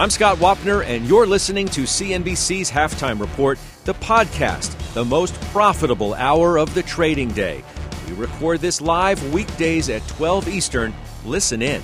I'm 0.00 0.08
Scott 0.08 0.38
Wapner, 0.38 0.82
and 0.82 1.06
you're 1.06 1.26
listening 1.26 1.68
to 1.68 1.82
CNBC's 1.82 2.70
Halftime 2.70 3.20
Report, 3.20 3.58
the 3.84 3.92
podcast, 3.92 4.94
the 4.94 5.04
most 5.04 5.38
profitable 5.52 6.14
hour 6.14 6.58
of 6.58 6.72
the 6.72 6.82
trading 6.82 7.30
day. 7.32 7.62
We 8.08 8.14
record 8.14 8.62
this 8.62 8.80
live 8.80 9.22
weekdays 9.34 9.90
at 9.90 10.00
12 10.08 10.48
Eastern. 10.48 10.94
Listen 11.26 11.60
in. 11.60 11.82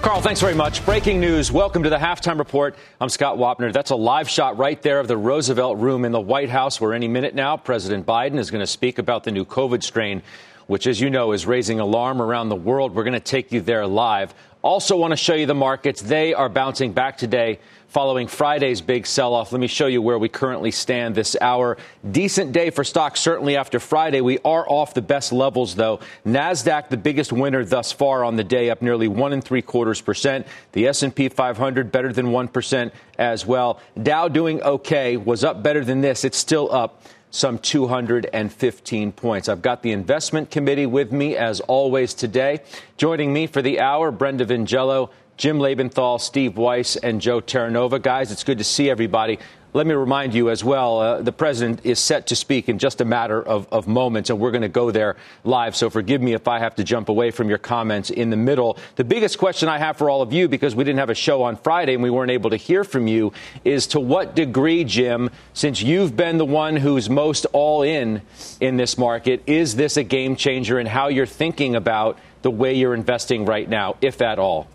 Carl, 0.00 0.22
thanks 0.22 0.40
very 0.40 0.54
much. 0.54 0.82
Breaking 0.86 1.20
news. 1.20 1.52
Welcome 1.52 1.82
to 1.82 1.90
the 1.90 1.98
halftime 1.98 2.38
report. 2.38 2.76
I'm 3.02 3.10
Scott 3.10 3.36
Wapner. 3.36 3.70
That's 3.70 3.90
a 3.90 3.96
live 3.96 4.30
shot 4.30 4.56
right 4.56 4.80
there 4.80 4.98
of 4.98 5.08
the 5.08 5.18
Roosevelt 5.18 5.76
Room 5.76 6.06
in 6.06 6.12
the 6.12 6.20
White 6.20 6.48
House, 6.48 6.80
where 6.80 6.94
any 6.94 7.08
minute 7.08 7.34
now, 7.34 7.58
President 7.58 8.06
Biden 8.06 8.38
is 8.38 8.50
going 8.50 8.62
to 8.62 8.66
speak 8.66 8.98
about 8.98 9.24
the 9.24 9.30
new 9.30 9.44
COVID 9.44 9.82
strain, 9.82 10.22
which, 10.66 10.86
as 10.86 11.00
you 11.00 11.10
know, 11.10 11.32
is 11.32 11.46
raising 11.46 11.80
alarm 11.80 12.20
around 12.20 12.48
the 12.48 12.56
world. 12.56 12.94
We're 12.94 13.04
going 13.04 13.14
to 13.14 13.20
take 13.20 13.52
you 13.52 13.60
there 13.60 13.86
live. 13.86 14.34
Also, 14.62 14.96
want 14.96 15.12
to 15.12 15.16
show 15.16 15.34
you 15.34 15.44
the 15.44 15.54
markets. 15.54 16.00
They 16.00 16.32
are 16.32 16.48
bouncing 16.48 16.92
back 16.92 17.18
today 17.18 17.58
following 17.94 18.26
Friday's 18.26 18.80
big 18.80 19.06
sell 19.06 19.34
off. 19.34 19.52
Let 19.52 19.60
me 19.60 19.68
show 19.68 19.86
you 19.86 20.02
where 20.02 20.18
we 20.18 20.28
currently 20.28 20.72
stand 20.72 21.14
this 21.14 21.36
hour. 21.40 21.76
Decent 22.10 22.50
day 22.50 22.70
for 22.70 22.82
stocks, 22.82 23.20
certainly 23.20 23.56
after 23.56 23.78
Friday. 23.78 24.20
We 24.20 24.38
are 24.38 24.68
off 24.68 24.94
the 24.94 25.00
best 25.00 25.32
levels, 25.32 25.76
though. 25.76 26.00
NASDAQ, 26.26 26.88
the 26.88 26.96
biggest 26.96 27.32
winner 27.32 27.64
thus 27.64 27.92
far 27.92 28.24
on 28.24 28.34
the 28.34 28.42
day, 28.42 28.68
up 28.68 28.82
nearly 28.82 29.06
one 29.06 29.32
and 29.32 29.44
three 29.44 29.62
quarters 29.62 30.00
percent. 30.00 30.44
The 30.72 30.88
S&P 30.88 31.28
500 31.28 31.92
better 31.92 32.12
than 32.12 32.26
1% 32.26 32.90
as 33.16 33.46
well. 33.46 33.78
Dow 34.02 34.26
doing 34.26 34.60
okay, 34.62 35.16
was 35.16 35.44
up 35.44 35.62
better 35.62 35.84
than 35.84 36.00
this. 36.00 36.24
It's 36.24 36.38
still 36.38 36.72
up 36.72 37.00
some 37.34 37.58
215 37.58 39.10
points. 39.10 39.48
I've 39.48 39.60
got 39.60 39.82
the 39.82 39.90
investment 39.90 40.52
committee 40.52 40.86
with 40.86 41.10
me 41.10 41.36
as 41.36 41.58
always 41.60 42.14
today. 42.14 42.60
Joining 42.96 43.32
me 43.32 43.48
for 43.48 43.60
the 43.60 43.80
hour, 43.80 44.12
Brenda 44.12 44.46
Vingiello, 44.46 45.10
Jim 45.36 45.58
Lebenthal, 45.58 46.20
Steve 46.20 46.56
Weiss, 46.56 46.94
and 46.94 47.20
Joe 47.20 47.40
Terranova. 47.40 48.00
Guys, 48.00 48.30
it's 48.30 48.44
good 48.44 48.58
to 48.58 48.64
see 48.64 48.88
everybody. 48.88 49.40
Let 49.76 49.88
me 49.88 49.94
remind 49.94 50.34
you 50.34 50.50
as 50.50 50.62
well, 50.62 51.00
uh, 51.00 51.20
the 51.20 51.32
president 51.32 51.80
is 51.82 51.98
set 51.98 52.28
to 52.28 52.36
speak 52.36 52.68
in 52.68 52.78
just 52.78 53.00
a 53.00 53.04
matter 53.04 53.42
of, 53.42 53.66
of 53.72 53.88
moments, 53.88 54.30
and 54.30 54.38
we're 54.38 54.52
going 54.52 54.62
to 54.62 54.68
go 54.68 54.92
there 54.92 55.16
live. 55.42 55.74
So 55.74 55.90
forgive 55.90 56.22
me 56.22 56.32
if 56.32 56.46
I 56.46 56.60
have 56.60 56.76
to 56.76 56.84
jump 56.84 57.08
away 57.08 57.32
from 57.32 57.48
your 57.48 57.58
comments 57.58 58.10
in 58.10 58.30
the 58.30 58.36
middle. 58.36 58.78
The 58.94 59.02
biggest 59.02 59.36
question 59.36 59.68
I 59.68 59.78
have 59.78 59.96
for 59.96 60.08
all 60.08 60.22
of 60.22 60.32
you, 60.32 60.46
because 60.46 60.76
we 60.76 60.84
didn't 60.84 61.00
have 61.00 61.10
a 61.10 61.14
show 61.14 61.42
on 61.42 61.56
Friday 61.56 61.94
and 61.94 62.04
we 62.04 62.10
weren't 62.10 62.30
able 62.30 62.50
to 62.50 62.56
hear 62.56 62.84
from 62.84 63.08
you, 63.08 63.32
is 63.64 63.88
to 63.88 63.98
what 63.98 64.36
degree, 64.36 64.84
Jim, 64.84 65.28
since 65.54 65.82
you've 65.82 66.16
been 66.16 66.38
the 66.38 66.44
one 66.44 66.76
who's 66.76 67.10
most 67.10 67.44
all 67.46 67.82
in 67.82 68.22
in 68.60 68.76
this 68.76 68.96
market, 68.96 69.42
is 69.44 69.74
this 69.74 69.96
a 69.96 70.04
game 70.04 70.36
changer 70.36 70.78
in 70.78 70.86
how 70.86 71.08
you're 71.08 71.26
thinking 71.26 71.74
about 71.74 72.16
the 72.42 72.50
way 72.50 72.74
you're 72.74 72.94
investing 72.94 73.44
right 73.44 73.68
now, 73.68 73.96
if 74.00 74.22
at 74.22 74.38
all? 74.38 74.68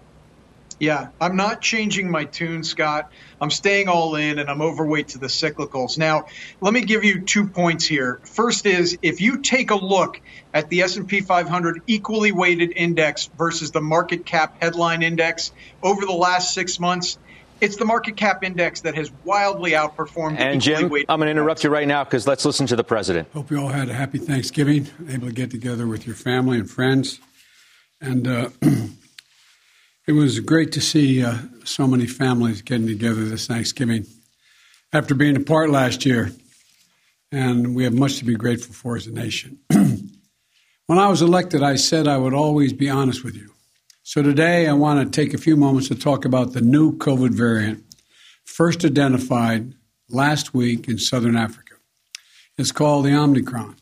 Yeah, 0.80 1.10
I'm 1.20 1.36
not 1.36 1.62
changing 1.62 2.10
my 2.10 2.24
tune, 2.24 2.64
Scott. 2.64 3.12
I'm 3.42 3.52
staying 3.52 3.90
all 3.90 4.16
in 4.16 4.40
and 4.40 4.50
I'm 4.50 4.62
overweight 4.62 5.10
to 5.10 5.18
the 5.18 5.28
cyclicals. 5.28 5.98
Now, 5.98 6.28
let 6.62 6.74
me 6.74 6.82
give 6.82 7.04
you 7.04 7.22
two 7.22 7.48
points 7.48 7.86
here. 7.86 8.22
First 8.24 8.66
is 8.66 8.98
if 9.02 9.20
you 9.20 9.42
take 9.42 9.72
a 9.72 9.76
look 9.76 10.22
at 10.54 10.70
the 10.70 10.82
S&P 10.84 11.20
500 11.20 11.82
equally 11.86 12.32
weighted 12.32 12.72
index 12.76 13.30
versus 13.38 13.72
the 13.72 13.82
market 13.82 14.26
cap 14.26 14.62
headline 14.62 15.04
index 15.04 15.52
over 15.84 16.06
the 16.06 16.14
last 16.14 16.54
6 16.54 16.80
months, 16.80 17.18
it's 17.62 17.76
the 17.76 17.86
market 17.86 18.16
cap 18.16 18.44
index 18.44 18.82
that 18.82 18.96
has 18.96 19.12
wildly 19.26 19.72
outperformed. 19.72 20.40
And 20.40 20.62
Jim, 20.62 20.86
I'm 20.86 21.20
going 21.20 21.28
to 21.28 21.32
interrupt 21.32 21.64
you 21.66 21.70
right 21.70 21.88
now 21.88 22.06
because 22.06 22.26
let's 22.26 22.46
listen 22.46 22.68
to 22.68 22.78
the 22.78 22.86
president. 22.86 23.28
Hope 23.34 23.52
you 23.52 23.60
all 23.60 23.68
had 23.68 23.90
a 23.90 23.94
happy 23.94 24.18
Thanksgiving, 24.18 24.88
able 25.10 25.28
to 25.28 25.34
get 25.34 25.52
together 25.52 25.86
with 25.86 26.08
your 26.08 26.16
family 26.16 26.58
and 26.58 26.70
friends, 26.70 27.20
and 28.00 28.28
uh, 28.28 28.50
It 30.10 30.14
was 30.14 30.40
great 30.40 30.72
to 30.72 30.82
see 30.82 31.24
uh, 31.24 31.38
so 31.66 31.86
many 31.86 32.08
families 32.08 32.64
getting 32.64 32.88
together 32.88 33.24
this 33.26 33.46
Thanksgiving 33.46 34.08
after 34.92 35.14
being 35.14 35.36
apart 35.36 35.70
last 35.70 36.04
year, 36.04 36.32
and 37.32 37.76
we 37.76 37.84
have 37.84 37.94
much 37.94 38.18
to 38.18 38.26
be 38.26 38.34
grateful 38.34 38.74
for 38.74 38.96
as 38.96 39.06
a 39.06 39.12
nation. 39.12 39.60
when 39.70 40.98
I 40.98 41.10
was 41.10 41.22
elected, 41.22 41.62
I 41.62 41.76
said 41.76 42.08
I 42.08 42.18
would 42.18 42.34
always 42.34 42.74
be 42.74 42.90
honest 42.90 43.24
with 43.24 43.36
you. 43.36 43.52
So 44.02 44.24
today, 44.24 44.68
I 44.68 44.74
want 44.74 45.00
to 45.00 45.16
take 45.16 45.36
a 45.36 45.38
few 45.38 45.56
moments 45.56 45.90
to 45.90 45.96
talk 45.96 46.26
about 46.26 46.54
the 46.54 46.62
new 46.62 46.98
COVID 46.98 47.36
variant, 47.36 47.84
first 48.46 48.84
identified 48.84 49.76
last 50.10 50.56
week 50.56 50.88
in 50.88 50.98
southern 50.98 51.38
Africa. 51.38 51.76
It's 52.58 52.72
called 52.72 53.06
the 53.06 53.14
Omicron. 53.14 53.76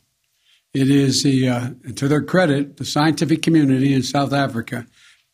It 0.74 0.90
is 0.90 1.24
the, 1.24 1.48
uh, 1.48 1.70
to 1.96 2.10
their 2.10 2.22
credit, 2.22 2.76
the 2.76 2.84
scientific 2.84 3.42
community 3.42 3.94
in 3.94 4.04
South 4.04 4.34
Africa 4.34 4.86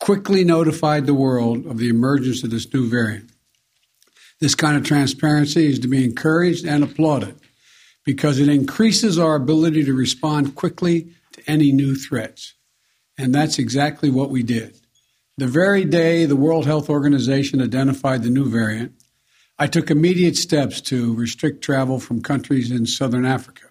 quickly 0.04 0.44
notified 0.44 1.06
the 1.06 1.14
world 1.14 1.66
of 1.66 1.78
the 1.78 1.88
emergence 1.88 2.44
of 2.44 2.50
this 2.50 2.74
new 2.74 2.90
variant. 2.90 3.32
This 4.42 4.54
kind 4.54 4.76
of 4.76 4.84
transparency 4.84 5.68
is 5.68 5.80
to 5.80 5.88
be 5.88 6.04
encouraged 6.04 6.66
and 6.66 6.84
applauded 6.84 7.40
because 8.04 8.38
it 8.38 8.50
increases 8.50 9.18
our 9.18 9.36
ability 9.36 9.86
to 9.86 9.94
respond 9.94 10.56
quickly 10.56 11.08
to 11.32 11.42
any 11.50 11.72
new 11.72 11.96
threats. 11.96 12.54
And 13.18 13.34
that's 13.34 13.58
exactly 13.58 14.10
what 14.10 14.30
we 14.30 14.44
did. 14.44 14.78
The 15.38 15.48
very 15.48 15.86
day 15.86 16.26
the 16.26 16.36
World 16.36 16.66
Health 16.66 16.90
Organization 16.90 17.62
identified 17.62 18.24
the 18.24 18.30
new 18.30 18.50
variant, 18.50 18.92
I 19.58 19.68
took 19.68 19.90
immediate 19.90 20.36
steps 20.36 20.82
to 20.82 21.16
restrict 21.16 21.64
travel 21.64 22.02
from 22.02 22.22
countries 22.22 22.72
in 22.72 22.88
southern 22.88 23.26
Africa. 23.26 23.68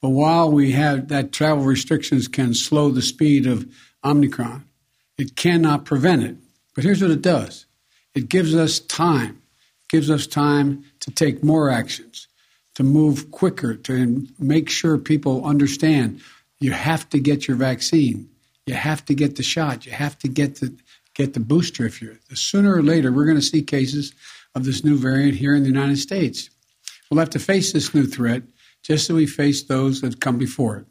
But 0.00 0.10
while 0.10 0.52
we 0.52 0.70
have 0.70 1.08
that 1.08 1.32
travel 1.32 1.64
restrictions 1.64 2.28
can 2.28 2.54
slow 2.54 2.90
the 2.90 3.02
speed 3.02 3.48
of 3.48 3.66
Omicron, 4.04 4.67
it 5.18 5.36
cannot 5.36 5.84
prevent 5.84 6.22
it. 6.22 6.36
But 6.74 6.84
here's 6.84 7.02
what 7.02 7.10
it 7.10 7.22
does 7.22 7.66
it 8.14 8.28
gives 8.28 8.54
us 8.54 8.78
time, 8.78 9.42
gives 9.88 10.10
us 10.10 10.26
time 10.26 10.84
to 11.00 11.10
take 11.10 11.42
more 11.42 11.70
actions, 11.70 12.28
to 12.76 12.84
move 12.84 13.30
quicker, 13.30 13.74
to 13.74 14.26
make 14.38 14.70
sure 14.70 14.96
people 14.98 15.44
understand 15.44 16.20
you 16.60 16.72
have 16.72 17.08
to 17.10 17.18
get 17.18 17.46
your 17.46 17.56
vaccine. 17.56 18.30
You 18.66 18.74
have 18.74 19.04
to 19.06 19.14
get 19.14 19.36
the 19.36 19.42
shot. 19.42 19.86
You 19.86 19.92
have 19.92 20.18
to 20.18 20.28
get 20.28 20.56
the 20.56 20.74
get 21.14 21.34
the 21.34 21.40
booster 21.40 21.84
if 21.84 22.00
you're 22.00 22.16
sooner 22.34 22.72
or 22.72 22.82
later 22.82 23.10
we're 23.10 23.24
going 23.24 23.36
to 23.36 23.42
see 23.42 23.60
cases 23.60 24.12
of 24.54 24.64
this 24.64 24.84
new 24.84 24.96
variant 24.96 25.34
here 25.34 25.54
in 25.54 25.62
the 25.62 25.68
United 25.68 25.98
States. 25.98 26.48
We'll 27.10 27.18
have 27.18 27.30
to 27.30 27.40
face 27.40 27.72
this 27.72 27.92
new 27.92 28.06
threat 28.06 28.44
just 28.84 29.10
as 29.10 29.16
we 29.16 29.26
faced 29.26 29.66
those 29.66 30.00
that 30.02 30.20
come 30.20 30.38
before 30.38 30.76
it. 30.76 30.86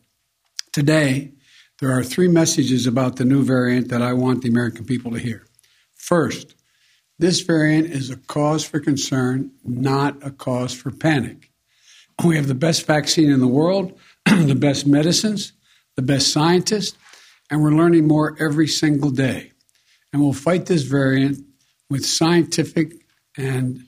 Today, 0.73 1.31
there 1.79 1.91
are 1.91 2.03
three 2.03 2.27
messages 2.27 2.87
about 2.87 3.17
the 3.17 3.25
new 3.25 3.43
variant 3.43 3.89
that 3.89 4.01
I 4.01 4.13
want 4.13 4.41
the 4.41 4.49
American 4.49 4.85
people 4.85 5.11
to 5.11 5.19
hear. 5.19 5.45
First, 5.93 6.55
this 7.19 7.41
variant 7.41 7.87
is 7.87 8.09
a 8.09 8.17
cause 8.17 8.63
for 8.63 8.79
concern, 8.79 9.51
not 9.63 10.17
a 10.25 10.31
cause 10.31 10.73
for 10.73 10.91
panic. 10.91 11.51
We 12.23 12.35
have 12.35 12.47
the 12.47 12.55
best 12.55 12.85
vaccine 12.87 13.29
in 13.29 13.39
the 13.39 13.47
world, 13.47 13.97
the 14.25 14.55
best 14.55 14.87
medicines, 14.87 15.53
the 15.95 16.01
best 16.01 16.31
scientists, 16.31 16.97
and 17.49 17.61
we're 17.61 17.71
learning 17.71 18.07
more 18.07 18.35
every 18.39 18.67
single 18.67 19.11
day. 19.11 19.51
And 20.11 20.21
we'll 20.21 20.33
fight 20.33 20.65
this 20.65 20.83
variant 20.83 21.45
with 21.89 22.05
scientific 22.05 22.93
and, 23.37 23.83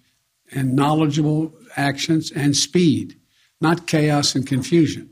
and 0.52 0.76
knowledgeable 0.76 1.54
actions 1.76 2.32
and 2.32 2.56
speed, 2.56 3.20
not 3.62 3.88
chaos 3.88 4.36
and 4.36 4.46
confusion. 4.46 5.10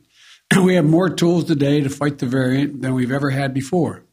we 0.63 0.75
have 0.75 0.85
more 0.85 1.09
tools 1.09 1.45
today 1.45 1.81
to 1.81 1.89
fight 1.89 2.19
the 2.19 2.25
variant 2.25 2.81
than 2.81 2.93
we've 2.93 3.11
ever 3.11 3.31
had 3.31 3.53
before. 3.53 4.03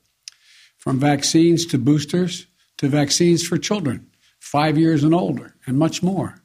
From 0.79 0.99
vaccines 0.99 1.65
to 1.67 1.79
boosters 1.79 2.47
to 2.79 2.89
vaccines 2.89 3.47
for 3.47 3.57
children, 3.57 4.11
five 4.41 4.77
years 4.77 5.05
and 5.05 5.15
older, 5.15 5.55
and 5.67 5.79
much 5.79 6.03
more. 6.03 6.43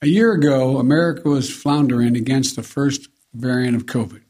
A 0.00 0.06
year 0.06 0.32
ago, 0.32 0.78
America 0.78 1.28
was 1.28 1.52
floundering 1.52 2.16
against 2.16 2.54
the 2.54 2.62
first 2.62 3.08
variant 3.34 3.74
of 3.74 3.86
COVID. 3.86 4.22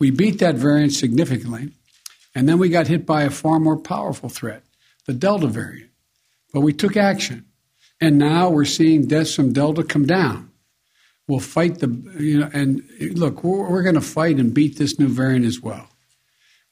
We 0.00 0.10
beat 0.10 0.38
that 0.38 0.54
variant 0.54 0.92
significantly, 0.92 1.72
and 2.34 2.48
then 2.48 2.58
we 2.58 2.70
got 2.70 2.86
hit 2.86 3.04
by 3.04 3.22
a 3.22 3.30
far 3.30 3.60
more 3.60 3.76
powerful 3.76 4.30
threat, 4.30 4.62
the 5.06 5.12
Delta 5.12 5.46
variant. 5.46 5.90
But 6.52 6.60
we 6.60 6.72
took 6.72 6.96
action, 6.96 7.44
and 8.00 8.18
now 8.18 8.48
we're 8.48 8.64
seeing 8.64 9.06
deaths 9.06 9.34
from 9.34 9.52
Delta 9.52 9.84
come 9.84 10.06
down 10.06 10.50
we'll 11.28 11.40
fight 11.40 11.78
the 11.80 11.88
you 12.18 12.38
know 12.38 12.50
and 12.52 12.82
look 13.14 13.42
we're, 13.42 13.68
we're 13.70 13.82
going 13.82 13.94
to 13.94 14.00
fight 14.00 14.36
and 14.36 14.54
beat 14.54 14.78
this 14.78 14.98
new 14.98 15.08
variant 15.08 15.44
as 15.44 15.60
well 15.60 15.88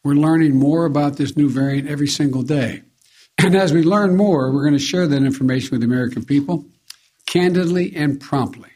We're 0.05 0.15
learning 0.15 0.57
more 0.57 0.85
about 0.85 1.17
this 1.17 1.37
new 1.37 1.49
variant 1.49 1.89
every 1.89 2.09
single 2.09 2.43
day. 2.43 2.83
And 3.37 3.57
as 3.57 3.73
we 3.73 3.83
learn 3.83 4.17
more, 4.17 4.53
we're 4.53 4.63
going 4.63 4.79
to 4.79 4.79
share 4.79 5.09
that 5.09 5.23
information 5.25 5.71
with 5.73 5.81
the 5.81 5.87
American 5.87 6.25
people 6.25 6.67
candidly 7.27 7.93
and 7.97 8.21
promptly. 8.21 8.71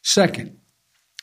Second, 0.00 0.56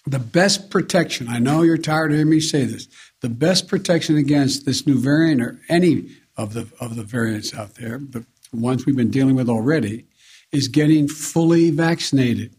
the 0.05 0.19
best 0.19 0.69
protection, 0.69 1.29
I 1.29 1.39
know 1.39 1.61
you're 1.61 1.77
tired 1.77 2.11
of 2.11 2.17
hearing 2.17 2.29
me 2.29 2.41
say 2.41 2.65
this, 2.65 2.89
the 3.21 3.29
best 3.29 3.69
protection 3.69 4.17
against 4.17 4.65
this 4.65 4.85
new 4.85 4.99
variant 4.99 5.41
or 5.41 5.61
any 5.69 6.09
of 6.35 6.53
the, 6.53 6.67
of 6.81 6.97
the 6.97 7.03
variants 7.03 7.53
out 7.53 7.75
there, 7.75 7.99
the 7.99 8.25
ones 8.51 8.85
we've 8.85 8.97
been 8.97 9.11
dealing 9.11 9.35
with 9.35 9.47
already, 9.47 10.05
is 10.51 10.67
getting 10.67 11.07
fully 11.07 11.69
vaccinated 11.71 12.53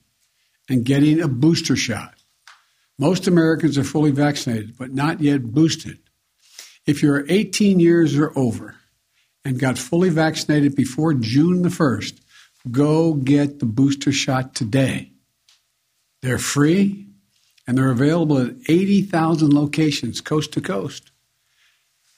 and 0.68 0.84
getting 0.84 1.20
a 1.20 1.28
booster 1.28 1.76
shot. 1.76 2.14
Most 2.98 3.26
Americans 3.26 3.78
are 3.78 3.84
fully 3.84 4.10
vaccinated, 4.10 4.76
but 4.76 4.92
not 4.92 5.20
yet 5.20 5.42
boosted. 5.42 5.98
If 6.86 7.02
you're 7.02 7.24
18 7.28 7.80
years 7.80 8.16
or 8.16 8.36
over 8.36 8.74
and 9.44 9.60
got 9.60 9.78
fully 9.78 10.08
vaccinated 10.08 10.74
before 10.74 11.14
June 11.14 11.62
the 11.62 11.68
1st, 11.68 12.18
go 12.70 13.14
get 13.14 13.60
the 13.60 13.66
booster 13.66 14.12
shot 14.12 14.54
today. 14.54 15.12
They're 16.22 16.38
free 16.38 17.06
and 17.66 17.78
they're 17.78 17.90
available 17.90 18.38
at 18.38 18.56
80,000 18.68 19.52
locations 19.52 20.20
coast 20.20 20.52
to 20.52 20.60
coast. 20.60 21.10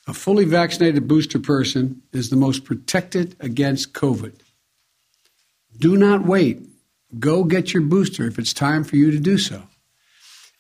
A 0.07 0.15
fully 0.15 0.45
vaccinated 0.45 1.07
booster 1.07 1.39
person 1.39 2.03
is 2.13 2.31
the 2.31 2.37
most 2.37 2.65
protected 2.65 3.37
against 3.39 3.93
COVID. 3.93 4.35
Do 5.79 5.97
not 5.97 6.25
wait. 6.25 6.70
Go 7.19 7.45
get 7.45 7.75
your 7.75 7.83
booster 7.83 8.27
if 8.27 8.39
it's 8.39 8.53
time 8.53 8.85
for 8.85 8.97
you 8.97 9.11
to 9.11 9.19
do 9.19 9.39
so. 9.39 9.65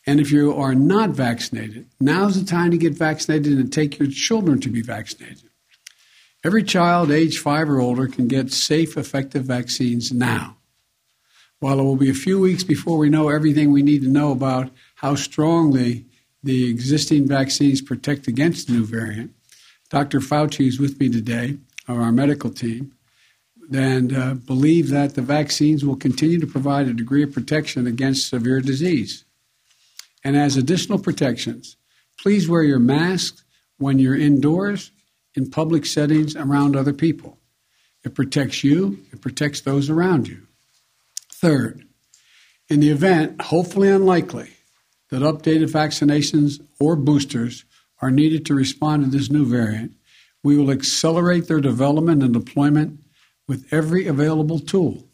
And 0.07 0.19
if 0.19 0.33
you 0.33 0.55
are 0.55 0.75
not 0.75 1.11
vaccinated, 1.11 1.87
now's 2.01 2.41
the 2.41 2.47
time 2.47 2.71
to 2.71 2.79
get 2.79 2.95
vaccinated 2.95 3.53
and 3.53 3.73
take 3.73 3.99
your 3.99 4.09
children 4.09 4.61
to 4.61 4.69
be 4.69 4.83
vaccinated. 4.83 5.51
Every 6.43 6.63
child 6.63 7.11
age 7.11 7.39
five 7.39 7.69
or 7.69 7.81
older 7.81 8.09
can 8.09 8.27
get 8.27 8.51
safe, 8.51 8.97
effective 8.97 9.45
vaccines 9.45 10.11
now. 10.11 10.57
While 11.59 11.79
it 11.79 11.83
will 11.83 11.97
be 11.97 12.09
a 12.09 12.15
few 12.15 12.41
weeks 12.41 12.65
before 12.65 12.97
we 12.97 13.11
know 13.11 13.29
everything 13.29 13.71
we 13.71 13.83
need 13.83 14.03
to 14.03 14.09
know 14.09 14.33
about 14.33 14.71
how 14.97 15.15
strongly 15.15 16.07
the 16.43 16.71
existing 16.71 17.29
vaccines 17.29 17.83
protect 17.83 18.27
against 18.27 18.67
the 18.67 18.73
new 18.73 18.87
variant, 18.87 19.35
Dr. 19.91 20.21
Fauci 20.21 20.67
is 20.67 20.81
with 20.81 20.99
me 20.99 21.11
today, 21.11 21.59
of 21.87 21.99
our 21.99 22.13
medical 22.13 22.51
team, 22.51 22.93
and 23.73 24.17
uh, 24.17 24.35
believe 24.35 24.89
that 24.91 25.15
the 25.15 25.23
vaccines 25.23 25.85
will 25.85 25.97
continue 25.97 26.41
to 26.41 26.47
provide 26.47 26.89
a 26.89 26.93
degree 26.93 27.23
of 27.23 27.33
protection 27.33 27.87
against 27.87 28.29
severe 28.29 28.61
disease. 28.61 29.25
And 30.25 30.37
as 30.37 30.57
additional 30.57 30.99
protections, 30.99 31.77
please 32.21 32.49
wear 32.49 32.63
your 32.63 32.79
mask 32.79 33.45
when 33.79 33.99
you're 33.99 34.17
indoors, 34.17 34.91
in 35.35 35.51
public 35.51 35.87
settings, 35.87 36.35
around 36.37 36.75
other 36.75 36.93
people. 36.93 37.39
It 38.05 38.15
protects 38.15 38.65
you, 38.65 38.99
it 39.13 39.21
protects 39.21 39.61
those 39.61 39.89
around 39.89 40.27
you. 40.29 40.47
Third, 41.33 41.85
in 42.69 42.81
the 42.81 42.91
event, 42.91 43.41
hopefully 43.41 43.89
unlikely, 43.89 44.51
that 45.11 45.23
updated 45.23 45.71
vaccinations 45.71 46.61
or 46.79 46.97
boosters 46.97 47.65
are 48.03 48.11
needed 48.11 48.47
to 48.47 48.55
respond 48.55 49.05
to 49.05 49.11
this 49.11 49.31
new 49.31 49.45
variant, 49.45 49.93
we 50.43 50.57
will 50.57 50.71
accelerate 50.71 51.49
their 51.49 51.61
development 51.61 52.23
and 52.23 52.33
deployment 52.33 52.99
with 53.51 53.67
every 53.73 54.07
available 54.07 54.61
tool. 54.61 55.09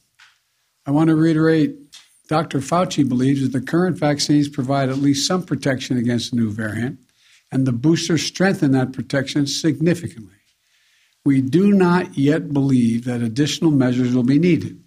I 0.85 0.91
want 0.91 1.09
to 1.09 1.17
reiterate 1.17 1.75
Dr. 2.29 2.59
Fauci 2.59 3.09
believes 3.09 3.41
that 3.41 3.59
the 3.59 3.65
current 3.65 3.97
vaccines 3.97 4.47
provide 4.47 4.91
at 4.91 4.99
least 4.99 5.27
some 5.27 5.43
protection 5.43 5.97
against 5.97 6.33
the 6.33 6.37
new 6.37 6.51
variant, 6.51 6.99
and 7.51 7.67
the 7.67 7.73
boosters 7.73 8.23
strengthen 8.23 8.73
that 8.73 8.93
protection 8.93 9.47
significantly. 9.47 10.35
We 11.25 11.41
do 11.41 11.73
not 11.73 12.19
yet 12.19 12.53
believe 12.53 13.05
that 13.05 13.23
additional 13.23 13.71
measures 13.71 14.15
will 14.15 14.23
be 14.23 14.39
needed. 14.39 14.85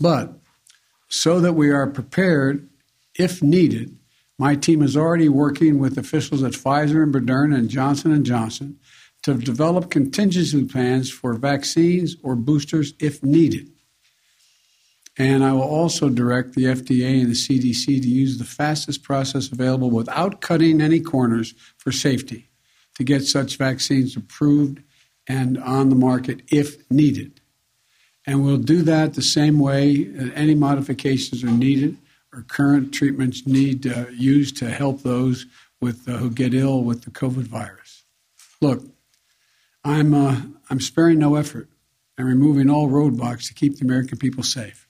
But 0.00 0.40
so 1.08 1.38
that 1.38 1.52
we 1.52 1.70
are 1.70 1.86
prepared 1.86 2.68
if 3.16 3.44
needed, 3.44 3.96
my 4.40 4.56
team 4.56 4.82
is 4.82 4.96
already 4.96 5.28
working 5.28 5.78
with 5.78 5.98
officials 5.98 6.42
at 6.42 6.54
Pfizer 6.54 7.04
and 7.04 7.14
Moderna 7.14 7.58
and 7.58 7.68
Johnson 7.68 8.24
& 8.24 8.24
Johnson 8.24 8.80
to 9.22 9.34
develop 9.34 9.90
contingency 9.90 10.64
plans 10.64 11.10
for 11.10 11.34
vaccines 11.34 12.16
or 12.22 12.34
boosters 12.34 12.94
if 12.98 13.22
needed. 13.22 13.70
And 15.18 15.44
I 15.44 15.52
will 15.52 15.62
also 15.62 16.08
direct 16.08 16.54
the 16.54 16.64
FDA 16.64 17.20
and 17.20 17.30
the 17.30 17.34
CDC 17.34 17.84
to 17.84 18.08
use 18.08 18.38
the 18.38 18.44
fastest 18.44 19.02
process 19.02 19.52
available 19.52 19.90
without 19.90 20.40
cutting 20.40 20.80
any 20.80 21.00
corners 21.00 21.54
for 21.76 21.92
safety 21.92 22.48
to 22.94 23.04
get 23.04 23.24
such 23.24 23.58
vaccines 23.58 24.16
approved 24.16 24.82
and 25.28 25.58
on 25.58 25.90
the 25.90 25.96
market 25.96 26.40
if 26.50 26.90
needed. 26.90 27.40
And 28.26 28.44
we'll 28.44 28.56
do 28.56 28.82
that 28.82 29.14
the 29.14 29.22
same 29.22 29.58
way 29.58 30.04
that 30.04 30.32
any 30.34 30.54
modifications 30.54 31.44
are 31.44 31.50
needed 31.50 31.98
or 32.32 32.42
current 32.42 32.94
treatments 32.94 33.46
need 33.46 33.86
uh, 33.86 34.06
used 34.10 34.56
to 34.58 34.70
help 34.70 35.02
those 35.02 35.46
with, 35.80 36.08
uh, 36.08 36.12
who 36.12 36.30
get 36.30 36.54
ill 36.54 36.82
with 36.82 37.02
the 37.02 37.10
COVID 37.10 37.44
virus. 37.44 38.04
Look, 38.60 38.84
I'm, 39.84 40.14
uh, 40.14 40.40
I'm 40.70 40.80
sparing 40.80 41.18
no 41.18 41.34
effort 41.34 41.68
and 42.16 42.26
removing 42.26 42.70
all 42.70 42.88
roadblocks 42.88 43.48
to 43.48 43.54
keep 43.54 43.78
the 43.78 43.84
American 43.84 44.18
people 44.18 44.42
safe. 44.42 44.86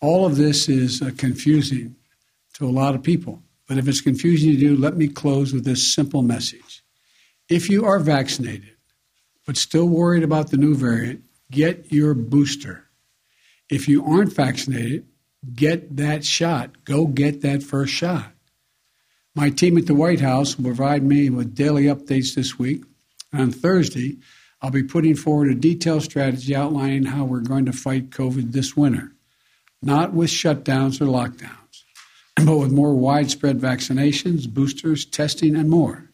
All 0.00 0.24
of 0.24 0.36
this 0.36 0.68
is 0.68 1.02
uh, 1.02 1.10
confusing 1.16 1.96
to 2.54 2.66
a 2.66 2.70
lot 2.70 2.94
of 2.94 3.02
people. 3.02 3.42
But 3.66 3.78
if 3.78 3.86
it's 3.86 4.00
confusing 4.00 4.52
to 4.52 4.56
you, 4.56 4.76
let 4.76 4.96
me 4.96 5.08
close 5.08 5.52
with 5.52 5.64
this 5.64 5.86
simple 5.94 6.22
message. 6.22 6.82
If 7.48 7.68
you 7.68 7.84
are 7.84 7.98
vaccinated, 7.98 8.76
but 9.46 9.56
still 9.56 9.88
worried 9.88 10.22
about 10.22 10.50
the 10.50 10.56
new 10.56 10.74
variant, 10.74 11.22
get 11.50 11.92
your 11.92 12.14
booster. 12.14 12.84
If 13.68 13.88
you 13.88 14.04
aren't 14.04 14.32
vaccinated, 14.32 15.06
get 15.54 15.96
that 15.96 16.24
shot. 16.24 16.84
Go 16.84 17.06
get 17.06 17.42
that 17.42 17.62
first 17.62 17.92
shot. 17.92 18.32
My 19.34 19.50
team 19.50 19.76
at 19.76 19.86
the 19.86 19.94
White 19.94 20.20
House 20.20 20.56
will 20.56 20.64
provide 20.64 21.02
me 21.02 21.30
with 21.30 21.54
daily 21.54 21.84
updates 21.84 22.34
this 22.34 22.58
week 22.58 22.82
on 23.32 23.50
Thursday, 23.50 24.18
I'll 24.60 24.70
be 24.70 24.82
putting 24.82 25.14
forward 25.14 25.50
a 25.50 25.54
detailed 25.54 26.02
strategy 26.02 26.54
outlining 26.54 27.04
how 27.04 27.24
we're 27.24 27.40
going 27.40 27.66
to 27.66 27.72
fight 27.72 28.10
COVID 28.10 28.52
this 28.52 28.76
winter, 28.76 29.12
not 29.82 30.12
with 30.12 30.30
shutdowns 30.30 31.00
or 31.00 31.06
lockdowns, 31.06 31.84
but 32.36 32.56
with 32.56 32.72
more 32.72 32.94
widespread 32.94 33.60
vaccinations, 33.60 34.48
boosters, 34.48 35.04
testing, 35.04 35.54
and 35.54 35.70
more. 35.70 36.10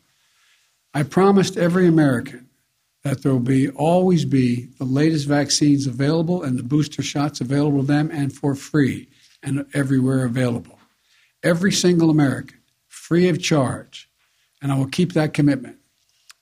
I 0.93 1.03
promised 1.03 1.57
every 1.57 1.87
American 1.87 2.49
that 3.03 3.23
there 3.23 3.33
will 3.33 3.41
be 3.41 3.69
always 3.71 4.25
be 4.25 4.69
the 4.79 4.85
latest 4.85 5.27
vaccines 5.27 5.87
available 5.87 6.43
and 6.43 6.59
the 6.59 6.63
booster 6.63 7.03
shots 7.03 7.41
available 7.41 7.81
to 7.81 7.87
them 7.87 8.11
and 8.11 8.33
for 8.33 8.55
free 8.55 9.09
and 9.43 9.67
everywhere 9.75 10.25
available. 10.25 10.79
Every 11.43 11.73
single 11.73 12.11
American, 12.11 12.59
free 12.89 13.29
of 13.29 13.43
charge. 13.43 14.09
And 14.63 14.73
I 14.73 14.79
will 14.79 14.87
keep 14.87 15.13
that 15.13 15.35
commitment. 15.35 15.77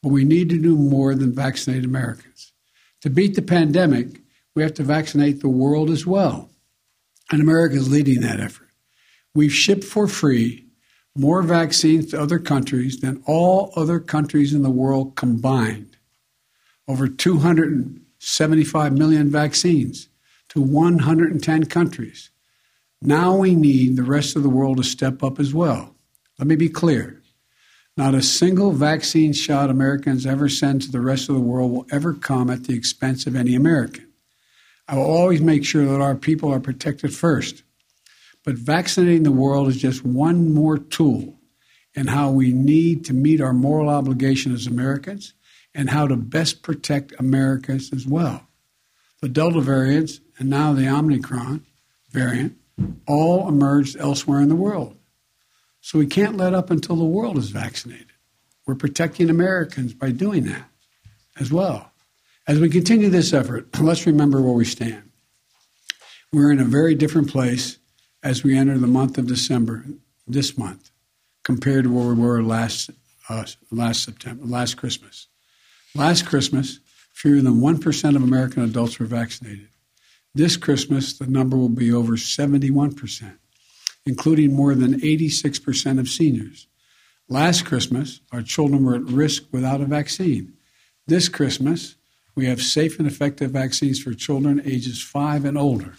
But 0.02 0.10
we 0.10 0.24
need 0.24 0.48
to 0.50 0.58
do 0.60 0.76
more 0.76 1.14
than 1.14 1.34
vaccinate 1.34 1.84
Americans. 1.84 2.52
To 3.02 3.10
beat 3.10 3.34
the 3.34 3.42
pandemic, 3.42 4.20
we 4.54 4.62
have 4.62 4.74
to 4.74 4.82
vaccinate 4.82 5.40
the 5.40 5.48
world 5.48 5.90
as 5.90 6.06
well. 6.06 6.50
And 7.30 7.40
America 7.40 7.76
is 7.76 7.90
leading 7.90 8.20
that 8.20 8.40
effort. 8.40 8.68
We've 9.34 9.52
shipped 9.52 9.84
for 9.84 10.06
free 10.06 10.66
more 11.14 11.42
vaccines 11.42 12.06
to 12.10 12.20
other 12.20 12.38
countries 12.38 13.00
than 13.00 13.22
all 13.26 13.72
other 13.76 14.00
countries 14.00 14.54
in 14.54 14.62
the 14.62 14.70
world 14.70 15.14
combined. 15.16 15.96
Over 16.88 17.06
275 17.06 18.92
million 18.92 19.30
vaccines 19.30 20.08
to 20.50 20.60
110 20.60 21.64
countries. 21.66 22.30
Now 23.00 23.36
we 23.36 23.54
need 23.54 23.96
the 23.96 24.02
rest 24.02 24.36
of 24.36 24.42
the 24.42 24.48
world 24.48 24.78
to 24.78 24.84
step 24.84 25.22
up 25.22 25.38
as 25.38 25.54
well. 25.54 25.94
Let 26.38 26.48
me 26.48 26.56
be 26.56 26.68
clear. 26.68 27.21
Not 27.96 28.14
a 28.14 28.22
single 28.22 28.72
vaccine 28.72 29.34
shot 29.34 29.68
Americans 29.68 30.24
ever 30.24 30.48
send 30.48 30.82
to 30.82 30.90
the 30.90 31.00
rest 31.00 31.28
of 31.28 31.34
the 31.34 31.40
world 31.42 31.70
will 31.70 31.86
ever 31.90 32.14
come 32.14 32.48
at 32.48 32.64
the 32.64 32.74
expense 32.74 33.26
of 33.26 33.36
any 33.36 33.54
American. 33.54 34.08
I 34.88 34.96
will 34.96 35.04
always 35.04 35.42
make 35.42 35.64
sure 35.64 35.84
that 35.84 36.00
our 36.00 36.14
people 36.14 36.50
are 36.50 36.60
protected 36.60 37.14
first. 37.14 37.62
But 38.44 38.54
vaccinating 38.56 39.22
the 39.22 39.30
world 39.30 39.68
is 39.68 39.76
just 39.76 40.04
one 40.04 40.52
more 40.52 40.78
tool 40.78 41.38
in 41.94 42.08
how 42.08 42.30
we 42.30 42.52
need 42.52 43.04
to 43.04 43.14
meet 43.14 43.40
our 43.40 43.52
moral 43.52 43.88
obligation 43.88 44.52
as 44.52 44.66
Americans 44.66 45.34
and 45.74 45.90
how 45.90 46.06
to 46.06 46.16
best 46.16 46.62
protect 46.62 47.12
Americans 47.18 47.92
as 47.92 48.06
well. 48.06 48.48
The 49.20 49.28
Delta 49.28 49.60
variants 49.60 50.20
and 50.38 50.48
now 50.48 50.72
the 50.72 50.88
Omicron 50.88 51.64
variant 52.10 52.56
all 53.06 53.48
emerged 53.48 53.96
elsewhere 53.98 54.40
in 54.40 54.48
the 54.48 54.56
world. 54.56 54.96
So 55.82 55.98
we 55.98 56.06
can't 56.06 56.36
let 56.36 56.54
up 56.54 56.70
until 56.70 56.96
the 56.96 57.04
world 57.04 57.36
is 57.36 57.50
vaccinated. 57.50 58.06
We're 58.66 58.76
protecting 58.76 59.28
Americans 59.28 59.92
by 59.92 60.12
doing 60.12 60.44
that 60.44 60.64
as 61.38 61.52
well. 61.52 61.90
As 62.46 62.60
we 62.60 62.70
continue 62.70 63.10
this 63.10 63.32
effort, 63.32 63.68
let's 63.80 64.06
remember 64.06 64.40
where 64.40 64.54
we 64.54 64.64
stand. 64.64 65.10
We're 66.32 66.52
in 66.52 66.60
a 66.60 66.64
very 66.64 66.94
different 66.94 67.28
place 67.28 67.78
as 68.22 68.44
we 68.44 68.56
enter 68.56 68.78
the 68.78 68.86
month 68.86 69.18
of 69.18 69.26
December 69.26 69.84
this 70.26 70.56
month 70.56 70.90
compared 71.42 71.84
to 71.84 71.92
where 71.92 72.14
we 72.14 72.22
were 72.22 72.42
last 72.42 72.90
uh, 73.28 73.44
last 73.70 74.04
September, 74.04 74.44
last 74.44 74.76
Christmas. 74.76 75.26
Last 75.94 76.26
Christmas, 76.26 76.80
fewer 77.12 77.40
than 77.40 77.60
1% 77.60 78.16
of 78.16 78.22
American 78.22 78.62
adults 78.62 78.98
were 78.98 79.06
vaccinated. 79.06 79.68
This 80.34 80.56
Christmas, 80.56 81.18
the 81.18 81.26
number 81.26 81.56
will 81.56 81.68
be 81.68 81.92
over 81.92 82.12
71%, 82.12 83.36
including 84.06 84.54
more 84.54 84.74
than 84.74 85.00
86% 85.00 85.98
of 85.98 86.08
seniors. 86.08 86.66
Last 87.28 87.64
Christmas, 87.64 88.20
our 88.32 88.42
children 88.42 88.84
were 88.84 88.96
at 88.96 89.02
risk 89.02 89.44
without 89.52 89.80
a 89.80 89.86
vaccine. 89.86 90.54
This 91.06 91.28
Christmas, 91.28 91.96
we 92.34 92.46
have 92.46 92.60
safe 92.60 92.98
and 92.98 93.06
effective 93.06 93.50
vaccines 93.50 94.00
for 94.00 94.14
children 94.14 94.62
ages 94.64 95.02
5 95.02 95.44
and 95.44 95.56
older, 95.56 95.94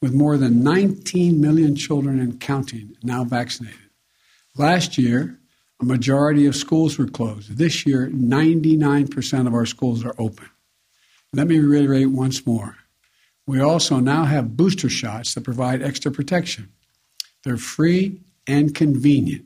with 0.00 0.14
more 0.14 0.36
than 0.36 0.62
19 0.62 1.40
million 1.40 1.74
children 1.74 2.20
and 2.20 2.40
counting 2.40 2.96
now 3.02 3.24
vaccinated. 3.24 3.78
Last 4.56 4.96
year, 4.96 5.38
a 5.80 5.84
majority 5.84 6.46
of 6.46 6.56
schools 6.56 6.96
were 6.98 7.06
closed. 7.06 7.58
This 7.58 7.86
year, 7.86 8.08
99% 8.08 9.46
of 9.46 9.54
our 9.54 9.66
schools 9.66 10.04
are 10.04 10.14
open. 10.18 10.48
Let 11.32 11.48
me 11.48 11.58
reiterate 11.58 12.10
once 12.10 12.46
more. 12.46 12.76
We 13.46 13.60
also 13.60 14.00
now 14.00 14.24
have 14.24 14.56
booster 14.56 14.88
shots 14.88 15.34
that 15.34 15.44
provide 15.44 15.82
extra 15.82 16.10
protection. 16.10 16.72
They're 17.46 17.56
free 17.56 18.18
and 18.48 18.74
convenient. 18.74 19.44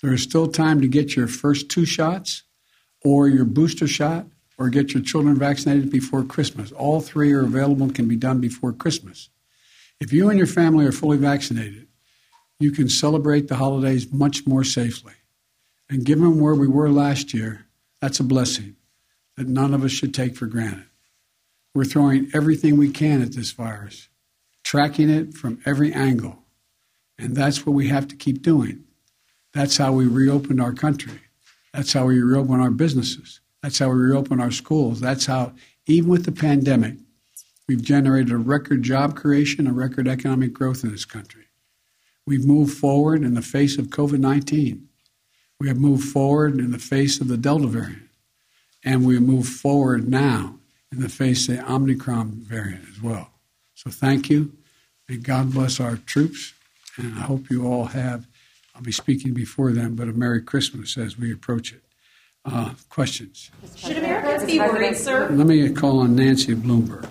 There 0.00 0.12
is 0.12 0.22
still 0.22 0.46
time 0.46 0.80
to 0.80 0.86
get 0.86 1.16
your 1.16 1.26
first 1.26 1.68
two 1.68 1.84
shots 1.84 2.44
or 3.04 3.26
your 3.26 3.44
booster 3.44 3.88
shot 3.88 4.26
or 4.56 4.68
get 4.68 4.94
your 4.94 5.02
children 5.02 5.34
vaccinated 5.36 5.90
before 5.90 6.22
Christmas. 6.22 6.70
All 6.70 7.00
three 7.00 7.32
are 7.32 7.42
available 7.42 7.82
and 7.82 7.94
can 7.94 8.06
be 8.06 8.14
done 8.14 8.40
before 8.40 8.72
Christmas. 8.72 9.28
If 10.00 10.12
you 10.12 10.30
and 10.30 10.38
your 10.38 10.46
family 10.46 10.86
are 10.86 10.92
fully 10.92 11.16
vaccinated, 11.16 11.88
you 12.60 12.70
can 12.70 12.88
celebrate 12.88 13.48
the 13.48 13.56
holidays 13.56 14.12
much 14.12 14.46
more 14.46 14.62
safely. 14.62 15.14
And 15.90 16.04
given 16.04 16.40
where 16.40 16.54
we 16.54 16.68
were 16.68 16.90
last 16.90 17.34
year, 17.34 17.66
that's 18.00 18.20
a 18.20 18.24
blessing 18.24 18.76
that 19.36 19.48
none 19.48 19.74
of 19.74 19.82
us 19.82 19.90
should 19.90 20.14
take 20.14 20.36
for 20.36 20.46
granted. 20.46 20.86
We're 21.74 21.86
throwing 21.86 22.30
everything 22.32 22.76
we 22.76 22.90
can 22.90 23.20
at 23.20 23.32
this 23.32 23.50
virus, 23.50 24.08
tracking 24.62 25.10
it 25.10 25.34
from 25.34 25.58
every 25.66 25.92
angle. 25.92 26.44
And 27.18 27.34
that's 27.34 27.64
what 27.64 27.72
we 27.72 27.88
have 27.88 28.08
to 28.08 28.16
keep 28.16 28.42
doing. 28.42 28.84
That's 29.52 29.76
how 29.76 29.92
we 29.92 30.06
reopened 30.06 30.60
our 30.60 30.72
country. 30.72 31.20
That's 31.72 31.92
how 31.92 32.06
we 32.06 32.20
reopen 32.20 32.60
our 32.60 32.70
businesses. 32.70 33.40
That's 33.62 33.78
how 33.78 33.88
we 33.88 33.96
reopen 33.96 34.40
our 34.40 34.50
schools. 34.50 35.00
That's 35.00 35.26
how, 35.26 35.52
even 35.86 36.10
with 36.10 36.24
the 36.24 36.32
pandemic, 36.32 36.96
we've 37.68 37.82
generated 37.82 38.32
a 38.32 38.36
record 38.36 38.82
job 38.82 39.16
creation, 39.16 39.66
a 39.66 39.72
record 39.72 40.08
economic 40.08 40.52
growth 40.52 40.84
in 40.84 40.90
this 40.90 41.04
country. 41.04 41.44
We've 42.26 42.44
moved 42.44 42.76
forward 42.76 43.22
in 43.22 43.34
the 43.34 43.42
face 43.42 43.78
of 43.78 43.86
COVID 43.86 44.18
19. 44.18 44.88
We 45.58 45.68
have 45.68 45.78
moved 45.78 46.04
forward 46.04 46.58
in 46.58 46.72
the 46.72 46.78
face 46.78 47.20
of 47.20 47.28
the 47.28 47.36
Delta 47.36 47.66
variant. 47.66 48.02
And 48.84 49.06
we 49.06 49.18
move 49.18 49.48
forward 49.48 50.08
now 50.08 50.58
in 50.92 51.00
the 51.00 51.08
face 51.08 51.48
of 51.48 51.56
the 51.56 51.72
Omicron 51.72 52.30
variant 52.32 52.84
as 52.90 53.02
well. 53.02 53.30
So 53.74 53.90
thank 53.90 54.30
you. 54.30 54.52
and 55.08 55.22
God 55.22 55.52
bless 55.52 55.80
our 55.80 55.96
troops. 55.96 56.52
And 56.96 57.18
I 57.18 57.22
hope 57.22 57.50
you 57.50 57.66
all 57.66 57.86
have, 57.86 58.26
I'll 58.74 58.82
be 58.82 58.92
speaking 58.92 59.34
before 59.34 59.72
them, 59.72 59.96
but 59.96 60.08
a 60.08 60.12
Merry 60.12 60.40
Christmas 60.42 60.96
as 60.96 61.18
we 61.18 61.32
approach 61.32 61.72
it. 61.72 61.82
Uh, 62.44 62.74
questions? 62.88 63.50
Should 63.74 63.98
Americans 63.98 64.44
be 64.44 64.60
worried, 64.60 64.96
sir? 64.96 65.28
Let 65.30 65.48
me 65.48 65.68
call 65.70 65.98
on 65.98 66.14
Nancy 66.14 66.54
Bloomberg. 66.54 67.08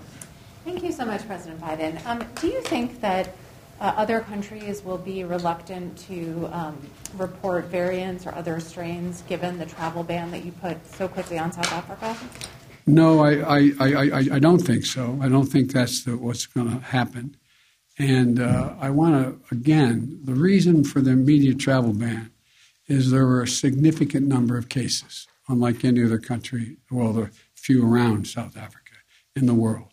Thank 0.63 0.81
you 0.81 0.93
so 0.93 1.05
much, 1.05 1.27
President 1.27 1.59
Biden. 1.59 2.03
Um, 2.05 2.23
do 2.39 2.47
you 2.47 2.61
think 2.61 3.01
that 3.01 3.35
uh, 3.81 3.93
other 3.97 4.21
countries 4.21 4.81
will 4.81 4.97
be 4.97 5.25
reluctant 5.25 5.97
to 6.07 6.49
um, 6.53 6.77
report 7.17 7.65
variants 7.65 8.25
or 8.25 8.33
other 8.33 8.61
strains 8.61 9.23
given 9.23 9.57
the 9.57 9.65
travel 9.65 10.03
ban 10.03 10.31
that 10.31 10.45
you 10.45 10.53
put 10.53 10.77
so 10.87 11.07
quickly 11.09 11.37
on 11.37 11.51
South 11.51 11.71
Africa? 11.73 12.15
No, 12.87 13.19
I, 13.19 13.41
I, 13.41 13.71
I, 13.79 14.27
I 14.35 14.39
don't 14.39 14.59
think 14.59 14.85
so. 14.85 15.19
I 15.21 15.27
don't 15.27 15.47
think 15.47 15.73
that's 15.73 16.03
the, 16.03 16.15
what's 16.15 16.45
going 16.45 16.69
to 16.69 16.79
happen. 16.79 17.35
And 17.97 18.41
uh, 18.41 18.73
I 18.79 18.89
want 18.89 19.13
to, 19.15 19.55
again, 19.55 20.19
the 20.23 20.33
reason 20.35 20.83
for 20.83 21.01
the 21.01 21.11
immediate 21.11 21.59
travel 21.59 21.93
ban 21.93 22.31
is 22.87 23.09
there 23.09 23.25
were 23.25 23.43
a 23.43 23.47
significant 23.47 24.27
number 24.27 24.57
of 24.57 24.69
cases, 24.69 25.27
unlike 25.47 25.83
any 25.83 26.03
other 26.03 26.19
country, 26.19 26.77
well, 26.91 27.13
there 27.13 27.25
are 27.25 27.31
few 27.55 27.87
around 27.87 28.27
South 28.27 28.57
Africa 28.57 28.93
in 29.35 29.45
the 29.45 29.53
world. 29.53 29.87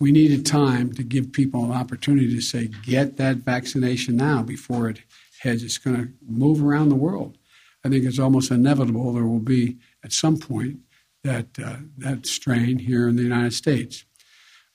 We 0.00 0.10
needed 0.10 0.46
time 0.46 0.92
to 0.94 1.02
give 1.02 1.32
people 1.32 1.64
an 1.64 1.72
opportunity 1.72 2.34
to 2.34 2.40
say, 2.40 2.68
get 2.84 3.16
that 3.16 3.38
vaccination 3.38 4.16
now 4.16 4.42
before 4.42 4.88
it 4.88 5.00
heads. 5.40 5.62
It's 5.62 5.78
going 5.78 5.96
to 5.96 6.12
move 6.26 6.64
around 6.64 6.88
the 6.88 6.94
world. 6.94 7.36
I 7.84 7.90
think 7.90 8.04
it's 8.04 8.18
almost 8.18 8.50
inevitable 8.50 9.12
there 9.12 9.26
will 9.26 9.38
be, 9.38 9.76
at 10.02 10.12
some 10.12 10.38
point, 10.38 10.78
that, 11.22 11.46
uh, 11.62 11.76
that 11.98 12.26
strain 12.26 12.78
here 12.78 13.08
in 13.08 13.16
the 13.16 13.22
United 13.22 13.52
States. 13.52 14.04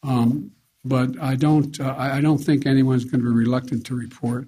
Um, 0.03 0.51
but 0.83 1.19
I 1.21 1.35
don't, 1.35 1.79
uh, 1.79 1.95
I 1.97 2.21
don't 2.21 2.37
think 2.37 2.65
anyone's 2.65 3.05
going 3.05 3.23
to 3.23 3.29
be 3.29 3.35
reluctant 3.35 3.85
to 3.87 3.95
report. 3.95 4.47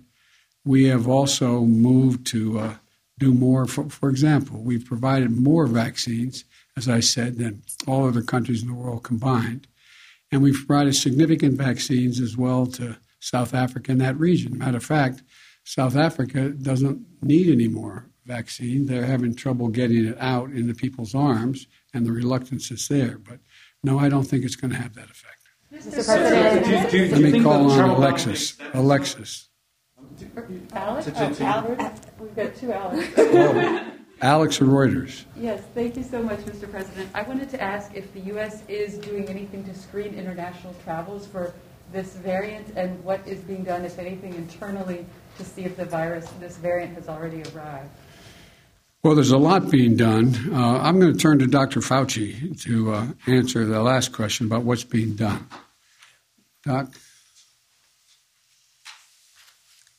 We 0.64 0.86
have 0.86 1.08
also 1.08 1.62
moved 1.62 2.26
to 2.28 2.60
uh, 2.60 2.76
do 3.20 3.34
more. 3.34 3.66
For, 3.66 3.90
for 3.90 4.10
example, 4.10 4.62
we've 4.62 4.86
provided 4.86 5.32
more 5.32 5.68
vaccines, 5.68 6.46
as 6.78 6.88
I 6.88 7.00
said, 7.00 7.38
than 7.38 7.64
all 7.88 8.08
other 8.08 8.22
countries 8.22 8.62
in 8.62 8.70
the 8.70 8.76
world 8.76 9.04
combined. 9.04 9.68
And 10.32 10.42
we've 10.42 10.64
provided 10.66 10.96
significant 10.96 11.58
vaccines 11.58 12.22
as 12.22 12.38
well 12.38 12.66
to 12.68 12.98
South 13.20 13.54
Africa 13.54 13.92
and 13.92 14.02
that 14.02 14.18
region. 14.18 14.58
Matter 14.58 14.78
of 14.78 14.86
fact, 14.86 15.24
South 15.64 15.96
Africa 15.96 16.50
doesn't 16.50 17.06
need 17.22 17.50
any 17.50 17.68
more 17.68 18.08
vaccine. 18.26 18.86
They're 18.86 19.06
having 19.06 19.36
trouble 19.36 19.68
getting 19.68 20.06
it 20.06 20.18
out 20.20 20.52
into 20.52 20.74
people's 20.74 21.14
arms, 21.14 21.68
and 21.94 22.06
the 22.06 22.12
reluctance 22.12 22.72
is 22.72 22.88
there. 22.88 23.18
But 23.18 23.40
no, 23.84 24.00
I 24.00 24.10
don't 24.10 24.24
think 24.24 24.44
it's 24.44 24.56
going 24.56 24.72
to 24.72 24.78
have 24.78 24.96
that 24.96 25.10
effect. 25.10 25.41
Mr. 25.74 26.06
President, 26.06 26.92
do, 26.92 26.92
do, 26.92 27.16
do 27.16 27.22
Let 27.22 27.32
me 27.34 27.42
call 27.42 27.72
on 27.72 27.90
Alexis. 27.92 28.58
Alexis. 28.74 29.48
Alex? 30.74 31.10
Oh, 31.16 31.36
Alex? 31.42 32.02
We've 32.20 32.36
got 32.36 32.56
two 32.56 32.74
Alex. 32.74 33.08
oh. 33.18 33.92
Alex 34.22 34.60
Reuters. 34.60 35.24
Yes, 35.36 35.64
thank 35.74 35.96
you 35.96 36.04
so 36.04 36.22
much, 36.22 36.40
Mr. 36.42 36.70
President. 36.70 37.10
I 37.16 37.24
wanted 37.24 37.50
to 37.52 37.62
ask 37.62 37.96
if 37.96 38.14
the 38.14 38.20
U.S. 38.32 38.64
is 38.68 38.98
doing 39.00 39.28
anything 39.30 39.64
to 39.64 39.74
screen 39.74 40.14
international 40.14 40.76
travels 40.84 41.26
for 41.26 41.54
this 41.92 42.14
variant 42.16 42.68
and 42.76 43.04
what 43.04 43.26
is 43.26 43.40
being 43.40 43.64
done, 43.64 43.84
if 43.84 43.98
anything, 43.98 44.36
internally 44.36 45.06
to 45.38 45.46
see 45.46 45.64
if 45.64 45.76
the 45.76 45.86
virus, 45.86 46.30
this 46.40 46.58
variant, 46.58 46.94
has 46.96 47.10
already 47.10 47.42
arrived. 47.54 47.90
Well, 49.04 49.16
there's 49.16 49.32
a 49.32 49.38
lot 49.38 49.72
being 49.72 49.98
done. 49.98 50.36
Uh, 50.54 50.78
I'm 50.78 51.00
going 51.00 51.12
to 51.12 51.18
turn 51.18 51.40
to 51.40 51.48
Dr. 51.48 51.80
Fauci 51.80 52.62
to 52.62 52.94
uh, 52.94 53.08
answer 53.26 53.66
the 53.66 53.82
last 53.82 54.14
question 54.14 54.46
about 54.46 54.64
what's 54.64 54.84
being 54.84 55.16
done. 55.16 55.48
Doc? 56.64 56.94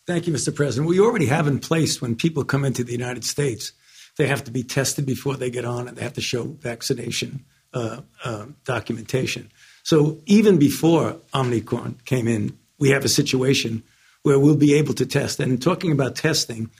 Thank 0.06 0.28
you, 0.28 0.32
Mr. 0.32 0.54
President. 0.54 0.88
We 0.88 1.00
already 1.00 1.26
have 1.26 1.48
in 1.48 1.58
place 1.58 2.00
when 2.00 2.14
people 2.14 2.44
come 2.44 2.64
into 2.64 2.84
the 2.84 2.92
United 2.92 3.24
States, 3.24 3.72
they 4.18 4.28
have 4.28 4.44
to 4.44 4.52
be 4.52 4.62
tested 4.62 5.04
before 5.04 5.34
they 5.34 5.50
get 5.50 5.64
on 5.64 5.88
and 5.88 5.96
they 5.96 6.02
have 6.02 6.12
to 6.12 6.20
show 6.20 6.44
vaccination 6.44 7.44
uh, 7.74 8.02
uh, 8.24 8.46
documentation. 8.64 9.50
So 9.82 10.20
even 10.26 10.58
before 10.58 11.16
Omicron 11.34 12.02
came 12.04 12.28
in, 12.28 12.56
we 12.78 12.90
have 12.90 13.04
a 13.04 13.08
situation 13.08 13.82
where 14.22 14.38
we'll 14.38 14.56
be 14.56 14.74
able 14.74 14.94
to 14.94 15.06
test. 15.06 15.40
And 15.40 15.60
talking 15.60 15.90
about 15.90 16.14
testing, 16.14 16.70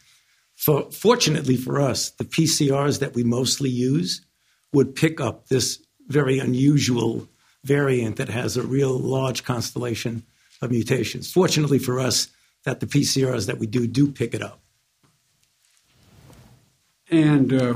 for, 0.62 0.88
fortunately 0.92 1.56
for 1.56 1.80
us, 1.80 2.10
the 2.10 2.24
PCRs 2.24 3.00
that 3.00 3.14
we 3.14 3.24
mostly 3.24 3.68
use 3.68 4.24
would 4.72 4.94
pick 4.94 5.20
up 5.20 5.48
this 5.48 5.84
very 6.06 6.38
unusual 6.38 7.28
variant 7.64 8.14
that 8.14 8.28
has 8.28 8.56
a 8.56 8.62
real 8.62 8.96
large 8.96 9.42
constellation 9.42 10.22
of 10.60 10.70
mutations. 10.70 11.32
Fortunately 11.32 11.80
for 11.80 11.98
us, 11.98 12.28
that 12.62 12.78
the 12.78 12.86
PCRs 12.86 13.48
that 13.48 13.58
we 13.58 13.66
do 13.66 13.88
do 13.88 14.12
pick 14.12 14.34
it 14.34 14.42
up. 14.42 14.60
And 17.10 17.52
uh, 17.52 17.74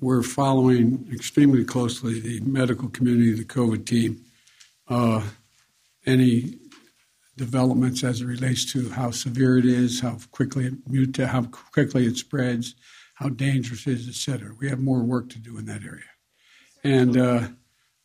we're 0.00 0.22
following 0.22 1.08
extremely 1.12 1.64
closely 1.64 2.20
the 2.20 2.38
medical 2.42 2.88
community, 2.90 3.32
the 3.32 3.44
COVID 3.44 3.84
team, 3.84 4.24
uh, 4.86 5.22
any 6.06 6.59
developments 7.36 8.04
as 8.04 8.20
it 8.20 8.26
relates 8.26 8.70
to 8.72 8.90
how 8.90 9.10
severe 9.10 9.58
it 9.58 9.64
is, 9.64 10.00
how 10.00 10.18
quickly 10.30 10.66
it 10.66 10.88
mutates, 10.88 11.26
how 11.26 11.42
quickly 11.44 12.06
it 12.06 12.16
spreads, 12.16 12.74
how 13.14 13.28
dangerous 13.28 13.86
it 13.86 13.94
is, 13.94 14.08
et 14.08 14.14
cetera. 14.14 14.54
We 14.58 14.68
have 14.68 14.80
more 14.80 15.02
work 15.02 15.28
to 15.30 15.38
do 15.38 15.58
in 15.58 15.66
that 15.66 15.82
area. 15.82 16.04
And 16.84 17.16
uh, 17.16 17.48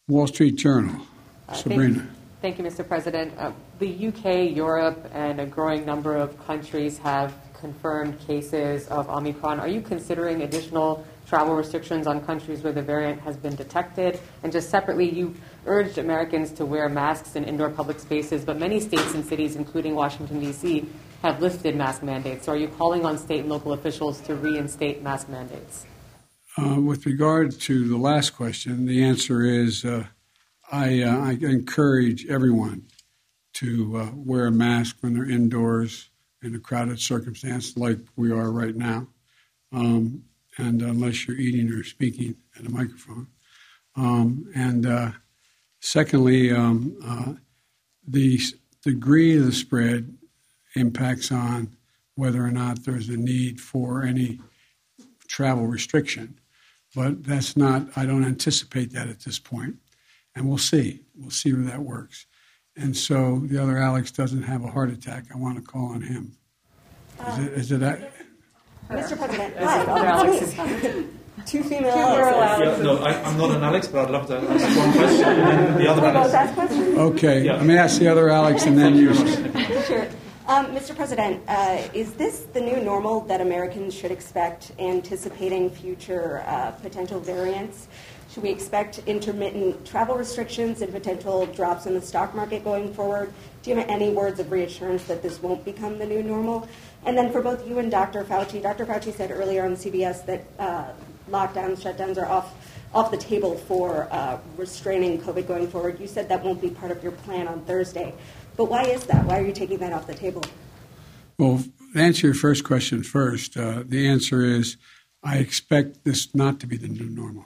Wall 0.08 0.28
Street 0.28 0.58
Journal, 0.58 1.06
Sabrina. 1.54 2.00
Thank, 2.42 2.58
thank, 2.58 2.60
you, 2.60 2.66
Mr. 2.66 2.88
President. 2.88 3.34
Uh, 3.38 3.52
the 3.80 4.08
UK, 4.08 4.56
Europe, 4.56 5.10
and 5.14 5.40
a 5.40 5.46
growing 5.46 5.86
number 5.86 6.16
of 6.16 6.38
countries 6.46 6.98
have 7.00 7.34
confirmed 7.54 8.20
cases 8.28 8.88
of 8.90 9.10
Omicron. 9.10 9.60
Are 9.60 9.68
you 9.68 9.82
considering 9.82 10.44
additional 10.44 11.06
travel 11.26 11.56
restrictions 11.56 12.06
on 12.06 12.24
countries 12.24 12.62
where 12.62 12.74
the 12.74 12.82
variant 12.82 13.20
has 13.22 13.38
been 13.38 13.56
detected? 13.56 14.20
And 14.44 14.52
just 14.52 14.70
separately, 14.70 15.10
you 15.10 15.34
urged 15.66 15.98
Americans 15.98 16.52
to 16.54 16.66
wear 16.66 16.90
masks 16.90 17.36
in 17.36 17.44
indoor 17.44 17.70
public 17.70 18.00
spaces, 18.00 18.44
but 18.44 18.58
many 18.58 18.80
states 18.80 19.14
and 19.14 19.26
cities, 19.26 19.56
including 19.56 19.96
Washington, 19.96 20.40
D.C., 20.40 20.86
have 21.22 21.42
lifted 21.42 21.76
mask 21.76 22.04
mandates. 22.04 22.46
So 22.46 22.54
are 22.54 22.58
you 22.58 22.68
calling 22.68 23.06
on 23.06 23.18
state 23.18 23.42
and 23.42 23.50
local 23.50 23.74
officials 23.74 24.22
to 24.22 24.36
reinstate 24.36 25.02
mask 25.02 25.30
mandates? 25.30 25.86
Uh, 26.58 26.80
with 26.80 27.06
regard 27.06 27.52
to 27.62 27.88
the 27.88 27.98
last 27.98 28.32
question, 28.32 28.86
the 28.86 29.04
answer 29.04 29.44
is 29.44 29.84
uh, 29.84 30.06
I, 30.72 31.02
uh, 31.02 31.18
I, 31.18 31.32
encourage 31.42 32.26
everyone 32.28 32.84
to 33.54 33.98
uh, 33.98 34.12
wear 34.14 34.48
a 34.48 34.52
mask 34.52 34.98
when 35.02 35.16
they're 35.16 35.30
indoors 35.30 36.10
in 36.42 36.56
a 36.56 36.60
crowded 36.60 37.00
circumstance 37.00 37.76
like 37.76 38.00
we 38.16 38.32
are 38.32 38.52
right 38.52 38.76
now, 38.76 39.08
um, 39.74 40.24
and 40.58 40.82
unless 40.82 41.28
you're 41.28 41.38
eating 41.38 41.70
or 41.72 41.84
speaking 41.84 42.36
at 42.58 42.66
a 42.66 42.70
microphone. 42.70 43.28
Um, 43.98 44.50
and 44.56 44.86
uh, 44.86 45.12
secondly, 45.86 46.52
um, 46.52 46.98
uh, 47.06 47.34
the 48.08 48.40
degree 48.84 49.38
of 49.38 49.46
the 49.46 49.52
spread 49.52 50.18
impacts 50.76 51.32
on 51.32 51.76
whether 52.16 52.44
or 52.44 52.52
not 52.52 52.84
there's 52.84 53.10
a 53.10 53.18
need 53.18 53.62
for 53.62 54.04
any 54.04 54.40
travel 55.28 55.68
restriction. 55.68 56.40
But 56.96 57.24
that's 57.24 57.56
not, 57.56 57.88
I 57.96 58.06
don't 58.06 58.26
anticipate 58.26 58.94
that 58.94 59.10
at 59.10 59.20
this 59.20 59.38
point. 59.38 59.76
And 60.36 60.48
we'll 60.48 60.58
see. 60.58 61.02
We'll 61.16 61.30
see 61.30 61.54
where 61.54 61.64
that 61.64 61.82
works. 61.82 62.26
And 62.76 62.96
so 62.96 63.42
the 63.46 63.62
other 63.62 63.78
Alex 63.78 64.12
doesn't 64.12 64.44
have 64.44 64.64
a 64.64 64.68
heart 64.68 64.90
attack. 64.90 65.26
I 65.34 65.38
want 65.38 65.58
to 65.58 65.62
call 65.62 65.88
on 65.88 66.02
him. 66.02 66.36
Is 67.30 67.40
it, 67.40 67.54
is 67.54 67.72
it 67.72 67.80
that? 67.82 68.12
Mr. 68.90 69.18
President, 69.18 69.56
hi. 69.58 71.04
Two 71.46 71.64
female 71.64 71.94
Alexes. 71.94 72.78
Yeah, 72.78 72.84
no, 72.84 72.98
I, 72.98 73.12
am 73.12 73.38
not 73.38 73.52
an 73.52 73.64
Alex, 73.64 73.88
but 73.88 74.06
I'd 74.06 74.12
love 74.12 74.28
to 74.28 74.38
ask 74.38 74.78
one 74.78 74.92
question. 74.94 75.26
And 75.26 75.80
the 75.80 75.88
other 75.88 76.06
Alex. 76.06 76.74
Okay, 76.98 77.46
yeah. 77.46 77.58
let 77.58 77.66
me 77.66 77.78
ask 77.78 78.00
the 78.00 78.08
other 78.08 78.30
Alex 78.30 78.66
and 78.66 78.78
then 78.78 78.96
you. 78.96 79.14
Sure. 79.84 80.08
Um, 80.48 80.68
Mr. 80.68 80.96
President, 80.96 81.44
uh, 81.48 81.82
is 81.94 82.14
this 82.14 82.42
the 82.54 82.62
new 82.62 82.80
normal 82.80 83.22
that 83.22 83.42
Americans 83.42 83.96
should 83.96 84.12
expect, 84.12 84.72
anticipating 84.78 85.72
future 85.72 86.44
uh, 86.46 86.72
potential 86.72 87.20
variants? 87.20 87.88
Should 88.32 88.44
we 88.44 88.50
expect 88.50 89.00
intermittent 89.08 89.86
travel 89.86 90.16
restrictions 90.16 90.82
and 90.82 90.92
potential 90.92 91.48
drops 91.48 91.86
in 91.86 91.94
the 91.96 92.02
stock 92.02 92.36
market 92.36 92.64
going 92.64 92.94
forward? 92.94 93.34
Do 93.64 93.72
you 93.72 93.78
have 93.78 93.90
any 93.90 94.12
words 94.12 94.40
of 94.40 94.52
reassurance 94.52 95.04
that 95.06 95.24
this 95.24 95.42
won't 95.42 95.66
become 95.66 95.98
the 95.98 96.06
new 96.06 96.22
normal? 96.22 96.68
And 97.06 97.18
then 97.18 97.32
for 97.32 97.42
both 97.42 97.68
you 97.68 97.80
and 97.80 97.90
Dr. 97.90 98.24
Fauci, 98.24 98.62
Dr. 98.62 98.86
Fauci 98.86 99.14
said 99.14 99.32
earlier 99.32 99.66
on 99.66 99.76
CBS 99.76 100.26
that 100.26 100.46
uh, 100.60 100.92
lockdowns, 101.30 101.82
shutdowns 101.82 102.18
are 102.18 102.26
off 102.26 102.54
off 102.94 103.12
the 103.12 103.18
table 103.18 103.58
for 103.58 104.08
uh, 104.10 104.38
restraining 104.56 105.20
COVID 105.20 105.48
going 105.48 105.68
forward. 105.68 106.00
You 106.00 106.08
said 106.08 106.30
that 106.30 106.42
won't 106.44 106.62
be 106.62 106.70
part 106.70 106.92
of 106.92 107.04
your 107.04 107.12
plan 107.12 107.46
on 107.48 107.60
Thursday. 107.66 108.14
But 108.56 108.66
why 108.66 108.84
is 108.84 109.04
that? 109.06 109.26
Why 109.26 109.40
are 109.40 109.46
you 109.46 109.52
taking 109.52 109.80
that 109.80 109.92
off 109.92 110.08
the 110.08 110.16
table? 110.16 110.44
Well, 111.38 111.62
to 111.94 112.00
answer 112.00 112.28
your 112.28 112.36
first 112.36 112.64
question 112.64 113.04
first, 113.04 113.58
uh, 113.58 113.84
the 113.86 114.08
answer 114.08 114.42
is 114.46 114.78
I 115.22 115.38
expect 115.40 116.06
this 116.06 116.34
not 116.34 116.62
to 116.62 116.68
be 116.68 116.78
the 116.78 116.88
new 116.88 117.10
normal. 117.10 117.46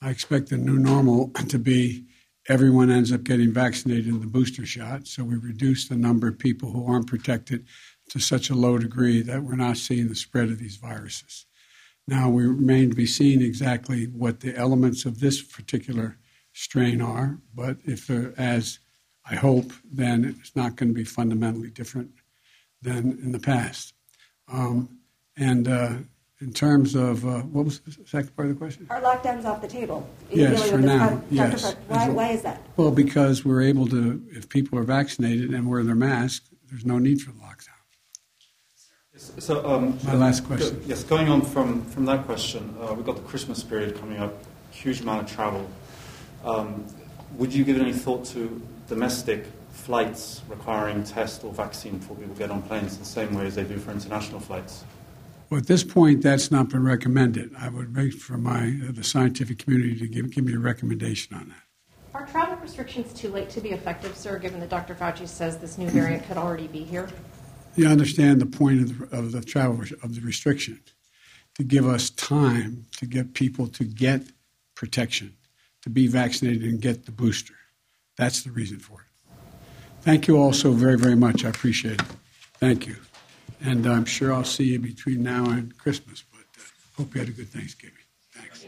I 0.00 0.10
expect 0.10 0.50
the 0.50 0.56
new 0.56 0.78
normal 0.78 1.28
to 1.48 1.58
be 1.58 2.04
everyone 2.48 2.90
ends 2.90 3.12
up 3.12 3.24
getting 3.24 3.52
vaccinated 3.52 4.06
in 4.06 4.20
the 4.20 4.26
booster 4.26 4.64
shot. 4.64 5.06
So 5.06 5.24
we 5.24 5.36
reduce 5.36 5.88
the 5.88 5.96
number 5.96 6.28
of 6.28 6.38
people 6.38 6.70
who 6.70 6.86
aren't 6.86 7.08
protected 7.08 7.66
to 8.10 8.18
such 8.20 8.48
a 8.48 8.54
low 8.54 8.78
degree 8.78 9.22
that 9.22 9.42
we're 9.42 9.56
not 9.56 9.76
seeing 9.76 10.08
the 10.08 10.14
spread 10.14 10.48
of 10.48 10.58
these 10.58 10.76
viruses. 10.76 11.46
Now, 12.08 12.30
we 12.30 12.46
remain 12.46 12.88
to 12.88 12.96
be 12.96 13.04
seen 13.04 13.42
exactly 13.42 14.06
what 14.06 14.40
the 14.40 14.56
elements 14.56 15.04
of 15.04 15.20
this 15.20 15.42
particular 15.42 16.16
strain 16.54 17.02
are, 17.02 17.38
but 17.54 17.76
if, 17.84 18.08
as 18.08 18.78
I 19.30 19.34
hope, 19.34 19.72
then 19.84 20.24
it's 20.24 20.56
not 20.56 20.76
going 20.76 20.88
to 20.88 20.94
be 20.94 21.04
fundamentally 21.04 21.68
different 21.68 22.10
than 22.80 23.18
in 23.22 23.32
the 23.32 23.38
past. 23.38 23.92
Um, 24.50 25.00
and 25.36 25.68
uh, 25.68 25.96
in 26.40 26.54
terms 26.54 26.94
of 26.94 27.26
uh, 27.26 27.40
what 27.40 27.66
was 27.66 27.80
the 27.80 27.92
second 28.06 28.34
part 28.34 28.48
of 28.48 28.54
the 28.54 28.58
question? 28.58 28.86
Are 28.88 29.02
lockdowns 29.02 29.44
off 29.44 29.60
the 29.60 29.68
table? 29.68 30.08
Yes, 30.30 30.70
for 30.70 30.78
now. 30.78 31.22
Yes. 31.30 31.74
Why, 31.88 32.08
why 32.08 32.28
is 32.30 32.40
that? 32.40 32.62
Well, 32.78 32.90
because 32.90 33.44
we're 33.44 33.60
able 33.60 33.86
to, 33.88 34.24
if 34.30 34.48
people 34.48 34.78
are 34.78 34.82
vaccinated 34.82 35.50
and 35.50 35.68
wear 35.68 35.84
their 35.84 35.94
mask, 35.94 36.46
there's 36.70 36.86
no 36.86 36.98
need 36.98 37.20
for 37.20 37.32
lockdown. 37.32 37.57
So, 39.38 39.64
um, 39.64 39.96
my 40.04 40.14
last 40.14 40.44
question. 40.44 40.82
Yes, 40.84 41.04
going 41.04 41.28
on 41.28 41.42
from, 41.42 41.84
from 41.86 42.04
that 42.06 42.24
question, 42.24 42.74
uh, 42.80 42.92
we've 42.94 43.06
got 43.06 43.16
the 43.16 43.22
Christmas 43.22 43.62
period 43.62 43.98
coming 43.98 44.18
up, 44.18 44.34
huge 44.72 45.00
amount 45.00 45.22
of 45.22 45.32
travel. 45.32 45.68
Um, 46.44 46.84
would 47.36 47.54
you 47.54 47.64
give 47.64 47.80
any 47.80 47.92
thought 47.92 48.24
to 48.26 48.60
domestic 48.88 49.44
flights 49.70 50.42
requiring 50.48 51.04
test 51.04 51.44
or 51.44 51.52
vaccine 51.52 51.98
before 51.98 52.16
people 52.16 52.34
get 52.34 52.50
on 52.50 52.62
planes 52.62 52.98
the 52.98 53.04
same 53.04 53.32
way 53.34 53.46
as 53.46 53.54
they 53.54 53.62
do 53.62 53.78
for 53.78 53.92
international 53.92 54.40
flights? 54.40 54.84
Well, 55.50 55.60
at 55.60 55.66
this 55.66 55.84
point, 55.84 56.22
that's 56.22 56.50
not 56.50 56.68
been 56.70 56.84
recommended. 56.84 57.52
I 57.56 57.68
would 57.68 57.96
wait 57.96 58.14
for 58.14 58.36
my 58.36 58.80
uh, 58.88 58.92
the 58.92 59.04
scientific 59.04 59.58
community 59.58 59.98
to 60.00 60.08
give, 60.08 60.30
give 60.30 60.44
me 60.44 60.54
a 60.54 60.58
recommendation 60.58 61.36
on 61.36 61.50
that. 61.50 61.62
Are 62.12 62.26
travel 62.26 62.56
restrictions 62.56 63.12
too 63.12 63.28
late 63.28 63.50
to 63.50 63.60
be 63.60 63.70
effective, 63.70 64.16
sir, 64.16 64.38
given 64.38 64.58
that 64.60 64.68
Dr. 64.68 64.96
Fauci 64.96 65.28
says 65.28 65.58
this 65.58 65.78
new 65.78 65.88
variant 65.90 66.26
could 66.26 66.36
already 66.36 66.66
be 66.66 66.82
here? 66.82 67.08
You 67.78 67.86
understand 67.86 68.40
the 68.40 68.46
point 68.46 68.80
of 68.82 69.10
the, 69.10 69.16
of 69.16 69.32
the 69.32 69.40
travel 69.42 69.80
of 70.02 70.14
the 70.14 70.20
restriction 70.20 70.80
to 71.54 71.64
give 71.64 71.86
us 71.86 72.10
time 72.10 72.86
to 72.98 73.06
get 73.06 73.34
people 73.34 73.66
to 73.66 73.84
get 73.84 74.22
protection, 74.74 75.34
to 75.82 75.90
be 75.90 76.06
vaccinated 76.06 76.62
and 76.62 76.80
get 76.80 77.06
the 77.06 77.12
booster. 77.12 77.54
That's 78.16 78.42
the 78.42 78.50
reason 78.50 78.78
for 78.78 79.00
it. 79.00 79.06
Thank 80.02 80.28
you 80.28 80.38
all 80.38 80.52
so 80.52 80.72
very, 80.72 80.96
very 80.96 81.16
much. 81.16 81.44
I 81.44 81.48
appreciate 81.48 82.00
it. 82.00 82.06
Thank 82.54 82.86
you. 82.86 82.96
And 83.60 83.86
I'm 83.86 84.04
sure 84.04 84.32
I'll 84.32 84.44
see 84.44 84.64
you 84.64 84.78
between 84.78 85.22
now 85.22 85.46
and 85.46 85.76
Christmas, 85.76 86.22
but 86.30 86.40
uh, 86.56 86.62
hope 86.96 87.14
you 87.14 87.20
had 87.20 87.28
a 87.28 87.32
good 87.32 87.48
Thanksgiving. 87.48 87.96
Thanks. 88.32 88.64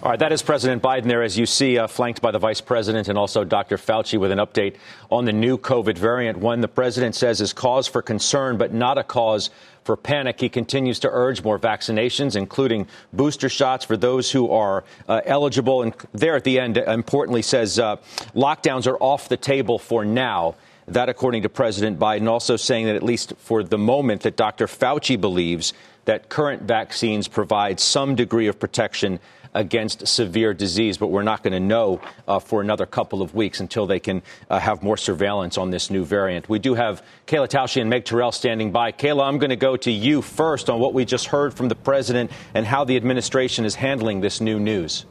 All 0.00 0.10
right, 0.10 0.18
that 0.20 0.30
is 0.30 0.42
President 0.42 0.80
Biden 0.80 1.06
there, 1.06 1.24
as 1.24 1.36
you 1.36 1.44
see, 1.44 1.76
uh, 1.76 1.88
flanked 1.88 2.22
by 2.22 2.30
the 2.30 2.38
vice 2.38 2.60
president 2.60 3.08
and 3.08 3.18
also 3.18 3.42
Dr. 3.42 3.76
Fauci 3.76 4.16
with 4.16 4.30
an 4.30 4.38
update 4.38 4.76
on 5.10 5.24
the 5.24 5.32
new 5.32 5.58
COVID 5.58 5.98
variant, 5.98 6.38
one 6.38 6.60
the 6.60 6.68
president 6.68 7.16
says 7.16 7.40
is 7.40 7.52
cause 7.52 7.88
for 7.88 8.00
concern, 8.00 8.56
but 8.56 8.72
not 8.72 8.96
a 8.96 9.02
cause 9.02 9.50
for 9.82 9.96
panic. 9.96 10.38
He 10.38 10.48
continues 10.48 11.00
to 11.00 11.08
urge 11.10 11.42
more 11.42 11.58
vaccinations, 11.58 12.36
including 12.36 12.86
booster 13.12 13.48
shots 13.48 13.84
for 13.84 13.96
those 13.96 14.30
who 14.30 14.52
are 14.52 14.84
uh, 15.08 15.20
eligible. 15.24 15.82
And 15.82 15.92
there 16.12 16.36
at 16.36 16.44
the 16.44 16.60
end, 16.60 16.76
importantly, 16.76 17.42
says 17.42 17.80
uh, 17.80 17.96
lockdowns 18.36 18.86
are 18.86 18.98
off 18.98 19.28
the 19.28 19.36
table 19.36 19.80
for 19.80 20.04
now. 20.04 20.54
That, 20.86 21.08
according 21.08 21.42
to 21.42 21.48
President 21.48 21.98
Biden, 21.98 22.28
also 22.28 22.56
saying 22.56 22.86
that 22.86 22.94
at 22.94 23.02
least 23.02 23.32
for 23.36 23.64
the 23.64 23.76
moment, 23.76 24.22
that 24.22 24.36
Dr. 24.36 24.68
Fauci 24.68 25.20
believes 25.20 25.72
that 26.04 26.28
current 26.28 26.62
vaccines 26.62 27.26
provide 27.26 27.80
some 27.80 28.14
degree 28.14 28.46
of 28.46 28.60
protection 28.60 29.18
against 29.54 30.06
severe 30.06 30.54
disease, 30.54 30.98
but 30.98 31.08
we're 31.08 31.22
not 31.22 31.42
going 31.42 31.52
to 31.52 31.60
know 31.60 32.00
uh, 32.26 32.38
for 32.38 32.60
another 32.60 32.86
couple 32.86 33.22
of 33.22 33.34
weeks 33.34 33.60
until 33.60 33.86
they 33.86 34.00
can 34.00 34.22
uh, 34.50 34.58
have 34.58 34.82
more 34.82 34.96
surveillance 34.96 35.58
on 35.58 35.70
this 35.70 35.90
new 35.90 36.04
variant. 36.04 36.48
We 36.48 36.58
do 36.58 36.74
have 36.74 37.02
Kayla 37.26 37.48
Tausche 37.48 37.80
and 37.80 37.90
Meg 37.90 38.04
Terrell 38.04 38.32
standing 38.32 38.72
by. 38.72 38.92
Kayla, 38.92 39.26
I'm 39.26 39.38
going 39.38 39.50
to 39.50 39.56
go 39.56 39.76
to 39.76 39.90
you 39.90 40.22
first 40.22 40.70
on 40.70 40.80
what 40.80 40.94
we 40.94 41.04
just 41.04 41.26
heard 41.26 41.54
from 41.54 41.68
the 41.68 41.74
president 41.74 42.30
and 42.54 42.66
how 42.66 42.84
the 42.84 42.96
administration 42.96 43.64
is 43.64 43.74
handling 43.74 44.20
this 44.20 44.40
new 44.40 44.58
news. 44.58 45.06